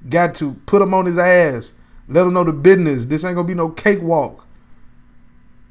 Got 0.07 0.35
to. 0.35 0.53
Put 0.65 0.81
him 0.81 0.93
on 0.93 1.05
his 1.05 1.17
ass. 1.17 1.73
Let 2.07 2.27
him 2.27 2.33
know 2.33 2.43
the 2.43 2.53
business. 2.53 3.05
This 3.05 3.23
ain't 3.23 3.35
gonna 3.35 3.47
be 3.47 3.53
no 3.53 3.69
cakewalk. 3.69 4.45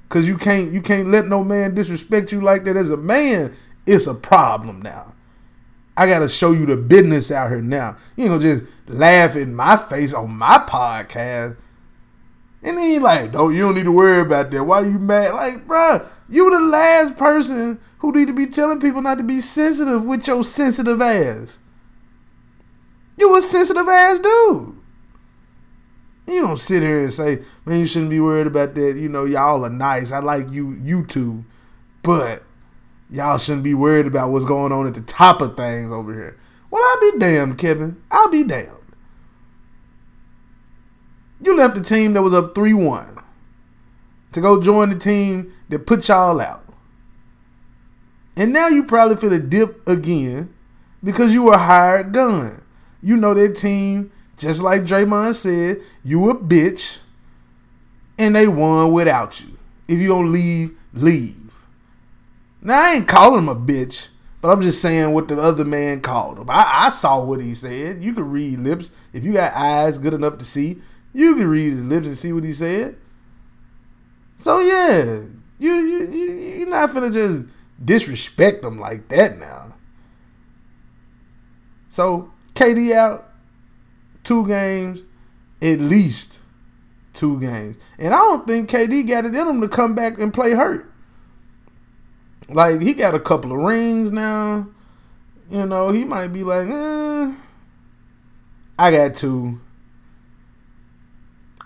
Cause 0.08 0.28
you 0.28 0.38
can't 0.38 0.72
you 0.72 0.80
can't 0.80 1.08
let 1.08 1.26
no 1.26 1.42
man 1.42 1.74
disrespect 1.74 2.30
you 2.30 2.40
like 2.40 2.64
that 2.64 2.76
as 2.76 2.90
a 2.90 2.96
man. 2.96 3.52
It's 3.86 4.06
a 4.06 4.14
problem 4.14 4.80
now. 4.80 5.14
I 5.96 6.06
gotta 6.06 6.28
show 6.28 6.52
you 6.52 6.66
the 6.66 6.76
business 6.76 7.30
out 7.30 7.50
here 7.50 7.62
now. 7.62 7.96
You 8.16 8.24
ain't 8.24 8.32
gonna 8.32 8.42
just 8.42 8.88
laugh 8.88 9.34
in 9.34 9.54
my 9.54 9.76
face 9.76 10.14
on 10.14 10.30
my 10.30 10.64
podcast. 10.68 11.58
And 12.66 12.76
then 12.76 13.02
like, 13.02 13.32
don't 13.32 13.54
you 13.54 13.62
don't 13.62 13.76
need 13.76 13.84
to 13.84 13.92
worry 13.92 14.20
about 14.20 14.50
that. 14.50 14.64
Why 14.64 14.80
you 14.80 14.98
mad? 14.98 15.32
Like, 15.34 15.66
bruh, 15.66 16.04
you 16.28 16.50
the 16.50 16.58
last 16.58 17.16
person 17.16 17.78
who 17.98 18.12
need 18.12 18.26
to 18.26 18.34
be 18.34 18.46
telling 18.46 18.80
people 18.80 19.00
not 19.00 19.18
to 19.18 19.24
be 19.24 19.40
sensitive 19.40 20.04
with 20.04 20.26
your 20.26 20.42
sensitive 20.42 21.00
ass. 21.00 21.60
You 23.18 23.34
a 23.36 23.40
sensitive 23.40 23.88
ass 23.88 24.18
dude. 24.18 24.76
You 26.26 26.42
don't 26.42 26.58
sit 26.58 26.82
here 26.82 27.02
and 27.02 27.12
say, 27.12 27.38
man, 27.64 27.78
you 27.78 27.86
shouldn't 27.86 28.10
be 28.10 28.20
worried 28.20 28.48
about 28.48 28.74
that. 28.74 28.96
You 28.96 29.08
know, 29.08 29.24
y'all 29.24 29.64
are 29.64 29.70
nice. 29.70 30.10
I 30.10 30.18
like 30.18 30.50
you, 30.50 30.76
you 30.82 31.06
two. 31.06 31.44
But 32.02 32.42
y'all 33.08 33.38
shouldn't 33.38 33.62
be 33.62 33.74
worried 33.74 34.06
about 34.06 34.30
what's 34.30 34.44
going 34.44 34.72
on 34.72 34.88
at 34.88 34.94
the 34.94 35.02
top 35.02 35.40
of 35.40 35.56
things 35.56 35.92
over 35.92 36.12
here. 36.12 36.36
Well, 36.68 36.82
I'll 36.84 37.12
be 37.12 37.18
damned, 37.20 37.58
Kevin. 37.58 38.02
I'll 38.10 38.30
be 38.30 38.42
damned. 38.42 38.70
You 41.42 41.56
left 41.56 41.74
the 41.74 41.82
team 41.82 42.14
that 42.14 42.22
was 42.22 42.34
up 42.34 42.54
3 42.54 42.72
1 42.72 43.18
to 44.32 44.40
go 44.40 44.60
join 44.60 44.90
the 44.90 44.98
team 44.98 45.52
that 45.68 45.86
put 45.86 46.08
y'all 46.08 46.40
out. 46.40 46.62
And 48.36 48.52
now 48.52 48.68
you 48.68 48.84
probably 48.84 49.16
feel 49.16 49.32
a 49.32 49.38
dip 49.38 49.86
again 49.88 50.52
because 51.02 51.32
you 51.32 51.44
were 51.44 51.54
a 51.54 51.58
hired 51.58 52.12
gun. 52.12 52.62
You 53.00 53.16
know 53.16 53.32
that 53.34 53.54
team, 53.56 54.10
just 54.36 54.62
like 54.62 54.82
Draymond 54.82 55.34
said, 55.34 55.78
you 56.04 56.28
a 56.28 56.34
bitch, 56.34 57.00
and 58.18 58.34
they 58.34 58.48
won 58.48 58.92
without 58.92 59.40
you. 59.40 59.58
If 59.88 60.00
you 60.00 60.08
don't 60.08 60.32
leave, 60.32 60.78
leave. 60.92 61.64
Now 62.60 62.74
I 62.74 62.94
ain't 62.96 63.08
calling 63.08 63.42
him 63.42 63.48
a 63.48 63.54
bitch, 63.54 64.08
but 64.40 64.50
I'm 64.50 64.60
just 64.60 64.82
saying 64.82 65.12
what 65.12 65.28
the 65.28 65.36
other 65.36 65.64
man 65.64 66.00
called 66.00 66.38
him. 66.38 66.50
I, 66.50 66.86
I 66.86 66.88
saw 66.88 67.24
what 67.24 67.40
he 67.40 67.54
said. 67.54 68.04
You 68.04 68.12
can 68.12 68.28
read 68.30 68.58
lips. 68.58 68.90
If 69.12 69.24
you 69.24 69.32
got 69.32 69.54
eyes 69.54 69.98
good 69.98 70.14
enough 70.14 70.38
to 70.38 70.44
see, 70.44 70.78
you 71.16 71.34
can 71.34 71.48
read 71.48 71.70
his 71.70 71.84
lips 71.84 72.06
and 72.06 72.16
see 72.16 72.30
what 72.30 72.44
he 72.44 72.52
said. 72.52 72.94
So 74.36 74.60
yeah, 74.60 75.22
you 75.58 75.72
you, 75.72 76.10
you 76.12 76.32
you're 76.58 76.68
not 76.68 76.92
gonna 76.92 77.10
just 77.10 77.48
disrespect 77.82 78.62
him 78.62 78.78
like 78.78 79.08
that 79.08 79.38
now. 79.38 79.76
So 81.88 82.30
KD 82.52 82.92
out 82.92 83.30
two 84.24 84.46
games, 84.46 85.06
at 85.62 85.80
least 85.80 86.42
two 87.14 87.40
games, 87.40 87.82
and 87.98 88.12
I 88.12 88.18
don't 88.18 88.46
think 88.46 88.68
KD 88.68 89.08
got 89.08 89.24
it 89.24 89.34
in 89.34 89.48
him 89.48 89.62
to 89.62 89.68
come 89.68 89.94
back 89.94 90.18
and 90.18 90.34
play 90.34 90.52
hurt. 90.52 90.92
Like 92.50 92.82
he 92.82 92.92
got 92.92 93.14
a 93.14 93.20
couple 93.20 93.52
of 93.52 93.62
rings 93.62 94.12
now. 94.12 94.68
You 95.48 95.64
know, 95.64 95.92
he 95.92 96.04
might 96.04 96.28
be 96.28 96.44
like, 96.44 96.68
eh, 96.68 97.32
I 98.78 98.90
got 98.90 99.14
two. 99.14 99.60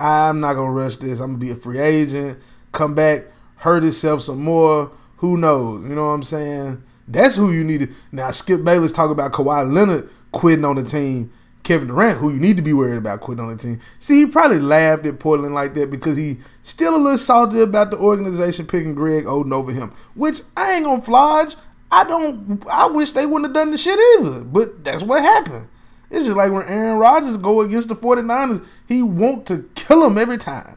I'm 0.01 0.41
not 0.41 0.55
gonna 0.55 0.73
rush 0.73 0.97
this. 0.97 1.21
I'm 1.21 1.29
gonna 1.29 1.39
be 1.39 1.51
a 1.51 1.55
free 1.55 1.79
agent. 1.79 2.39
Come 2.73 2.95
back, 2.95 3.25
hurt 3.57 3.83
himself 3.83 4.23
some 4.23 4.43
more. 4.43 4.91
Who 5.19 5.37
knows? 5.37 5.87
You 5.89 5.95
know 5.95 6.07
what 6.07 6.13
I'm 6.13 6.23
saying? 6.23 6.83
That's 7.07 7.37
who 7.37 7.51
you 7.53 7.65
need 7.65 7.81
to. 7.81 7.89
Now, 8.11 8.31
Skip 8.31 8.65
Bayless 8.65 8.93
talk 8.93 9.11
about 9.11 9.33
Kawhi 9.33 9.71
Leonard 9.71 10.09
quitting 10.33 10.65
on 10.65 10.77
the 10.77 10.83
team. 10.83 11.31
Kevin 11.63 11.89
Durant, 11.89 12.19
who 12.19 12.33
you 12.33 12.41
need 12.41 12.57
to 12.57 12.63
be 12.63 12.73
worried 12.73 12.97
about 12.97 13.21
quitting 13.21 13.45
on 13.45 13.55
the 13.55 13.63
team. 13.63 13.79
See, 13.99 14.25
he 14.25 14.31
probably 14.31 14.61
laughed 14.61 15.05
at 15.05 15.21
Portland 15.21 15.55
like 15.55 15.75
that 15.75 15.91
because 15.91 16.17
he 16.17 16.39
still 16.63 16.97
a 16.97 16.99
little 16.99 17.19
salty 17.19 17.61
about 17.61 17.91
the 17.91 17.99
organization 17.99 18.67
picking 18.67 18.95
Greg 18.95 19.25
Oden 19.25 19.53
over 19.53 19.71
him. 19.71 19.93
Which 20.15 20.41
I 20.57 20.77
ain't 20.77 20.85
gonna 20.85 21.03
flodge. 21.03 21.57
I 21.93 22.05
don't. 22.05 22.65
I 22.73 22.87
wish 22.87 23.13
they 23.13 23.27
wouldn't 23.27 23.47
have 23.47 23.55
done 23.55 23.73
the 23.73 23.79
shit 23.79 23.99
either. 24.19 24.41
But 24.41 24.85
that's 24.85 25.03
what 25.03 25.21
happened. 25.21 25.69
It's 26.11 26.25
just 26.25 26.37
like 26.37 26.51
when 26.51 26.67
Aaron 26.67 26.99
Rodgers 26.99 27.37
go 27.37 27.61
against 27.61 27.89
the 27.89 27.95
49ers, 27.95 28.67
he 28.89 29.03
want 29.03 29.47
to 29.47 29.69
kill 29.91 30.03
them 30.03 30.19
every 30.19 30.39
time. 30.39 30.77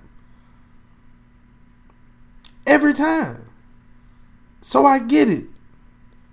Every 2.66 2.94
time. 2.94 3.50
So 4.62 4.86
I 4.86 5.00
get 5.00 5.30
it. 5.30 5.46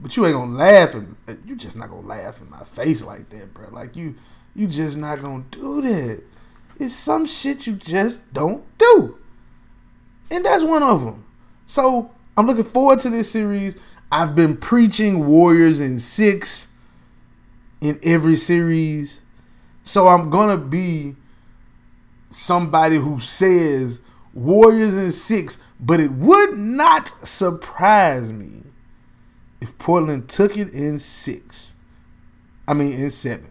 But 0.00 0.16
you 0.16 0.24
ain't 0.24 0.34
gonna 0.34 0.56
laugh 0.56 0.94
and 0.94 1.16
eh, 1.28 1.34
you 1.44 1.56
just 1.56 1.76
not 1.76 1.90
gonna 1.90 2.06
laugh 2.06 2.40
in 2.40 2.48
my 2.48 2.64
face 2.64 3.04
like 3.04 3.28
that, 3.30 3.52
bro. 3.52 3.68
Like 3.70 3.96
you 3.96 4.14
you 4.54 4.66
just 4.66 4.96
not 4.96 5.20
gonna 5.20 5.44
do 5.50 5.82
that. 5.82 6.22
It's 6.78 6.94
some 6.94 7.26
shit 7.26 7.66
you 7.66 7.74
just 7.74 8.32
don't 8.32 8.64
do. 8.78 9.18
And 10.32 10.44
that's 10.44 10.64
one 10.64 10.82
of 10.82 11.04
them. 11.04 11.26
So 11.66 12.10
I'm 12.36 12.46
looking 12.46 12.64
forward 12.64 13.00
to 13.00 13.10
this 13.10 13.30
series. 13.30 13.76
I've 14.10 14.34
been 14.34 14.56
preaching 14.56 15.26
Warriors 15.26 15.80
in 15.80 15.98
six 15.98 16.68
in 17.82 18.00
every 18.02 18.36
series. 18.36 19.20
So 19.82 20.08
I'm 20.08 20.30
gonna 20.30 20.56
be 20.56 21.16
somebody 22.30 22.96
who 22.96 23.18
says 23.18 24.00
Warriors 24.32 24.94
in 24.94 25.10
six 25.10 25.58
but 25.78 26.00
it 26.00 26.10
would 26.12 26.56
not 26.56 27.12
surprise 27.26 28.32
me 28.32 28.62
if 29.60 29.76
Portland 29.78 30.28
took 30.28 30.56
it 30.56 30.72
in 30.72 30.98
six. 30.98 31.74
I 32.66 32.74
mean, 32.74 32.92
in 32.92 33.10
seven. 33.10 33.50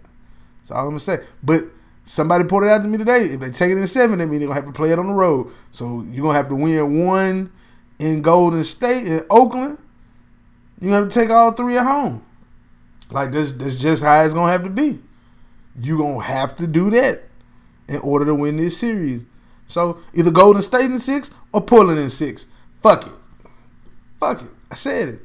That's 0.57 0.71
all 0.71 0.79
I'm 0.79 0.89
gonna 0.89 0.99
say. 0.99 1.19
But 1.43 1.65
Somebody 2.09 2.43
pointed 2.45 2.71
out 2.71 2.81
to 2.81 2.87
me 2.87 2.97
today, 2.97 3.19
if 3.25 3.39
they 3.39 3.51
take 3.51 3.69
it 3.69 3.77
in 3.77 3.85
seven, 3.85 4.17
that 4.17 4.25
means 4.25 4.39
they're 4.39 4.47
gonna 4.47 4.59
have 4.59 4.65
to 4.65 4.71
play 4.75 4.91
it 4.91 4.97
on 4.97 5.05
the 5.05 5.13
road. 5.13 5.51
So 5.69 6.03
you're 6.09 6.23
gonna 6.23 6.39
have 6.39 6.49
to 6.49 6.55
win 6.55 7.05
one 7.05 7.51
in 7.99 8.23
Golden 8.23 8.63
State 8.63 9.07
in 9.07 9.19
Oakland. 9.29 9.77
You're 10.81 10.89
gonna 10.89 11.03
have 11.03 11.09
to 11.13 11.19
take 11.19 11.29
all 11.29 11.51
three 11.51 11.77
at 11.77 11.85
home. 11.85 12.25
Like 13.11 13.31
this, 13.31 13.51
that's 13.51 13.79
just 13.79 14.03
how 14.03 14.23
it's 14.23 14.33
gonna 14.33 14.51
have 14.51 14.63
to 14.63 14.71
be. 14.71 14.97
You're 15.79 15.99
gonna 15.99 16.23
have 16.23 16.57
to 16.57 16.65
do 16.65 16.89
that 16.89 17.21
in 17.89 17.97
order 17.97 18.25
to 18.25 18.35
win 18.35 18.57
this 18.57 18.77
series. 18.77 19.25
So 19.67 19.99
either 20.13 20.31
Golden 20.31 20.61
State 20.61 20.85
in 20.85 20.99
six 20.99 21.31
or 21.51 21.61
Portland 21.61 21.99
in 21.99 22.09
six. 22.09 22.47
Fuck 22.77 23.07
it. 23.07 23.13
Fuck 24.19 24.41
it. 24.41 24.49
I 24.71 24.75
said 24.75 25.09
it. 25.09 25.21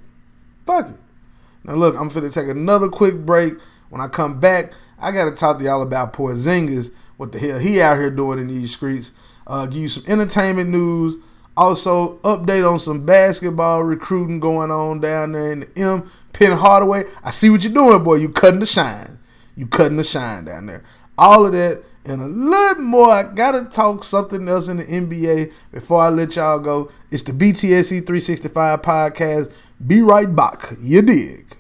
Fuck 0.67 0.89
it. 0.89 0.97
Now 1.65 1.75
look, 1.75 1.95
I'm 1.97 2.11
finna 2.11 2.33
take 2.33 2.49
another 2.49 2.89
quick 2.89 3.15
break. 3.25 3.55
When 3.91 4.01
I 4.01 4.09
come 4.09 4.41
back, 4.41 4.73
I 5.01 5.13
gotta 5.13 5.31
talk 5.31 5.59
to 5.59 5.65
y'all 5.65 5.83
about 5.83 6.13
Porzingis. 6.13 6.91
What 7.17 7.33
the 7.33 7.39
hell 7.39 7.59
he 7.59 7.81
out 7.81 7.97
here 7.97 8.11
doing 8.11 8.39
in 8.39 8.49
these 8.49 8.73
streets? 8.73 9.13
Uh, 9.47 9.67
give 9.67 9.83
you 9.83 9.89
some 9.89 10.05
entertainment 10.09 10.71
news. 10.71 11.17
Also, 11.57 12.19
update 12.19 12.69
on 12.69 12.81
some 12.81 13.07
basketball 13.07 13.85
recruiting 13.85 14.41
going 14.41 14.73
on 14.73 15.01
down 15.01 15.33
there 15.33 15.53
in 15.53 15.61
the 15.61 15.71
M. 15.77 16.11
Penny 16.33 16.57
Hardaway. 16.57 17.05
I 17.23 17.31
see 17.31 17.49
what 17.49 17.63
you're 17.63 17.73
doing, 17.73 18.03
boy. 18.03 18.17
You 18.17 18.29
cutting 18.31 18.59
the 18.59 18.67
shine. 18.67 19.19
You 19.55 19.69
cutting 19.69 19.97
the 19.97 20.05
shine 20.05 20.47
down 20.47 20.67
there. 20.67 20.83
All 21.17 21.47
of 21.47 21.53
that 21.53 21.85
and 22.05 22.23
a 22.23 22.27
little 22.27 22.83
more. 22.83 23.11
I 23.11 23.23
gotta 23.35 23.65
talk 23.67 24.05
something 24.05 24.49
else 24.49 24.69
in 24.69 24.79
the 24.79 24.85
NBA 24.85 25.73
before 25.73 26.01
I 26.01 26.09
let 26.09 26.37
y'all 26.37 26.59
go. 26.59 26.91
It's 27.11 27.23
the 27.23 27.33
BTSE 27.33 28.07
365 28.07 28.83
podcast. 28.83 29.55
Be 29.87 30.03
right 30.03 30.35
back. 30.35 30.73
You 30.81 31.03
dig. 31.03 31.55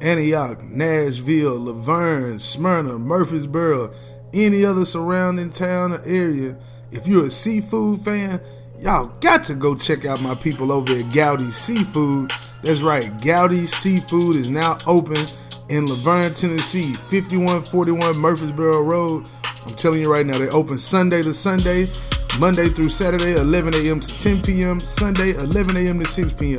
Antioch, 0.00 0.62
Nashville, 0.62 1.58
La 1.58 1.72
Vergne, 1.72 2.38
Smyrna, 2.38 2.98
Murfreesboro, 2.98 3.92
any 4.32 4.64
other 4.64 4.84
surrounding 4.84 5.50
town 5.50 5.92
or 5.92 6.00
area, 6.06 6.56
if 6.90 7.06
you're 7.06 7.26
a 7.26 7.30
seafood 7.30 8.00
fan, 8.00 8.40
y'all 8.78 9.08
got 9.20 9.44
to 9.44 9.54
go 9.54 9.74
check 9.74 10.04
out 10.06 10.22
my 10.22 10.34
people 10.34 10.72
over 10.72 10.92
at 10.94 11.12
Gowdy 11.12 11.50
Seafood. 11.50 12.30
That's 12.62 12.82
right, 12.82 13.10
Gowdy 13.22 13.66
Seafood 13.66 14.36
is 14.36 14.48
now 14.48 14.78
open 14.86 15.26
in 15.70 15.86
La 15.86 15.94
Vergne, 15.94 16.34
Tennessee, 16.34 16.92
5141 16.92 18.20
Murfreesboro 18.20 18.82
Road. 18.82 19.30
I'm 19.66 19.74
telling 19.74 20.00
you 20.00 20.12
right 20.12 20.26
now, 20.26 20.36
they 20.36 20.48
open 20.48 20.78
Sunday 20.78 21.22
to 21.22 21.32
Sunday, 21.32 21.86
Monday 22.40 22.66
through 22.66 22.88
Saturday, 22.88 23.34
11 23.36 23.74
a.m. 23.74 24.00
to 24.00 24.18
10 24.18 24.42
p.m., 24.42 24.80
Sunday, 24.80 25.30
11 25.30 25.76
a.m. 25.76 26.00
to 26.00 26.04
6 26.04 26.32
p.m. 26.34 26.58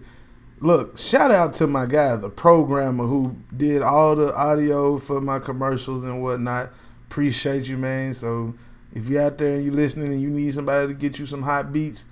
look, 0.59 0.97
shout 0.97 1.31
out 1.31 1.53
to 1.53 1.65
my 1.65 1.85
guy, 1.85 2.17
the 2.17 2.29
programmer 2.29 3.05
who 3.05 3.37
did 3.55 3.81
all 3.81 4.13
the 4.13 4.35
audio 4.35 4.97
for 4.97 5.21
my 5.21 5.39
commercials 5.39 6.03
and 6.03 6.21
whatnot. 6.21 6.71
Appreciate 7.07 7.69
you, 7.69 7.77
man. 7.77 8.13
So 8.13 8.55
if 8.91 9.07
you're 9.07 9.21
out 9.23 9.37
there 9.37 9.55
and 9.55 9.63
you're 9.63 9.73
listening 9.73 10.11
and 10.11 10.21
you 10.21 10.29
need 10.29 10.53
somebody 10.53 10.87
to 10.87 10.93
get 10.93 11.17
you 11.17 11.25
some 11.25 11.43
hot 11.43 11.71
beats, 11.71 12.07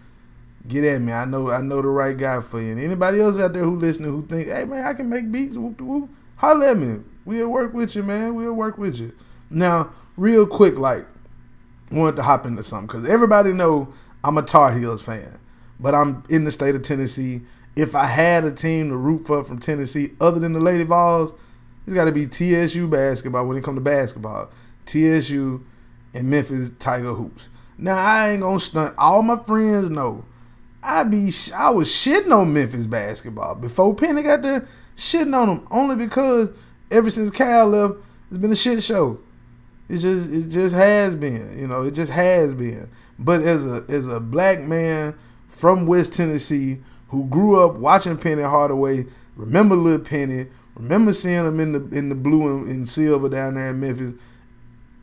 get 0.65 0.85
at 0.85 1.01
me. 1.01 1.11
I 1.11 1.25
know 1.25 1.51
I 1.51 1.59
know 1.59 1.81
the 1.81 1.89
right 1.89 2.17
guy 2.17 2.39
for 2.39 2.61
you. 2.61 2.71
And 2.71 2.79
anybody 2.79 3.19
else 3.19 3.37
out 3.37 3.51
there 3.51 3.63
who 3.63 3.75
listening 3.75 4.11
who 4.11 4.25
think, 4.25 4.47
hey 4.47 4.63
man, 4.63 4.85
I 4.85 4.93
can 4.93 5.09
make 5.09 5.29
beats, 5.29 5.57
whoop 5.57 5.81
whoop, 5.81 6.09
holler 6.37 6.67
at 6.67 6.77
me. 6.77 7.01
We'll 7.25 7.49
work 7.49 7.73
with 7.73 7.97
you, 7.97 8.03
man. 8.03 8.33
We'll 8.33 8.53
work 8.53 8.77
with 8.77 8.97
you. 8.97 9.11
Now, 9.49 9.91
real 10.15 10.47
quick, 10.47 10.77
like, 10.77 11.05
wanted 11.91 12.15
to 12.15 12.23
hop 12.23 12.45
into 12.45 12.63
something 12.63 12.87
because 12.87 13.09
everybody 13.09 13.51
know 13.51 13.91
I'm 14.23 14.37
a 14.37 14.41
Tar 14.41 14.71
Heels 14.71 15.03
fan, 15.03 15.37
but 15.81 15.93
I'm 15.93 16.23
in 16.29 16.45
the 16.45 16.51
state 16.51 16.73
of 16.73 16.83
Tennessee. 16.83 17.41
If 17.77 17.95
I 17.95 18.05
had 18.05 18.43
a 18.43 18.51
team 18.51 18.89
to 18.89 18.97
root 18.97 19.25
for 19.25 19.43
from 19.43 19.59
Tennessee 19.59 20.09
other 20.19 20.39
than 20.39 20.53
the 20.53 20.59
Lady 20.59 20.83
Vols, 20.83 21.33
it's 21.85 21.93
got 21.93 22.05
to 22.05 22.11
be 22.11 22.25
TSU 22.25 22.87
basketball 22.87 23.47
when 23.47 23.55
it 23.55 23.63
comes 23.63 23.77
to 23.77 23.81
basketball. 23.81 24.49
TSU 24.85 25.63
and 26.13 26.29
Memphis 26.29 26.71
Tiger 26.79 27.13
Hoops. 27.13 27.49
Now 27.77 27.95
I 27.95 28.31
ain't 28.31 28.41
gonna 28.41 28.59
stunt. 28.59 28.95
All 28.97 29.21
my 29.21 29.37
friends 29.43 29.89
know 29.89 30.25
I 30.83 31.03
be 31.03 31.31
I 31.55 31.69
was 31.71 31.89
shitting 31.89 32.31
on 32.31 32.53
Memphis 32.53 32.87
basketball 32.87 33.55
before 33.55 33.93
Penny 33.93 34.23
got 34.23 34.41
there 34.41 34.61
shitting 34.95 35.35
on 35.35 35.47
them 35.47 35.67
only 35.69 35.95
because 35.95 36.49
ever 36.91 37.09
since 37.09 37.29
Cal 37.29 37.67
left, 37.67 37.95
it's 38.29 38.37
been 38.37 38.51
a 38.51 38.55
shit 38.55 38.81
show. 38.81 39.19
It 39.89 39.97
just 39.99 40.33
it 40.33 40.49
just 40.49 40.75
has 40.75 41.15
been, 41.15 41.57
you 41.57 41.67
know, 41.67 41.83
it 41.83 41.93
just 41.93 42.11
has 42.11 42.53
been. 42.53 42.89
But 43.19 43.41
as 43.41 43.65
a 43.65 43.83
as 43.89 44.07
a 44.07 44.19
black 44.19 44.61
man 44.61 45.15
from 45.47 45.85
West 45.85 46.13
Tennessee 46.13 46.79
who 47.09 47.27
grew 47.27 47.63
up 47.63 47.75
watching 47.77 48.17
Penny 48.17 48.43
Hardaway, 48.43 49.05
remember 49.35 49.75
Little 49.75 50.05
Penny, 50.05 50.47
remember 50.75 51.13
seeing 51.13 51.45
him 51.45 51.59
in 51.59 51.71
the 51.73 51.97
in 51.97 52.09
the 52.09 52.15
blue 52.15 52.57
and, 52.57 52.67
and 52.67 52.87
silver 52.87 53.29
down 53.29 53.55
there 53.55 53.69
in 53.69 53.79
Memphis. 53.79 54.13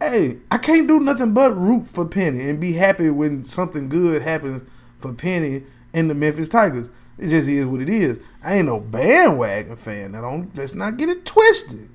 Hey, 0.01 0.41
I 0.51 0.59
can't 0.59 0.89
do 0.89 1.01
nothing 1.01 1.33
but 1.33 1.57
root 1.57 1.85
for 1.85 2.07
Penny 2.07 2.49
and 2.49 2.61
be 2.61 2.73
happy 2.73 3.11
when 3.11 3.45
something 3.45 3.89
good 3.89 4.23
happens 4.23 4.65
for 4.99 5.13
Penny 5.13 5.63
and 5.95 6.11
the 6.11 6.15
Memphis 6.15 6.49
Tigers. 6.49 6.91
It 7.19 7.29
just 7.29 7.49
is 7.49 7.65
what 7.65 7.81
it 7.81 7.89
is. 7.89 8.27
I 8.45 8.57
ain't 8.57 8.67
no 8.67 8.81
bandwagon 8.81 9.77
fan. 9.77 10.15
I 10.15 10.21
don't 10.21 10.55
let's 10.57 10.75
not 10.75 10.97
get 10.97 11.09
it 11.09 11.25
twisted. 11.25 11.89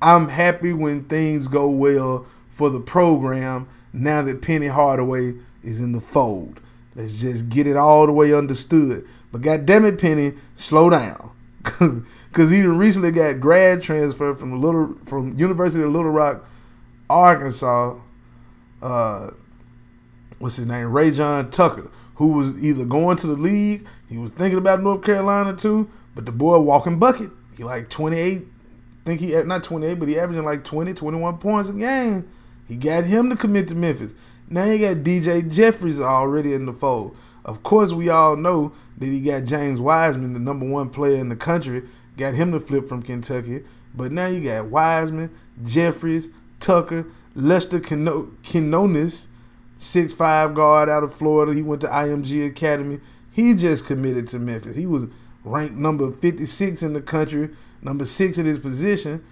I'm 0.00 0.28
happy 0.28 0.72
when 0.72 1.04
things 1.04 1.48
go 1.48 1.70
well 1.70 2.24
for 2.48 2.68
the 2.68 2.80
program 2.80 3.68
now 3.92 4.22
that 4.22 4.42
Penny 4.42 4.66
Hardaway 4.66 5.34
is 5.62 5.80
in 5.80 5.92
the 5.92 6.00
fold. 6.00 6.60
Let's 6.94 7.20
just 7.20 7.48
get 7.48 7.66
it 7.66 7.76
all 7.76 8.06
the 8.06 8.12
way 8.12 8.34
understood. 8.34 9.04
But 9.30 9.42
goddamn 9.42 9.84
it, 9.86 10.00
Penny, 10.00 10.32
slow 10.54 10.90
down. 10.90 11.30
Cause 12.32 12.50
he 12.50 12.64
recently 12.64 13.10
got 13.10 13.40
grad 13.40 13.82
transfer 13.82 14.34
from 14.34 14.60
Little 14.60 14.94
from 15.04 15.36
University 15.36 15.84
of 15.84 15.90
Little 15.90 16.10
Rock, 16.10 16.48
Arkansas. 17.08 17.98
Uh, 18.80 19.30
what's 20.38 20.56
his 20.56 20.66
name? 20.66 20.86
Rayjon 20.88 21.50
Tucker, 21.50 21.90
who 22.16 22.28
was 22.28 22.62
either 22.64 22.84
going 22.84 23.16
to 23.18 23.26
the 23.26 23.36
league, 23.36 23.86
he 24.08 24.18
was 24.18 24.32
thinking 24.32 24.58
about 24.58 24.82
North 24.82 25.04
Carolina 25.04 25.54
too, 25.54 25.88
but 26.14 26.26
the 26.26 26.32
boy 26.32 26.58
walking 26.58 26.98
bucket. 26.98 27.30
He 27.56 27.64
like 27.64 27.88
28, 27.88 28.44
think 29.04 29.20
he 29.20 29.40
not 29.44 29.62
28, 29.62 29.98
but 29.98 30.08
he 30.08 30.18
averaging 30.18 30.44
like 30.44 30.64
20, 30.64 30.94
21 30.94 31.38
points 31.38 31.68
a 31.68 31.74
game. 31.74 32.28
He 32.66 32.76
got 32.76 33.04
him 33.04 33.28
to 33.30 33.36
commit 33.36 33.68
to 33.68 33.74
Memphis. 33.74 34.14
Now 34.52 34.66
you 34.66 34.86
got 34.86 35.02
DJ 35.02 35.50
Jeffries 35.50 35.98
already 35.98 36.52
in 36.52 36.66
the 36.66 36.74
fold. 36.74 37.16
Of 37.42 37.62
course, 37.62 37.94
we 37.94 38.10
all 38.10 38.36
know 38.36 38.74
that 38.98 39.06
he 39.06 39.22
got 39.22 39.44
James 39.44 39.80
Wiseman, 39.80 40.34
the 40.34 40.38
number 40.38 40.66
one 40.66 40.90
player 40.90 41.18
in 41.18 41.30
the 41.30 41.36
country, 41.36 41.84
got 42.18 42.34
him 42.34 42.52
to 42.52 42.60
flip 42.60 42.86
from 42.86 43.02
Kentucky. 43.02 43.62
But 43.94 44.12
now 44.12 44.26
you 44.26 44.40
got 44.44 44.66
Wiseman, 44.66 45.30
Jeffries, 45.64 46.28
Tucker, 46.60 47.06
Lester 47.34 47.80
Quinones, 47.80 49.28
six 49.78 50.12
five 50.12 50.54
guard 50.54 50.90
out 50.90 51.02
of 51.02 51.14
Florida. 51.14 51.54
He 51.54 51.62
went 51.62 51.80
to 51.80 51.86
IMG 51.86 52.46
Academy. 52.46 52.98
He 53.30 53.54
just 53.54 53.86
committed 53.86 54.28
to 54.28 54.38
Memphis. 54.38 54.76
He 54.76 54.84
was 54.84 55.06
ranked 55.44 55.76
number 55.76 56.10
56 56.12 56.82
in 56.82 56.92
the 56.92 57.00
country, 57.00 57.48
number 57.80 58.04
six 58.04 58.38
at 58.38 58.44
his 58.44 58.58
position, 58.58 59.24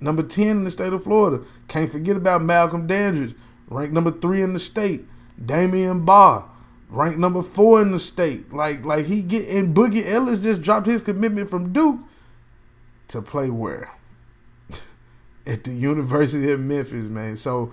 number 0.00 0.22
10 0.22 0.46
in 0.46 0.64
the 0.64 0.70
state 0.70 0.92
of 0.92 1.02
Florida. 1.02 1.44
Can't 1.66 1.90
forget 1.90 2.16
about 2.16 2.42
Malcolm 2.42 2.86
Dandridge, 2.86 3.34
ranked 3.72 3.94
number 3.94 4.10
three 4.10 4.42
in 4.42 4.52
the 4.52 4.60
state. 4.60 5.02
Damion 5.44 6.04
Baugh, 6.04 6.48
ranked 6.88 7.18
number 7.18 7.42
four 7.42 7.82
in 7.82 7.90
the 7.90 7.98
state. 7.98 8.52
Like 8.52 8.84
like 8.84 9.06
he 9.06 9.22
get 9.22 9.48
and 9.48 9.74
Boogie 9.74 10.06
Ellis 10.06 10.42
just 10.42 10.62
dropped 10.62 10.86
his 10.86 11.02
commitment 11.02 11.48
from 11.48 11.72
Duke 11.72 12.00
to 13.08 13.22
play 13.22 13.50
where? 13.50 13.90
at 15.46 15.64
the 15.64 15.72
University 15.72 16.50
of 16.52 16.60
Memphis, 16.60 17.08
man. 17.08 17.36
So 17.36 17.72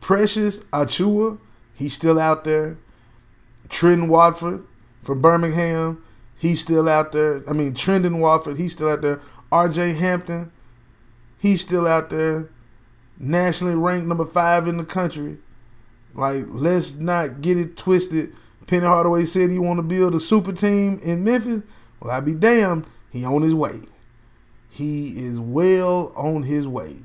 Precious 0.00 0.60
Achiuwa, 0.64 1.38
he's 1.74 1.94
still 1.94 2.18
out 2.18 2.44
there. 2.44 2.78
Trendon 3.68 4.08
Watford 4.08 4.64
from 5.02 5.20
Birmingham, 5.20 6.02
he's 6.36 6.60
still 6.60 6.88
out 6.88 7.12
there. 7.12 7.42
I 7.48 7.52
mean, 7.52 7.72
Trendon 7.72 8.20
Watford, 8.20 8.58
he's 8.58 8.72
still 8.72 8.88
out 8.88 9.02
there. 9.02 9.20
RJ 9.50 9.96
Hampton, 9.96 10.52
he's 11.38 11.60
still 11.60 11.86
out 11.86 12.10
there. 12.10 12.48
Nationally 13.18 13.76
ranked 13.76 14.06
number 14.06 14.26
five 14.26 14.66
in 14.66 14.76
the 14.76 14.84
country. 14.84 15.38
Like, 16.14 16.44
let's 16.48 16.96
not 16.96 17.40
get 17.40 17.58
it 17.58 17.76
twisted. 17.76 18.32
Penny 18.66 18.86
Hardaway 18.86 19.24
said 19.24 19.50
he 19.50 19.58
want 19.58 19.78
to 19.78 19.82
build 19.82 20.14
a 20.14 20.20
super 20.20 20.52
team 20.52 20.98
in 21.02 21.24
Memphis. 21.24 21.62
Well, 22.00 22.10
I 22.12 22.20
be 22.20 22.34
damned. 22.34 22.86
He 23.10 23.24
on 23.24 23.42
his 23.42 23.54
way. 23.54 23.80
He 24.70 25.10
is 25.18 25.40
well 25.40 26.12
on 26.16 26.42
his 26.42 26.68
way. 26.68 26.96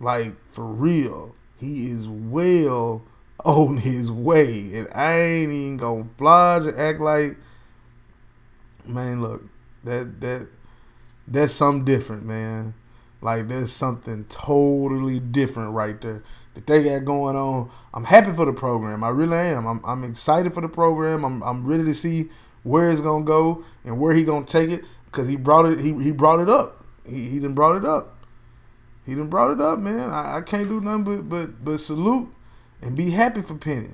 Like 0.00 0.34
for 0.46 0.64
real, 0.64 1.36
he 1.58 1.90
is 1.90 2.08
well 2.08 3.04
on 3.44 3.76
his 3.76 4.10
way, 4.10 4.74
and 4.74 4.88
I 4.94 5.12
ain't 5.12 5.52
even 5.52 5.76
gonna 5.76 6.04
flodge 6.18 6.66
and 6.66 6.78
act 6.78 7.00
like, 7.00 7.36
man. 8.84 9.20
Look, 9.20 9.44
that 9.84 10.20
that 10.20 10.48
that's 11.28 11.52
something 11.52 11.84
different, 11.84 12.24
man. 12.24 12.74
Like 13.22 13.48
there's 13.48 13.72
something 13.72 14.24
totally 14.24 15.20
different 15.20 15.72
right 15.72 15.98
there 16.00 16.24
that 16.54 16.66
they 16.66 16.82
got 16.82 17.04
going 17.04 17.36
on. 17.36 17.70
I'm 17.94 18.04
happy 18.04 18.32
for 18.32 18.44
the 18.44 18.52
program. 18.52 19.04
I 19.04 19.10
really 19.10 19.36
am. 19.36 19.66
I'm, 19.66 19.80
I'm 19.84 20.02
excited 20.02 20.52
for 20.52 20.60
the 20.60 20.68
program. 20.68 21.24
I'm, 21.24 21.42
I'm 21.42 21.64
ready 21.64 21.84
to 21.84 21.94
see 21.94 22.30
where 22.64 22.90
it's 22.90 23.00
gonna 23.00 23.24
go 23.24 23.64
and 23.84 24.00
where 24.00 24.12
he 24.12 24.24
gonna 24.24 24.44
take 24.44 24.70
it 24.70 24.84
because 25.06 25.28
he 25.28 25.36
brought 25.36 25.66
it. 25.66 25.78
He, 25.78 25.92
he 26.02 26.10
brought 26.10 26.40
it 26.40 26.48
up. 26.48 26.84
He 27.06 27.28
he 27.28 27.38
done 27.38 27.54
brought 27.54 27.76
it 27.76 27.84
up. 27.84 28.18
He 29.06 29.14
done 29.14 29.28
brought 29.28 29.52
it 29.52 29.60
up, 29.60 29.78
man. 29.78 30.10
I, 30.10 30.38
I 30.38 30.40
can't 30.42 30.68
do 30.68 30.80
nothing 30.80 31.04
but 31.04 31.28
but 31.28 31.64
but 31.64 31.78
salute 31.78 32.28
and 32.80 32.96
be 32.96 33.10
happy 33.10 33.42
for 33.42 33.54
Penny 33.54 33.90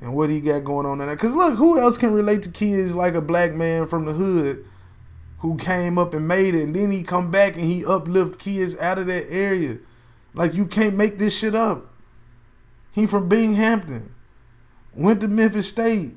and 0.00 0.14
what 0.14 0.28
he 0.28 0.40
got 0.40 0.64
going 0.64 0.84
on 0.84 0.98
there. 0.98 1.16
Cause 1.16 1.34
look, 1.34 1.54
who 1.54 1.78
else 1.80 1.96
can 1.96 2.12
relate 2.12 2.42
to 2.42 2.50
kids 2.50 2.94
like 2.94 3.14
a 3.14 3.22
black 3.22 3.52
man 3.52 3.86
from 3.86 4.04
the 4.04 4.12
hood 4.12 4.66
who 5.42 5.56
came 5.56 5.98
up 5.98 6.14
and 6.14 6.26
made 6.26 6.54
it, 6.54 6.62
and 6.62 6.74
then 6.74 6.92
he 6.92 7.02
come 7.02 7.30
back 7.30 7.54
and 7.54 7.64
he 7.64 7.84
uplift 7.84 8.38
kids 8.38 8.78
out 8.78 8.98
of 8.98 9.08
that 9.08 9.26
area. 9.28 9.76
Like 10.34 10.54
you 10.54 10.66
can't 10.66 10.94
make 10.94 11.18
this 11.18 11.36
shit 11.36 11.54
up. 11.54 11.92
He 12.92 13.08
from 13.08 13.28
Binghampton, 13.28 14.10
went 14.94 15.20
to 15.20 15.28
Memphis 15.28 15.68
State, 15.68 16.12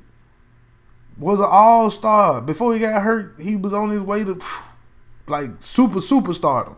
was 1.18 1.40
an 1.40 1.48
all 1.50 1.90
star. 1.90 2.40
Before 2.40 2.72
he 2.72 2.78
got 2.78 3.02
hurt, 3.02 3.34
he 3.40 3.56
was 3.56 3.74
on 3.74 3.90
his 3.90 4.00
way 4.00 4.22
to 4.22 4.40
like 5.26 5.50
super 5.58 5.98
superstardom. 5.98 6.76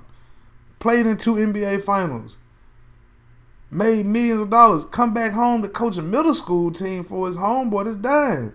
Played 0.79 1.05
in 1.05 1.19
two 1.19 1.35
NBA 1.35 1.83
finals. 1.83 2.39
Made 3.71 4.07
millions 4.07 4.41
of 4.41 4.49
dollars. 4.49 4.87
Come 4.87 5.13
back 5.13 5.33
home 5.33 5.61
to 5.61 5.69
coach 5.69 5.99
a 5.99 6.03
middle 6.03 6.33
school 6.33 6.71
team 6.71 7.05
for 7.05 7.27
his 7.27 7.37
homeboy 7.37 7.85
that's 7.85 7.97
dying. 7.97 8.55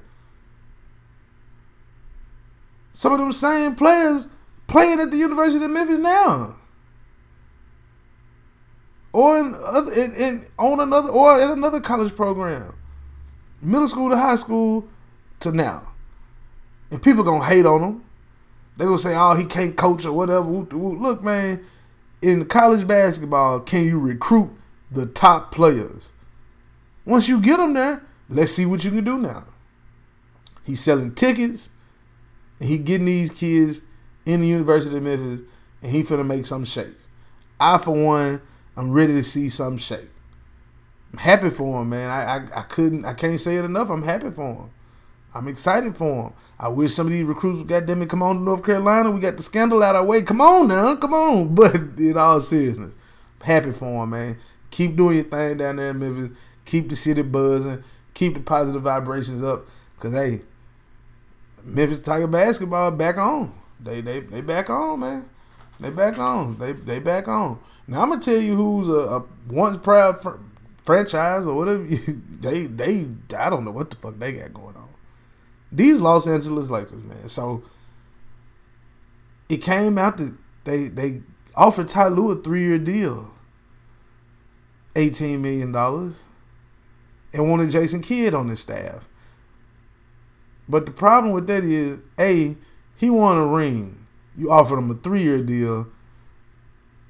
Some 2.93 3.11
of 3.11 3.19
them 3.19 3.33
same 3.33 3.75
players 3.75 4.29
playing 4.67 5.01
at 5.01 5.11
the 5.11 5.17
University 5.17 5.65
of 5.65 5.71
Memphis 5.71 5.97
now. 5.97 6.55
Or 9.11 9.37
in, 9.37 9.55
other, 9.63 9.91
in, 9.91 10.15
in 10.15 10.45
on 10.57 10.79
another 10.79 11.09
or 11.09 11.39
in 11.39 11.49
another 11.49 11.81
college 11.81 12.15
program. 12.15 12.73
Middle 13.61 13.87
school 13.87 14.09
to 14.09 14.17
high 14.17 14.35
school 14.35 14.87
to 15.39 15.51
now. 15.51 15.93
And 16.91 17.01
people 17.01 17.23
gonna 17.23 17.43
hate 17.43 17.65
on 17.65 17.81
him. 17.81 18.05
They 18.77 18.85
gonna 18.85 18.97
say, 18.97 19.15
oh, 19.15 19.35
he 19.35 19.45
can't 19.45 19.75
coach 19.75 20.05
or 20.05 20.13
whatever. 20.13 20.45
Look, 20.47 21.23
man, 21.23 21.63
in 22.21 22.45
college 22.45 22.87
basketball, 22.87 23.59
can 23.59 23.85
you 23.85 23.99
recruit 23.99 24.51
the 24.91 25.05
top 25.07 25.51
players? 25.51 26.11
Once 27.05 27.27
you 27.27 27.41
get 27.41 27.57
them 27.57 27.73
there, 27.73 28.03
let's 28.29 28.51
see 28.51 28.65
what 28.65 28.83
you 28.83 28.91
can 28.91 29.03
do 29.03 29.17
now. 29.17 29.45
He's 30.65 30.79
selling 30.79 31.13
tickets, 31.13 31.69
he 32.67 32.77
getting 32.77 33.05
these 33.05 33.31
kids 33.31 33.81
in 34.25 34.41
the 34.41 34.47
University 34.47 34.97
of 34.97 35.03
Memphis, 35.03 35.41
and 35.81 35.91
he 35.91 36.03
finna 36.03 36.25
make 36.25 36.45
some 36.45 36.65
shake. 36.65 36.95
I, 37.59 37.77
for 37.77 37.91
one, 37.91 38.41
I'm 38.75 38.91
ready 38.91 39.13
to 39.13 39.23
see 39.23 39.49
some 39.49 39.77
shake. 39.77 40.09
I'm 41.11 41.19
happy 41.19 41.49
for 41.49 41.81
him, 41.81 41.89
man. 41.89 42.09
I, 42.09 42.37
I, 42.37 42.59
I 42.59 42.63
couldn't, 42.63 43.05
I 43.05 43.13
can't 43.13 43.39
say 43.39 43.57
it 43.57 43.65
enough. 43.65 43.89
I'm 43.89 44.03
happy 44.03 44.31
for 44.31 44.53
him. 44.53 44.69
I'm 45.35 45.47
excited 45.47 45.97
for 45.97 46.27
him. 46.27 46.33
I 46.59 46.67
wish 46.67 46.93
some 46.93 47.07
of 47.07 47.13
these 47.13 47.23
recruits 47.23 47.57
would 47.57 47.67
goddamn 47.67 48.01
it 48.01 48.09
come 48.09 48.21
on 48.21 48.37
to 48.37 48.41
North 48.41 48.63
Carolina. 48.63 49.11
We 49.11 49.19
got 49.19 49.37
the 49.37 49.43
scandal 49.43 49.81
out 49.81 49.95
of 49.95 50.01
our 50.01 50.07
way. 50.07 50.21
Come 50.21 50.41
on 50.41 50.67
now, 50.67 50.95
come 50.95 51.13
on. 51.13 51.55
But 51.55 51.75
in 51.97 52.17
all 52.17 52.39
seriousness, 52.39 52.95
I'm 53.41 53.47
happy 53.47 53.71
for 53.71 54.03
him, 54.03 54.11
man. 54.11 54.37
Keep 54.69 54.95
doing 54.95 55.15
your 55.15 55.23
thing 55.25 55.57
down 55.57 55.77
there 55.77 55.89
in 55.89 55.99
Memphis. 55.99 56.37
Keep 56.65 56.89
the 56.89 56.95
city 56.95 57.21
buzzing. 57.23 57.83
Keep 58.13 58.35
the 58.35 58.39
positive 58.41 58.83
vibrations 58.83 59.43
up. 59.43 59.67
Cause 59.99 60.13
hey, 60.13 60.41
Memphis 61.63 62.01
Tiger 62.01 62.27
basketball 62.27 62.91
back 62.91 63.17
on. 63.17 63.53
They 63.79 64.01
they 64.01 64.19
they 64.21 64.41
back 64.41 64.69
on, 64.69 64.99
man. 64.99 65.29
They 65.79 65.89
back 65.89 66.17
on. 66.17 66.57
They 66.57 66.71
they 66.71 66.99
back 66.99 67.27
on. 67.27 67.59
Now 67.87 68.01
I'm 68.01 68.09
gonna 68.09 68.21
tell 68.21 68.37
you 68.37 68.55
who's 68.55 68.89
a, 68.89 69.17
a 69.17 69.25
once 69.49 69.77
proud 69.77 70.21
fr- 70.21 70.37
franchise 70.85 71.47
or 71.47 71.55
whatever. 71.55 71.83
they 72.39 72.65
they 72.67 73.07
I 73.37 73.49
don't 73.49 73.65
know 73.65 73.71
what 73.71 73.91
the 73.91 73.97
fuck 73.97 74.19
they 74.19 74.33
got 74.33 74.53
going 74.53 74.75
on. 74.75 74.89
These 75.71 76.01
Los 76.01 76.27
Angeles 76.27 76.69
Lakers, 76.69 77.03
man. 77.03 77.27
So 77.27 77.63
it 79.49 79.57
came 79.57 79.97
out 79.97 80.17
that 80.17 80.35
they 80.63 80.87
they 80.87 81.21
offered 81.55 81.87
Ty 81.87 82.09
Lue 82.09 82.31
a 82.31 82.35
three 82.35 82.61
year 82.61 82.77
deal, 82.79 83.33
eighteen 84.95 85.41
million 85.41 85.71
dollars, 85.71 86.27
and 87.33 87.49
wanted 87.49 87.69
Jason 87.69 88.01
Kidd 88.01 88.33
on 88.33 88.47
the 88.47 88.55
staff. 88.55 89.09
But 90.67 90.85
the 90.85 90.91
problem 90.91 91.33
with 91.33 91.47
that 91.47 91.63
is, 91.63 92.01
a 92.19 92.55
he 92.95 93.09
won 93.09 93.37
a 93.37 93.45
ring. 93.45 94.05
You 94.35 94.51
offered 94.51 94.77
him 94.77 94.91
a 94.91 94.95
three 94.95 95.23
year 95.23 95.41
deal. 95.41 95.87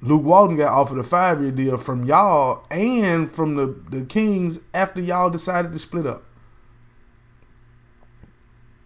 Luke 0.00 0.24
Walton 0.24 0.56
got 0.56 0.72
offered 0.72 0.98
a 0.98 1.02
five 1.02 1.40
year 1.40 1.50
deal 1.50 1.78
from 1.78 2.04
y'all 2.04 2.66
and 2.70 3.30
from 3.30 3.54
the, 3.54 3.66
the 3.90 4.04
Kings 4.04 4.60
after 4.74 5.00
y'all 5.00 5.30
decided 5.30 5.72
to 5.72 5.78
split 5.78 6.06
up. 6.06 6.24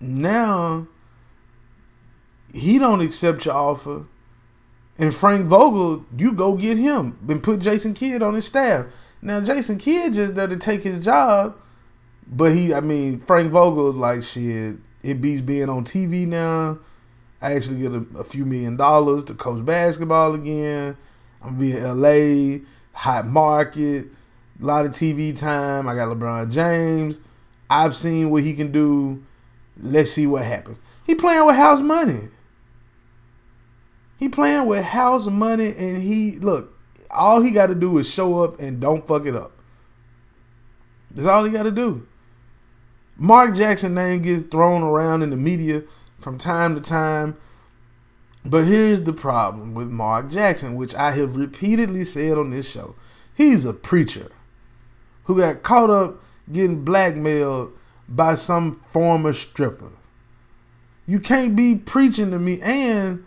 Now 0.00 0.86
he 2.54 2.78
don't 2.78 3.00
accept 3.00 3.44
your 3.44 3.54
offer. 3.54 4.06
And 5.00 5.14
Frank 5.14 5.46
Vogel, 5.46 6.04
you 6.16 6.32
go 6.32 6.56
get 6.56 6.76
him 6.76 7.18
and 7.28 7.42
put 7.42 7.60
Jason 7.60 7.94
Kidd 7.94 8.22
on 8.22 8.34
his 8.34 8.46
staff. 8.46 8.86
Now 9.22 9.40
Jason 9.40 9.78
Kidd 9.78 10.14
just 10.14 10.34
there 10.34 10.48
to 10.48 10.56
take 10.56 10.82
his 10.82 11.04
job, 11.04 11.56
but 12.30 12.52
he, 12.52 12.74
I 12.74 12.80
mean, 12.80 13.18
Frank 13.18 13.50
Vogel's 13.50 13.96
like 13.96 14.22
shit. 14.22 14.76
It 15.02 15.20
beats 15.20 15.40
being 15.40 15.68
on 15.68 15.84
TV 15.84 16.26
now. 16.26 16.78
I 17.40 17.54
actually 17.54 17.80
get 17.80 17.92
a, 17.92 18.04
a 18.18 18.24
few 18.24 18.44
million 18.44 18.76
dollars 18.76 19.24
to 19.24 19.34
coach 19.34 19.64
basketball 19.64 20.34
again. 20.34 20.96
I'm 21.40 21.50
gonna 21.50 21.60
be 21.60 21.76
in 21.76 22.62
LA, 22.62 22.64
hot 22.92 23.26
market, 23.26 24.06
a 24.60 24.64
lot 24.64 24.84
of 24.84 24.92
TV 24.92 25.38
time. 25.38 25.88
I 25.88 25.94
got 25.94 26.08
LeBron 26.08 26.52
James. 26.52 27.20
I've 27.70 27.94
seen 27.94 28.30
what 28.30 28.42
he 28.42 28.54
can 28.54 28.72
do. 28.72 29.22
Let's 29.76 30.10
see 30.10 30.26
what 30.26 30.44
happens. 30.44 30.80
He 31.06 31.14
playing 31.14 31.46
with 31.46 31.54
house 31.54 31.80
money. 31.80 32.28
He 34.18 34.28
playing 34.28 34.66
with 34.66 34.84
house 34.84 35.28
money, 35.28 35.68
and 35.78 36.02
he 36.02 36.38
look. 36.40 36.74
All 37.10 37.40
he 37.40 37.52
got 37.52 37.68
to 37.68 37.74
do 37.74 37.98
is 37.98 38.12
show 38.12 38.42
up 38.42 38.58
and 38.58 38.80
don't 38.80 39.06
fuck 39.06 39.24
it 39.24 39.36
up. 39.36 39.52
That's 41.12 41.26
all 41.26 41.44
he 41.44 41.52
got 41.52 41.62
to 41.62 41.70
do. 41.70 42.07
Mark 43.18 43.54
Jackson 43.54 43.94
name 43.94 44.22
gets 44.22 44.42
thrown 44.42 44.82
around 44.82 45.22
in 45.22 45.30
the 45.30 45.36
media 45.36 45.82
from 46.20 46.38
time 46.38 46.76
to 46.76 46.80
time. 46.80 47.36
But 48.44 48.64
here's 48.64 49.02
the 49.02 49.12
problem 49.12 49.74
with 49.74 49.88
Mark 49.88 50.30
Jackson, 50.30 50.76
which 50.76 50.94
I 50.94 51.10
have 51.10 51.36
repeatedly 51.36 52.04
said 52.04 52.38
on 52.38 52.50
this 52.50 52.70
show. 52.70 52.94
He's 53.36 53.64
a 53.64 53.72
preacher 53.72 54.30
who 55.24 55.38
got 55.38 55.62
caught 55.62 55.90
up 55.90 56.22
getting 56.50 56.84
blackmailed 56.84 57.72
by 58.08 58.36
some 58.36 58.72
former 58.72 59.32
stripper. 59.32 59.90
You 61.06 61.18
can't 61.18 61.56
be 61.56 61.74
preaching 61.74 62.30
to 62.30 62.38
me 62.38 62.58
and 62.62 63.24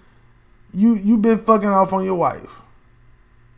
you 0.73 0.95
you 0.95 1.17
been 1.17 1.39
fucking 1.39 1.69
off 1.69 1.93
on 1.93 2.05
your 2.05 2.15
wife. 2.15 2.61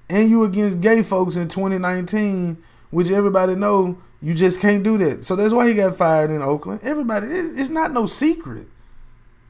And 0.10 0.30
you 0.30 0.44
against 0.44 0.82
gay 0.82 1.04
folks 1.04 1.36
in 1.36 1.48
2019, 1.48 2.58
which 2.90 3.10
everybody 3.10 3.56
know 3.56 3.98
you 4.24 4.34
just 4.34 4.62
can't 4.62 4.84
do 4.84 4.98
that. 5.00 5.24
So 5.24 5.36
that's 5.36 5.54
why 5.54 5.68
he 5.68 5.76
got 5.76 5.98
fired 5.98 6.32
in 6.32 6.42
Oakland. 6.42 6.80
Everybody, 6.82 7.28
it's 7.28 7.68
not 7.68 7.92
no 7.92 8.06
secret. 8.06 8.68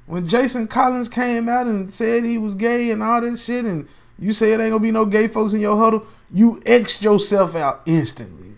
When 0.08 0.26
Jason 0.26 0.68
Collins 0.68 1.08
came 1.08 1.48
out 1.48 1.68
and 1.68 1.92
said 1.92 2.24
he 2.24 2.40
was 2.40 2.56
gay 2.56 2.90
and 2.90 3.04
all 3.04 3.22
that 3.22 3.38
shit, 3.38 3.66
and 3.66 3.88
you 4.18 4.34
say 4.34 4.52
it 4.52 4.60
ain't 4.60 4.72
gonna 4.72 4.82
be 4.82 4.90
no 4.90 5.06
gay 5.06 5.28
folks 5.28 5.54
in 5.54 5.62
your 5.62 5.78
huddle, 5.78 6.08
you 6.32 6.60
X 6.66 7.04
yourself 7.04 7.56
out 7.56 7.82
instantly. 7.86 8.50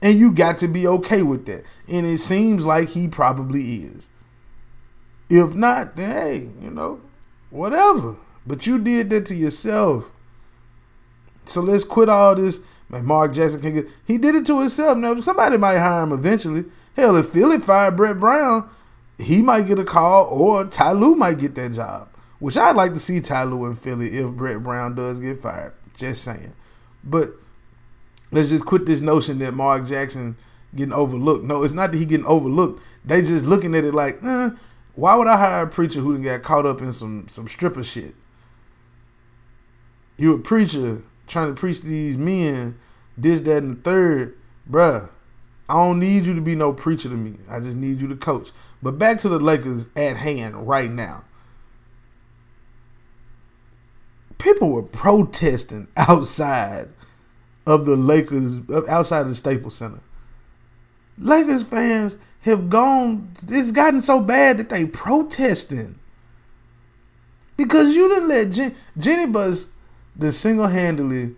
And 0.00 0.18
you 0.18 0.32
got 0.32 0.56
to 0.58 0.68
be 0.68 0.86
okay 0.86 1.22
with 1.22 1.44
that. 1.44 1.64
And 1.92 2.06
it 2.06 2.18
seems 2.18 2.64
like 2.64 2.88
he 2.88 3.06
probably 3.06 3.60
is. 3.60 4.08
If 5.28 5.54
not, 5.54 5.94
then 5.94 6.10
hey, 6.10 6.48
you 6.58 6.70
know, 6.70 7.02
whatever. 7.50 8.16
But 8.46 8.66
you 8.66 8.78
did 8.78 9.10
that 9.10 9.26
to 9.26 9.34
yourself. 9.34 10.10
So 11.44 11.60
let's 11.60 11.84
quit 11.84 12.08
all 12.08 12.34
this. 12.34 12.60
Man, 12.92 13.06
Mark 13.06 13.32
Jackson 13.32 13.60
can 13.60 13.74
get. 13.74 13.88
He 14.06 14.18
did 14.18 14.34
it 14.34 14.46
to 14.46 14.60
himself. 14.60 14.98
Now 14.98 15.18
somebody 15.20 15.56
might 15.56 15.78
hire 15.78 16.02
him 16.02 16.12
eventually. 16.12 16.66
Hell, 16.94 17.16
if 17.16 17.30
Philly 17.30 17.58
fired 17.58 17.96
Brett 17.96 18.20
Brown, 18.20 18.68
he 19.18 19.40
might 19.40 19.66
get 19.66 19.78
a 19.78 19.84
call, 19.84 20.26
or 20.26 20.66
Ty 20.66 20.92
Lue 20.92 21.14
might 21.14 21.38
get 21.38 21.54
that 21.54 21.72
job. 21.72 22.08
Which 22.38 22.58
I'd 22.58 22.76
like 22.76 22.92
to 22.94 23.00
see 23.00 23.20
Ty 23.20 23.44
Lue 23.44 23.66
in 23.66 23.76
Philly 23.76 24.08
if 24.08 24.30
Brett 24.32 24.62
Brown 24.62 24.94
does 24.94 25.20
get 25.20 25.38
fired. 25.38 25.72
Just 25.96 26.22
saying. 26.22 26.54
But 27.02 27.28
let's 28.30 28.50
just 28.50 28.66
quit 28.66 28.84
this 28.84 29.00
notion 29.00 29.38
that 29.38 29.54
Mark 29.54 29.86
Jackson 29.86 30.36
getting 30.74 30.92
overlooked. 30.92 31.44
No, 31.44 31.62
it's 31.62 31.74
not 31.74 31.92
that 31.92 31.98
he 31.98 32.04
getting 32.04 32.26
overlooked. 32.26 32.82
They 33.04 33.20
just 33.20 33.46
looking 33.46 33.74
at 33.74 33.84
it 33.84 33.94
like, 33.94 34.18
eh, 34.24 34.50
why 34.94 35.16
would 35.16 35.28
I 35.28 35.36
hire 35.36 35.64
a 35.64 35.70
preacher 35.70 36.00
who 36.00 36.22
got 36.22 36.42
caught 36.42 36.66
up 36.66 36.80
in 36.82 36.92
some 36.92 37.26
some 37.28 37.48
stripper 37.48 37.84
shit? 37.84 38.14
You 40.18 40.34
a 40.34 40.38
preacher 40.38 41.02
trying 41.32 41.54
to 41.54 41.58
preach 41.58 41.80
to 41.80 41.88
these 41.88 42.16
men, 42.16 42.76
this, 43.16 43.40
that, 43.42 43.62
and 43.62 43.78
the 43.78 43.82
third, 43.82 44.36
bruh. 44.70 45.10
I 45.68 45.74
don't 45.74 46.00
need 46.00 46.24
you 46.24 46.34
to 46.34 46.40
be 46.40 46.54
no 46.54 46.72
preacher 46.72 47.08
to 47.08 47.14
me. 47.14 47.36
I 47.48 47.60
just 47.60 47.76
need 47.76 48.00
you 48.00 48.08
to 48.08 48.16
coach. 48.16 48.50
But 48.82 48.98
back 48.98 49.18
to 49.20 49.28
the 49.28 49.38
Lakers 49.38 49.88
at 49.96 50.16
hand 50.16 50.68
right 50.68 50.90
now. 50.90 51.24
People 54.38 54.70
were 54.70 54.82
protesting 54.82 55.88
outside 55.96 56.88
of 57.66 57.86
the 57.86 57.96
Lakers, 57.96 58.60
outside 58.88 59.22
of 59.22 59.28
the 59.28 59.34
Staples 59.34 59.76
Center. 59.76 60.00
Lakers 61.16 61.62
fans 61.62 62.18
have 62.42 62.68
gone, 62.68 63.30
it's 63.42 63.70
gotten 63.70 64.00
so 64.00 64.20
bad 64.20 64.58
that 64.58 64.68
they 64.68 64.84
protesting. 64.84 65.98
Because 67.56 67.94
you 67.94 68.08
didn't 68.08 68.28
let 68.28 68.50
Jen, 68.50 68.74
Jeanie 68.98 69.30
Buss 69.30 69.71
the 70.16 70.32
single 70.32 70.68
handedly 70.68 71.34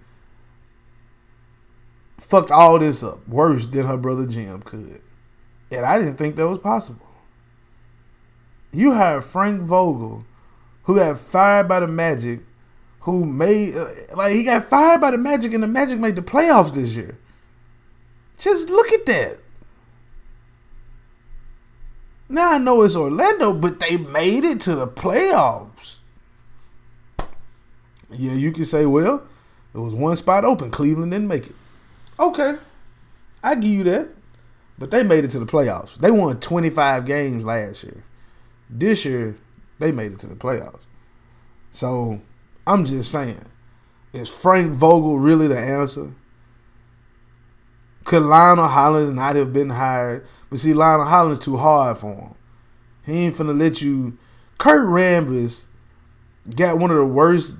fucked 2.19 2.51
all 2.51 2.79
this 2.79 3.03
up 3.03 3.27
worse 3.29 3.67
than 3.67 3.87
her 3.87 3.97
brother 3.97 4.27
Jim 4.27 4.63
could. 4.63 5.01
And 5.71 5.85
I 5.85 5.99
didn't 5.99 6.17
think 6.17 6.37
that 6.37 6.49
was 6.49 6.59
possible. 6.59 7.07
You 8.73 8.93
hired 8.95 9.25
Frank 9.25 9.63
Vogel, 9.63 10.25
who 10.85 10.97
got 10.97 11.19
fired 11.19 11.69
by 11.69 11.81
the 11.81 11.89
Magic, 11.89 12.41
who 13.01 13.25
made, 13.25 13.77
uh, 13.77 13.87
like, 14.17 14.33
he 14.33 14.45
got 14.45 14.65
fired 14.65 15.01
by 15.01 15.11
the 15.11 15.19
Magic, 15.19 15.53
and 15.53 15.63
the 15.63 15.69
Magic 15.69 16.01
made 16.01 16.17
the 16.17 16.23
playoffs 16.23 16.75
this 16.75 16.97
year. 16.97 17.19
Just 18.39 18.71
look 18.71 18.91
at 18.93 19.07
that. 19.07 19.39
Now 22.29 22.53
I 22.53 22.59
know 22.59 22.83
it's 22.83 22.97
Orlando, 22.97 23.53
but 23.53 23.81
they 23.81 23.97
made 23.97 24.45
it 24.45 24.61
to 24.63 24.75
the 24.75 24.89
playoffs. 24.89 25.94
Yeah, 28.17 28.33
you 28.33 28.53
can 28.53 28.65
say, 28.65 28.87
well, 28.87 29.27
it 29.75 29.79
was 29.79 29.95
one 29.95 30.17
spot 30.17 30.45
open. 30.45 30.71
Cleveland 30.71 31.13
didn't 31.13 31.29
make 31.29 31.47
it. 31.47 31.57
Okay. 32.19 32.55
I 33.43 33.55
give 33.57 33.71
you 33.71 33.85
that. 33.85 34.09
But 34.79 34.91
they 34.91 35.05
made 35.05 35.25
it 35.25 35.31
to 35.33 35.39
the 35.39 35.47
playoffs. 35.47 35.97
They 35.97 36.11
won 36.11 36.41
25 36.41 37.07
games 37.07 37.45
last 37.45 37.85
year. 37.85 38.05
This 38.69 39.05
year, 39.05 39.37
they 39.79 39.93
made 39.93 40.13
it 40.13 40.19
to 40.21 40.27
the 40.27 40.35
playoffs. 40.35 40.83
So 41.71 42.21
I'm 42.67 42.85
just 42.85 43.11
saying, 43.11 43.43
is 44.13 44.29
Frank 44.29 44.73
Vogel 44.73 45.19
really 45.19 45.49
the 45.49 45.59
answer? 45.59 46.15
Could 48.05 48.23
Lionel 48.23 48.69
Hollins 48.69 49.13
not 49.13 49.37
have 49.37 49.53
been 49.53 49.71
hired? 49.71 50.27
But 50.51 50.59
see, 50.59 50.75
Lionel 50.75 51.07
Hollins 51.07 51.39
too 51.39 51.57
hard 51.57 51.99
for 51.99 52.13
him. 52.13 52.35
He 53.05 53.27
ain't 53.27 53.35
finna 53.35 53.59
let 53.59 53.83
you. 53.83 54.17
Kurt 54.59 54.87
Rambis 54.87 55.67
got 56.55 56.79
one 56.79 56.91
of 56.91 56.97
the 56.97 57.07
worst 57.07 57.59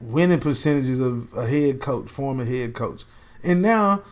winning 0.00 0.40
percentages 0.40 1.00
of 1.00 1.32
a 1.34 1.46
head 1.46 1.80
coach, 1.80 2.08
former 2.10 2.44
head 2.44 2.74
coach. 2.74 3.04
And 3.42 3.62
now 3.62 4.02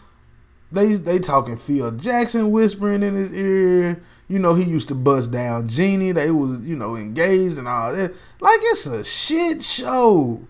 they 0.72 0.94
they 0.94 1.18
talking 1.18 1.56
Phil 1.56 1.90
Jackson 1.92 2.50
whispering 2.50 3.02
in 3.02 3.14
his 3.14 3.36
ear. 3.36 4.02
You 4.28 4.38
know, 4.38 4.54
he 4.54 4.64
used 4.64 4.88
to 4.88 4.94
bust 4.94 5.30
down 5.30 5.68
Jeanie. 5.68 6.12
They 6.12 6.30
was, 6.30 6.60
you 6.62 6.76
know, 6.76 6.96
engaged 6.96 7.58
and 7.58 7.68
all 7.68 7.94
that. 7.94 8.12
Like 8.40 8.58
it's 8.62 8.86
a 8.86 9.04
shit 9.04 9.62
show. 9.62 10.40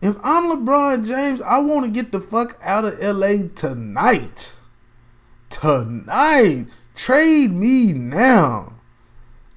If 0.00 0.16
I'm 0.24 0.50
LeBron 0.50 1.06
James, 1.06 1.40
I 1.42 1.60
want 1.60 1.86
to 1.86 1.92
get 1.92 2.10
the 2.10 2.20
fuck 2.20 2.58
out 2.64 2.84
of 2.84 2.98
LA 3.00 3.48
tonight. 3.54 4.56
Tonight. 5.48 6.64
Trade 6.94 7.50
me 7.52 7.92
now. 7.92 8.80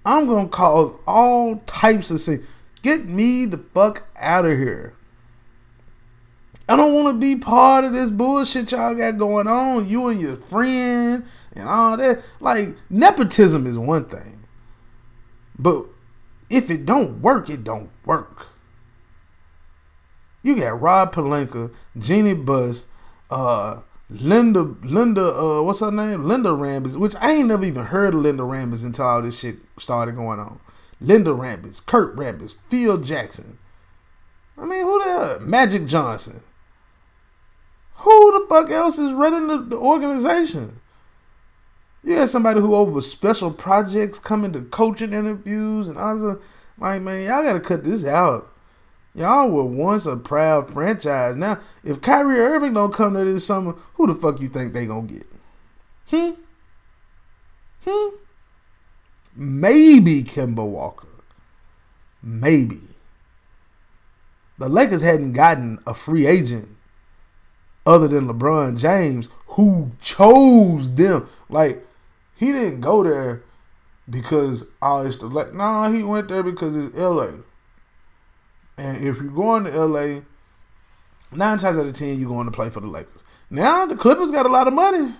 I'm 0.05 0.27
gonna 0.27 0.47
cause 0.47 0.93
all 1.07 1.57
types 1.65 2.11
of 2.11 2.21
things. 2.21 2.54
Get 2.85 3.05
me 3.05 3.47
the 3.47 3.57
fuck 3.57 4.03
out 4.15 4.45
of 4.45 4.51
here. 4.51 4.93
I 6.69 6.75
don't 6.75 6.93
want 6.93 7.15
to 7.15 7.19
be 7.19 7.41
part 7.41 7.83
of 7.83 7.93
this 7.93 8.11
bullshit 8.11 8.71
y'all 8.71 8.93
got 8.93 9.17
going 9.17 9.47
on. 9.47 9.89
You 9.89 10.09
and 10.09 10.21
your 10.21 10.35
friend 10.35 11.25
and 11.55 11.67
all 11.67 11.97
that. 11.97 12.23
Like 12.39 12.75
nepotism 12.91 13.65
is 13.65 13.79
one 13.79 14.05
thing, 14.05 14.37
but 15.57 15.87
if 16.51 16.69
it 16.69 16.85
don't 16.85 17.23
work, 17.23 17.49
it 17.49 17.63
don't 17.63 17.89
work. 18.05 18.49
You 20.43 20.55
got 20.55 20.79
Rob 20.79 21.11
Pelinka, 21.11 21.75
Jeanie 21.97 22.35
Buss, 22.35 22.85
uh, 23.31 23.81
Linda, 24.11 24.61
Linda, 24.83 25.23
uh, 25.23 25.63
what's 25.63 25.79
her 25.79 25.89
name? 25.89 26.27
Linda 26.27 26.49
Rambis, 26.49 26.97
which 26.97 27.15
I 27.15 27.31
ain't 27.31 27.47
never 27.47 27.65
even 27.65 27.85
heard 27.85 28.13
of 28.13 28.19
Linda 28.19 28.43
Rambis 28.43 28.85
until 28.85 29.05
all 29.05 29.23
this 29.23 29.39
shit 29.39 29.55
started 29.79 30.15
going 30.15 30.39
on. 30.39 30.59
Linda 30.99 31.31
Rambis, 31.31 31.85
Kurt 31.85 32.15
Rambis, 32.15 32.57
Phil 32.69 32.97
Jackson. 33.01 33.57
I 34.57 34.65
mean, 34.65 34.81
who 34.81 35.03
the 35.03 35.39
Magic 35.41 35.85
Johnson? 35.85 36.41
Who 37.99 38.39
the 38.39 38.47
fuck 38.47 38.69
else 38.69 38.97
is 38.97 39.13
running 39.13 39.47
the, 39.47 39.57
the 39.57 39.77
organization? 39.77 40.79
You 42.03 42.15
got 42.15 42.29
somebody 42.29 42.59
who 42.59 42.75
over 42.75 43.01
special 43.01 43.51
projects 43.51 44.19
coming 44.19 44.51
to 44.51 44.61
coaching 44.61 45.13
interviews 45.13 45.87
and 45.87 45.97
all 45.97 46.17
this. 46.17 46.45
Like, 46.77 47.01
man, 47.01 47.27
y'all 47.27 47.43
gotta 47.43 47.59
cut 47.59 47.83
this 47.83 48.05
out. 48.05 48.51
Y'all 49.15 49.49
were 49.49 49.63
once 49.63 50.05
a 50.05 50.17
proud 50.17 50.69
franchise. 50.69 51.35
Now, 51.37 51.55
if 51.83 52.01
Kyrie 52.01 52.37
Irving 52.37 52.73
don't 52.73 52.93
come 52.93 53.13
to 53.13 53.23
this 53.23 53.47
summer, 53.47 53.73
who 53.93 54.07
the 54.07 54.13
fuck 54.13 54.41
you 54.41 54.49
think 54.49 54.73
they 54.73 54.85
gonna 54.85 55.07
get? 55.07 55.25
Hmm? 56.09 56.31
Hmm? 57.85 58.15
Maybe 59.35 60.23
Kemba 60.23 60.65
Walker. 60.67 61.07
Maybe. 62.23 62.79
The 64.57 64.69
Lakers 64.69 65.01
hadn't 65.01 65.33
gotten 65.33 65.79
a 65.85 65.93
free 65.93 66.25
agent 66.25 66.69
other 67.85 68.07
than 68.07 68.27
LeBron 68.27 68.79
James 68.79 69.29
who 69.47 69.91
chose 69.99 70.93
them. 70.95 71.27
Like, 71.49 71.85
he 72.35 72.51
didn't 72.51 72.81
go 72.81 73.03
there 73.03 73.43
because 74.09 74.63
oh 74.81 75.05
it's 75.05 75.17
the 75.17 75.27
like 75.27 75.53
no, 75.53 75.57
nah, 75.57 75.91
he 75.91 76.03
went 76.03 76.27
there 76.27 76.43
because 76.43 76.75
it's 76.75 76.95
LA. 76.95 77.31
And 78.77 78.97
if 78.97 79.21
you're 79.21 79.31
going 79.31 79.65
to 79.65 79.85
LA, 79.85 80.21
nine 81.31 81.57
times 81.57 81.77
out 81.77 81.85
of 81.85 81.93
ten 81.93 82.19
you're 82.19 82.29
going 82.29 82.45
to 82.45 82.51
play 82.51 82.69
for 82.69 82.81
the 82.81 82.87
Lakers. 82.87 83.23
Now 83.49 83.85
the 83.85 83.95
Clippers 83.95 84.31
got 84.31 84.45
a 84.45 84.49
lot 84.49 84.67
of 84.67 84.73
money. 84.73 85.13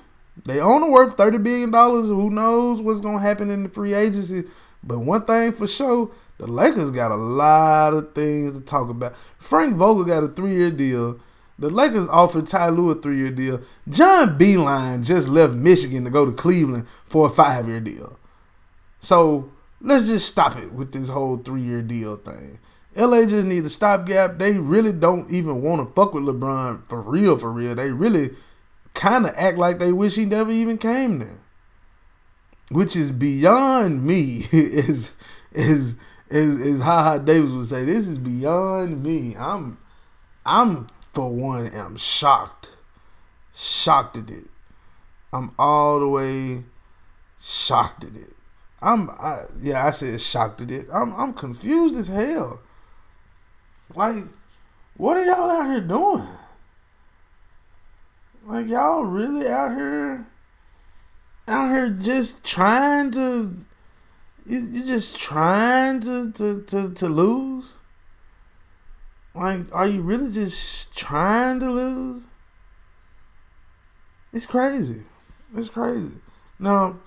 They 0.44 0.56
the 0.56 0.88
worth 0.90 1.16
thirty 1.16 1.38
billion 1.38 1.72
dollars. 1.72 2.10
Who 2.10 2.30
knows 2.30 2.82
what's 2.82 3.02
gonna 3.02 3.22
happen 3.22 3.50
in 3.50 3.64
the 3.64 3.70
free 3.70 3.94
agency? 3.94 4.44
But 4.84 5.00
one 5.00 5.24
thing 5.26 5.52
for 5.52 5.68
sure, 5.68 6.12
the 6.38 6.48
Lakers 6.48 6.92
got 6.92 7.12
a 7.12 7.16
lot 7.16 7.94
of 7.94 8.14
things 8.14 8.60
to 8.60 8.66
talk 8.66 8.90
about. 8.90 9.16
Frank 9.16 9.76
Vogel 9.76 10.04
got 10.04 10.24
a 10.24 10.28
three 10.28 10.54
year 10.54 10.72
deal. 10.72 11.20
The 11.58 11.70
Lakers 11.70 12.10
offered 12.10 12.48
Ty 12.48 12.70
Lue 12.70 12.92
a 12.92 12.96
three 12.96 13.18
year 13.18 13.32
deal. 13.32 13.62
John 13.88 14.38
Beilein 14.38 15.06
just 15.06 15.30
left 15.30 15.54
Michigan 15.54 16.04
to 16.04 16.10
go 16.10 16.26
to 16.26 16.32
Cleveland 16.34 16.88
for 16.88 17.28
a 17.28 17.30
five 17.30 17.68
year 17.68 17.80
deal. 17.80 18.20
So 19.00 19.52
let's 19.82 20.08
just 20.08 20.28
stop 20.28 20.58
it 20.58 20.74
with 20.74 20.92
this 20.92 21.08
whole 21.08 21.38
three 21.38 21.62
year 21.62 21.82
deal 21.82 22.18
thing. 22.18 22.60
LA 22.96 23.26
just 23.26 23.46
needs 23.46 23.68
a 23.68 23.70
stopgap. 23.70 24.38
They 24.38 24.58
really 24.58 24.94
don't 24.94 25.30
even 25.30 25.62
want 25.62 25.86
to 25.88 25.94
fuck 25.94 26.14
with 26.14 26.24
LeBron 26.24 26.88
for 26.88 27.02
real, 27.02 27.38
for 27.38 27.52
real. 27.52 27.76
They 27.76 27.92
really 27.92 28.32
kind 28.96 29.26
of 29.26 29.34
act 29.36 29.58
like 29.58 29.78
they 29.78 29.92
wish 29.92 30.16
he 30.16 30.26
never 30.26 30.50
even 30.50 30.78
came 30.78 31.20
there, 31.20 31.38
which 32.72 32.96
is 32.96 33.12
beyond 33.12 34.04
me. 34.04 34.46
is 34.52 35.16
is 35.52 35.98
is 36.30 36.60
is 36.60 36.82
Ha 36.82 37.20
Davis 37.20 37.52
would 37.52 37.68
say. 37.68 37.86
This 37.86 38.08
is 38.08 38.18
beyond 38.18 39.04
me. 39.04 39.36
I'm 39.38 39.78
I'm 40.46 40.88
for 41.12 41.30
one 41.30 41.68
am 41.68 41.98
shocked, 41.98 42.72
shocked 43.54 44.18
at 44.18 44.30
it. 44.30 44.46
I'm 45.32 45.52
all 45.60 46.00
the 46.00 46.08
way 46.08 46.64
shocked 47.40 48.06
at 48.06 48.16
it. 48.16 48.34
I'm 48.82 49.10
I, 49.12 49.44
yeah, 49.62 49.86
I 49.86 49.92
said 49.92 50.20
shocked 50.22 50.62
at 50.62 50.72
it. 50.72 50.88
I'm 50.94 51.14
I'm 51.14 51.34
confused 51.34 51.96
as 51.96 52.08
hell. 52.08 52.62
Like, 53.94 54.26
what 54.98 55.18
are 55.18 55.26
y'all 55.26 55.52
out 55.52 55.70
here 55.70 55.82
doing? 55.82 56.28
Like 58.46 58.68
y'all 58.68 59.04
really 59.04 59.48
out 59.48 59.76
here 59.76 60.28
out 61.48 61.70
here 61.70 61.90
just 61.90 62.44
trying 62.44 63.12
to 63.12 63.56
you, 64.46 64.60
you're 64.60 64.86
just 64.86 65.20
trying 65.20 66.02
to, 66.02 66.32
to, 66.34 66.62
to, 66.62 66.94
to 66.94 67.08
lose? 67.08 67.78
Like, 69.34 69.62
are 69.74 69.88
you 69.88 70.02
really 70.02 70.32
just 70.32 70.96
trying 70.96 71.60
to 71.60 71.72
lose? 71.72 72.28
It's 74.32 74.46
crazy. 74.46 75.04
It's 75.56 75.70
crazy. 75.70 76.20
Now, 76.60 77.00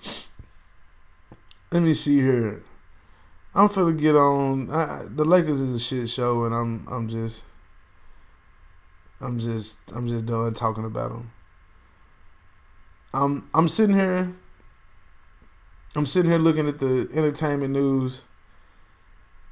let 1.71 1.81
me 1.81 1.93
see 1.93 2.17
here. 2.17 2.63
I'm 3.55 3.67
finna 3.69 3.97
get 3.97 4.15
on. 4.15 4.69
I, 4.69 5.05
the 5.07 5.25
Lakers 5.25 5.59
is 5.59 5.73
a 5.73 5.79
shit 5.79 6.09
show, 6.09 6.43
and 6.43 6.53
I'm 6.53 6.87
I'm 6.87 7.07
just 7.07 7.45
I'm 9.21 9.39
just 9.39 9.79
I'm 9.93 10.07
just 10.07 10.25
done 10.25 10.53
talking 10.53 10.85
about 10.85 11.11
them. 11.11 11.31
I'm 13.13 13.49
I'm 13.53 13.67
sitting 13.67 13.95
here. 13.95 14.35
I'm 15.95 16.05
sitting 16.05 16.29
here 16.29 16.39
looking 16.39 16.67
at 16.67 16.79
the 16.79 17.09
entertainment 17.13 17.73
news, 17.73 18.23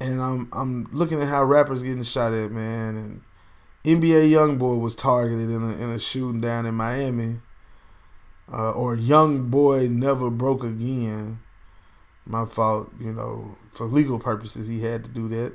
and 0.00 0.22
I'm 0.22 0.48
I'm 0.52 0.88
looking 0.92 1.20
at 1.20 1.28
how 1.28 1.44
rappers 1.44 1.82
getting 1.82 2.02
shot 2.02 2.32
at, 2.32 2.50
man. 2.50 2.96
And 2.96 3.22
NBA 3.84 4.30
YoungBoy 4.30 4.80
was 4.80 4.94
targeted 4.94 5.50
in 5.50 5.62
a 5.62 5.76
in 5.76 5.90
a 5.90 5.98
shooting 5.98 6.40
down 6.40 6.66
in 6.66 6.74
Miami. 6.74 7.40
Uh, 8.50 8.70
or 8.70 8.94
Young 8.94 9.50
Boy 9.50 9.88
Never 9.88 10.30
Broke 10.30 10.64
Again. 10.64 11.40
My 12.24 12.46
fault, 12.46 12.90
you 12.98 13.12
know, 13.12 13.58
for 13.70 13.86
legal 13.86 14.18
purposes, 14.18 14.68
he 14.68 14.80
had 14.80 15.04
to 15.04 15.10
do 15.10 15.28
that. 15.28 15.52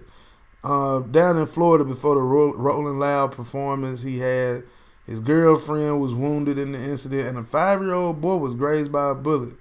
Uh, 0.64 1.00
down 1.00 1.38
in 1.38 1.46
Florida 1.46 1.84
before 1.84 2.16
the 2.16 2.22
Rolling 2.22 2.98
Loud 3.00 3.34
performance, 3.34 4.02
he 4.04 4.20
had 4.20 4.64
his 5.06 5.20
girlfriend 5.20 6.00
was 6.00 6.14
wounded 6.14 6.58
in 6.58 6.72
the 6.72 6.80
incident, 6.80 7.28
and 7.28 7.38
a 7.38 7.44
five 7.44 7.82
year 7.82 7.94
old 7.94 8.22
boy 8.22 8.38
was 8.38 8.56
grazed 8.56 8.92
by 8.92 9.10
a 9.10 9.16
bullet. 9.16 9.56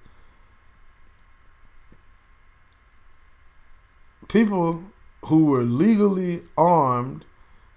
People 4.28 4.84
who 5.26 5.46
were 5.46 5.64
legally 5.64 6.40
armed, 6.56 7.24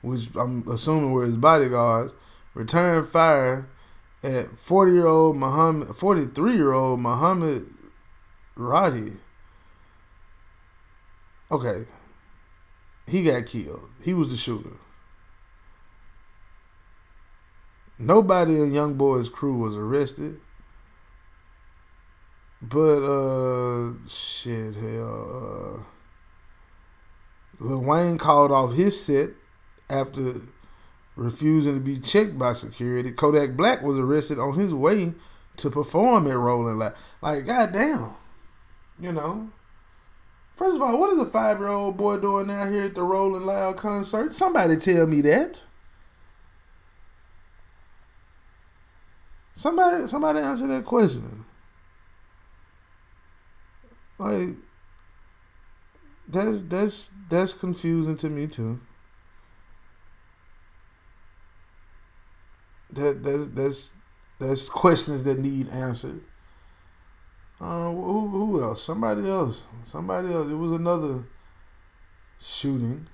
which 0.01 0.29
I'm 0.35 0.67
assuming 0.69 1.11
were 1.11 1.25
his 1.25 1.37
bodyguards, 1.37 2.13
returned 2.53 3.07
fire 3.07 3.67
at 4.23 4.57
40 4.59 4.91
year 4.91 5.07
old 5.07 5.37
Muhammad, 5.37 5.95
43 5.95 6.53
year 6.53 6.71
old 6.71 6.99
Muhammad 6.99 7.67
Radi. 8.55 9.17
Okay, 11.51 11.85
he 13.07 13.23
got 13.23 13.45
killed. 13.45 13.89
He 14.03 14.13
was 14.13 14.29
the 14.29 14.37
shooter. 14.37 14.77
Nobody 17.97 18.55
in 18.61 18.73
Young 18.73 18.95
Boy's 18.95 19.29
crew 19.29 19.57
was 19.57 19.75
arrested. 19.75 20.39
But 22.61 23.03
uh 23.03 23.93
shit 24.07 24.75
hell 24.75 25.77
uh 25.79 25.83
Lil 27.59 27.81
Wayne 27.81 28.17
called 28.17 28.51
off 28.51 28.73
his 28.73 29.01
set 29.01 29.29
after 29.89 30.41
refusing 31.15 31.75
to 31.75 31.79
be 31.79 31.99
checked 31.99 32.37
by 32.37 32.53
security. 32.53 33.11
Kodak 33.11 33.55
Black 33.55 33.81
was 33.81 33.97
arrested 33.97 34.39
on 34.39 34.59
his 34.59 34.73
way 34.73 35.13
to 35.57 35.69
perform 35.69 36.27
at 36.27 36.37
Rolling 36.37 36.77
Loud. 36.77 36.95
Like, 37.21 37.45
goddamn. 37.45 38.11
You 38.99 39.13
know. 39.13 39.49
First 40.55 40.77
of 40.77 40.81
all, 40.83 40.97
what 40.97 41.11
is 41.11 41.19
a 41.19 41.25
five 41.25 41.59
year 41.59 41.67
old 41.67 41.97
boy 41.97 42.17
doing 42.17 42.49
out 42.49 42.71
here 42.71 42.83
at 42.83 42.95
the 42.95 43.03
Rolling 43.03 43.45
Loud 43.45 43.75
concert? 43.75 44.33
Somebody 44.33 44.77
tell 44.77 45.05
me 45.05 45.21
that. 45.21 45.65
Somebody 49.53 50.07
somebody 50.07 50.39
answer 50.39 50.67
that 50.67 50.85
question. 50.85 51.45
Like 54.17 54.49
that's 56.27 56.63
that's 56.63 57.11
that's 57.29 57.53
confusing 57.53 58.15
to 58.17 58.29
me 58.29 58.47
too. 58.47 58.79
That 62.91 63.23
that's 63.23 63.47
that's 63.47 63.93
that's 64.39 64.69
questions 64.69 65.23
that 65.23 65.39
need 65.39 65.67
answered. 65.69 66.21
Uh, 67.59 67.89
who, 67.91 68.27
who 68.27 68.61
else? 68.61 68.83
Somebody 68.83 69.29
else. 69.29 69.67
Somebody 69.83 70.33
else. 70.33 70.49
It 70.49 70.55
was 70.55 70.73
another 70.73 71.23
shooting. 72.39 73.07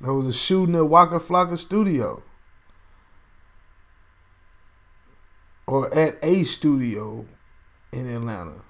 There 0.00 0.12
was 0.12 0.26
a 0.26 0.32
shooting 0.32 0.74
at 0.74 0.88
Waka 0.88 1.16
Flocka 1.16 1.58
Studio. 1.58 2.22
Or 5.66 5.92
at 5.94 6.18
a 6.22 6.42
studio 6.44 7.26
in 7.92 8.06
Atlanta. 8.06 8.62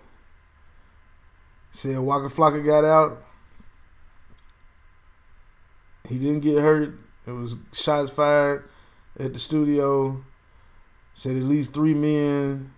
Said 1.70 1.98
Waka 1.98 2.28
Flocka 2.28 2.64
got 2.64 2.84
out. 2.84 3.24
He 6.08 6.18
didn't 6.18 6.40
get 6.40 6.60
hurt. 6.60 6.94
It 7.26 7.32
was 7.32 7.56
shots 7.72 8.10
fired 8.10 8.68
at 9.18 9.32
the 9.32 9.38
studio. 9.38 10.22
Said 11.14 11.36
at 11.36 11.44
least 11.44 11.72
three 11.72 11.94
men 11.94 12.72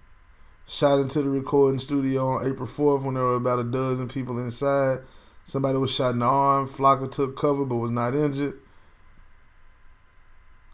shot 0.67 0.99
into 0.99 1.23
the 1.23 1.31
recording 1.31 1.79
studio 1.79 2.27
on 2.27 2.47
April 2.47 2.67
4th 2.67 3.05
when 3.05 3.15
there 3.15 3.25
were 3.25 3.37
about 3.37 3.61
a 3.61 3.65
dozen 3.65 4.09
people 4.09 4.39
inside. 4.39 4.99
Somebody 5.45 5.79
was 5.79 5.95
shot 5.95 6.15
in 6.15 6.19
the 6.19 6.27
arm. 6.27 6.67
Flocka 6.67 7.11
took 7.11 7.37
cover 7.37 7.65
but 7.65 7.77
was 7.77 7.93
not 7.93 8.15
injured. 8.15 8.59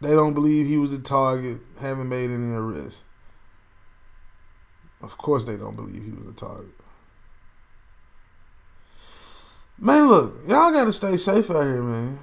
They 0.01 0.11
don't 0.11 0.33
believe 0.33 0.67
he 0.67 0.77
was 0.77 0.91
a 0.91 0.99
target, 0.99 1.61
haven't 1.79 2.09
made 2.09 2.31
any 2.31 2.53
arrests. 2.53 3.03
Of 5.01 5.17
course 5.17 5.45
they 5.45 5.57
don't 5.57 5.75
believe 5.75 6.03
he 6.03 6.11
was 6.11 6.27
a 6.27 6.33
target. 6.33 6.73
Man, 9.77 10.07
look, 10.07 10.39
y'all 10.47 10.71
gotta 10.71 10.93
stay 10.93 11.17
safe 11.17 11.49
out 11.51 11.63
here, 11.63 11.83
man. 11.83 12.19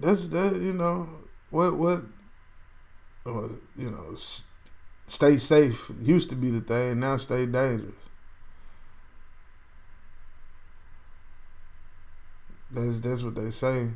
That's 0.00 0.28
that, 0.28 0.56
you 0.56 0.72
know, 0.72 1.08
what 1.50 1.76
what 1.76 2.02
you 3.76 3.90
know, 3.90 4.14
stay 5.06 5.36
safe 5.36 5.90
used 6.00 6.30
to 6.30 6.36
be 6.36 6.50
the 6.50 6.60
thing. 6.60 7.00
Now 7.00 7.16
stay 7.16 7.46
dangerous. 7.46 7.94
That's 12.70 13.00
that's 13.00 13.22
what 13.22 13.34
they 13.34 13.50
say. 13.50 13.90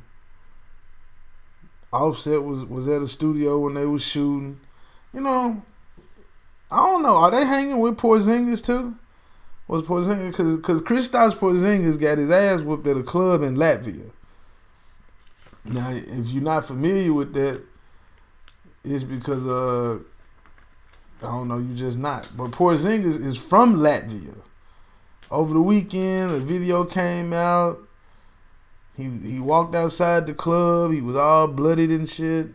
Offset 1.92 2.42
was 2.42 2.64
was 2.64 2.86
at 2.88 3.02
a 3.02 3.08
studio 3.08 3.58
when 3.58 3.74
they 3.74 3.86
was 3.86 4.06
shooting. 4.06 4.60
You 5.12 5.20
know, 5.22 5.62
I 6.70 6.76
don't 6.76 7.02
know. 7.02 7.16
Are 7.16 7.30
they 7.30 7.44
hanging 7.44 7.80
with 7.80 7.96
Porzingis 7.96 8.64
too? 8.64 8.96
Was 9.66 9.82
Porzingis 9.82 10.28
because 10.28 10.56
because 10.56 10.82
Kristaps 10.82 11.34
Porzingis 11.34 12.00
got 12.00 12.18
his 12.18 12.30
ass 12.30 12.60
whooped 12.60 12.86
at 12.86 12.96
a 12.96 13.02
club 13.02 13.42
in 13.42 13.56
Latvia. 13.56 14.10
Now, 15.64 15.90
if 15.90 16.30
you're 16.30 16.42
not 16.42 16.64
familiar 16.64 17.12
with 17.12 17.34
that, 17.34 17.62
it's 18.84 19.04
because 19.04 19.46
uh 19.46 19.98
I 21.22 21.26
don't 21.26 21.48
know, 21.48 21.58
you 21.58 21.74
just 21.74 21.98
not. 21.98 22.30
But 22.36 22.50
Porzingis 22.50 23.24
is 23.24 23.36
from 23.36 23.76
Latvia. 23.76 24.34
Over 25.30 25.54
the 25.54 25.60
weekend, 25.60 26.32
a 26.32 26.38
video 26.38 26.84
came 26.84 27.32
out. 27.32 27.78
He 28.96 29.08
he 29.22 29.38
walked 29.38 29.74
outside 29.74 30.26
the 30.26 30.34
club. 30.34 30.92
He 30.92 31.00
was 31.00 31.16
all 31.16 31.46
bloodied 31.46 31.90
and 31.90 32.08
shit. 32.08 32.48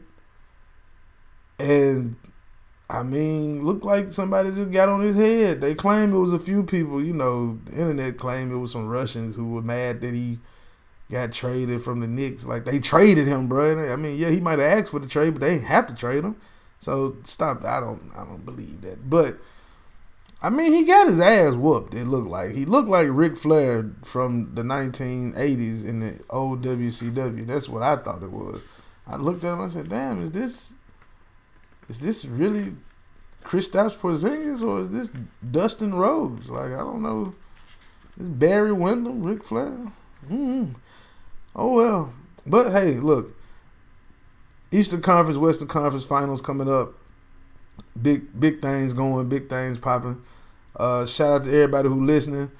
And 1.57 2.17
I 2.89 3.03
mean, 3.03 3.63
looked 3.63 3.85
like 3.85 4.11
somebody 4.11 4.49
just 4.49 4.71
got 4.71 4.89
on 4.89 5.01
his 5.01 5.15
head. 5.15 5.61
They 5.61 5.73
claim 5.73 6.13
it 6.13 6.19
was 6.19 6.33
a 6.33 6.39
few 6.39 6.63
people. 6.63 7.01
You 7.01 7.13
know, 7.13 7.59
the 7.65 7.79
internet 7.79 8.17
claimed 8.17 8.51
it 8.51 8.57
was 8.57 8.71
some 8.71 8.87
Russians 8.87 9.35
who 9.35 9.51
were 9.53 9.61
mad 9.61 10.01
that 10.01 10.13
he 10.13 10.39
got 11.09 11.31
traded 11.31 11.81
from 11.81 11.99
the 11.99 12.07
Knicks. 12.07 12.45
Like 12.45 12.65
they 12.65 12.79
traded 12.79 13.27
him, 13.27 13.47
bro. 13.47 13.91
I 13.91 13.95
mean, 13.95 14.17
yeah, 14.17 14.29
he 14.29 14.41
might 14.41 14.59
have 14.59 14.79
asked 14.79 14.91
for 14.91 14.99
the 14.99 15.07
trade, 15.07 15.33
but 15.33 15.41
they 15.41 15.55
ain't 15.55 15.63
have 15.63 15.87
to 15.87 15.95
trade 15.95 16.23
him. 16.23 16.35
So 16.85 17.17
stop. 17.23 17.65
I 17.65 17.79
don't. 17.79 18.11
I 18.15 18.23
don't 18.25 18.45
believe 18.45 18.81
that. 18.81 19.09
But 19.09 19.37
I 20.39 20.51
mean, 20.51 20.71
he 20.71 20.85
got 20.85 21.07
his 21.07 21.19
ass 21.19 21.55
whooped. 21.55 21.95
It 21.95 22.05
looked 22.05 22.27
like 22.27 22.51
he 22.51 22.63
looked 22.63 22.89
like 22.89 23.07
Ric 23.09 23.35
Flair 23.35 23.89
from 24.03 24.53
the 24.53 24.61
1980s 24.61 25.83
in 25.83 26.01
the 26.01 26.21
old 26.29 26.63
WCW. 26.63 27.47
That's 27.47 27.67
what 27.67 27.81
I 27.81 27.95
thought 27.95 28.21
it 28.21 28.31
was. 28.31 28.63
I 29.07 29.15
looked 29.15 29.43
at 29.43 29.53
him. 29.53 29.61
I 29.61 29.67
said, 29.67 29.89
"Damn, 29.89 30.21
is 30.21 30.31
this 30.31 30.75
is 31.89 32.01
this 32.01 32.23
really 32.23 32.75
Kristaps 33.43 33.97
Porzingis 33.97 34.61
or 34.61 34.81
is 34.81 34.91
this 34.91 35.11
Dustin 35.49 35.95
Rhodes? 35.95 36.51
Like 36.51 36.71
I 36.71 36.83
don't 36.83 37.01
know. 37.01 37.33
Is 38.19 38.29
Barry 38.29 38.73
Windham, 38.73 39.23
Ric 39.23 39.43
Flair? 39.43 39.91
Mm-hmm. 40.29 40.73
Oh 41.55 41.73
well. 41.73 42.13
But 42.45 42.73
hey, 42.73 42.99
look. 42.99 43.34
Eastern 44.75 45.01
Conference, 45.01 45.37
Western 45.37 45.67
Conference 45.69 46.05
finals 46.05 46.41
coming 46.41 46.69
up. 46.69 46.93
Big 48.01 48.37
big 48.37 48.61
things 48.61 48.93
going, 48.93 49.29
big 49.29 49.47
things 49.47 49.79
popping. 49.79 50.21
Uh, 50.75 51.05
shout 51.05 51.41
out 51.41 51.45
to 51.45 51.53
everybody 51.53 51.87
who 51.87 52.05
listening. 52.05 52.51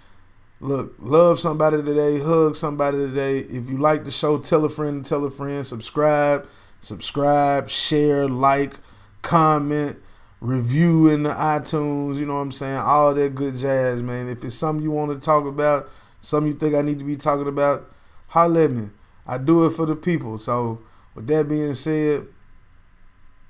Look, 0.62 0.96
love 1.00 1.40
somebody 1.42 1.84
today, 1.84 2.20
hug 2.20 2.56
somebody 2.56 2.98
today. 2.98 3.40
If 3.40 3.70
you 3.70 3.78
like 3.78 4.06
the 4.06 4.12
show, 4.12 4.38
tell 4.40 4.64
a 4.64 4.70
friend, 4.70 5.04
tell 5.04 5.26
a 5.26 5.30
friend, 5.30 5.68
subscribe, 5.68 6.48
subscribe, 6.80 7.70
share, 7.70 8.30
like, 8.30 8.76
comment, 9.22 9.98
review 10.40 11.10
in 11.10 11.24
the 11.24 11.32
iTunes, 11.32 12.16
you 12.16 12.26
know 12.26 12.36
what 12.36 12.40
I'm 12.40 12.52
saying? 12.54 12.78
All 12.78 13.14
that 13.14 13.36
good 13.36 13.58
jazz, 13.58 14.02
man. 14.02 14.30
If 14.30 14.46
it's 14.46 14.56
something 14.56 14.82
you 14.82 14.92
want 14.92 15.12
to 15.12 15.24
talk 15.24 15.46
about, 15.46 15.90
something 16.22 16.54
you 16.54 16.58
think 16.58 16.74
I 16.74 16.82
need 16.82 17.00
to 17.00 17.06
be 17.06 17.18
talking 17.18 17.50
about, 17.50 17.92
holler 18.28 18.64
at 18.64 18.72
me. 18.72 18.90
I 19.28 19.38
do 19.38 19.66
it 19.66 19.72
for 19.72 19.86
the 19.86 19.96
people. 19.96 20.38
So 20.38 20.82
with 21.16 21.26
that 21.28 21.50
being 21.50 21.74
said, 21.74 22.28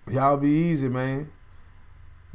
y'all 0.09 0.38
be 0.38 0.49
easy, 0.49 0.88
man. 0.88 1.30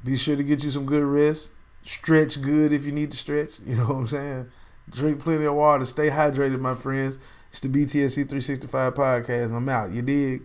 Be 0.04 0.16
sure 0.16 0.36
to 0.36 0.42
get 0.42 0.64
you 0.64 0.70
some 0.70 0.86
good 0.86 1.04
rest. 1.04 1.52
Stretch 1.82 2.40
good 2.42 2.72
if 2.72 2.84
you 2.84 2.92
need 2.92 3.10
to 3.12 3.16
stretch. 3.16 3.60
You 3.66 3.76
know 3.76 3.86
what 3.86 3.96
I'm 3.96 4.06
saying? 4.06 4.50
Drink 4.90 5.20
plenty 5.20 5.44
of 5.44 5.54
water. 5.54 5.84
Stay 5.84 6.10
hydrated, 6.10 6.60
my 6.60 6.74
friends. 6.74 7.18
It's 7.48 7.60
the 7.60 7.68
BTSE 7.68 8.28
365 8.28 8.94
podcast. 8.94 9.56
I'm 9.56 9.68
out. 9.68 9.92
You 9.92 10.02
dig? 10.02 10.44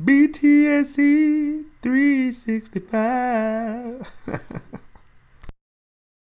BTSE 0.00 1.64
365. 1.80 4.74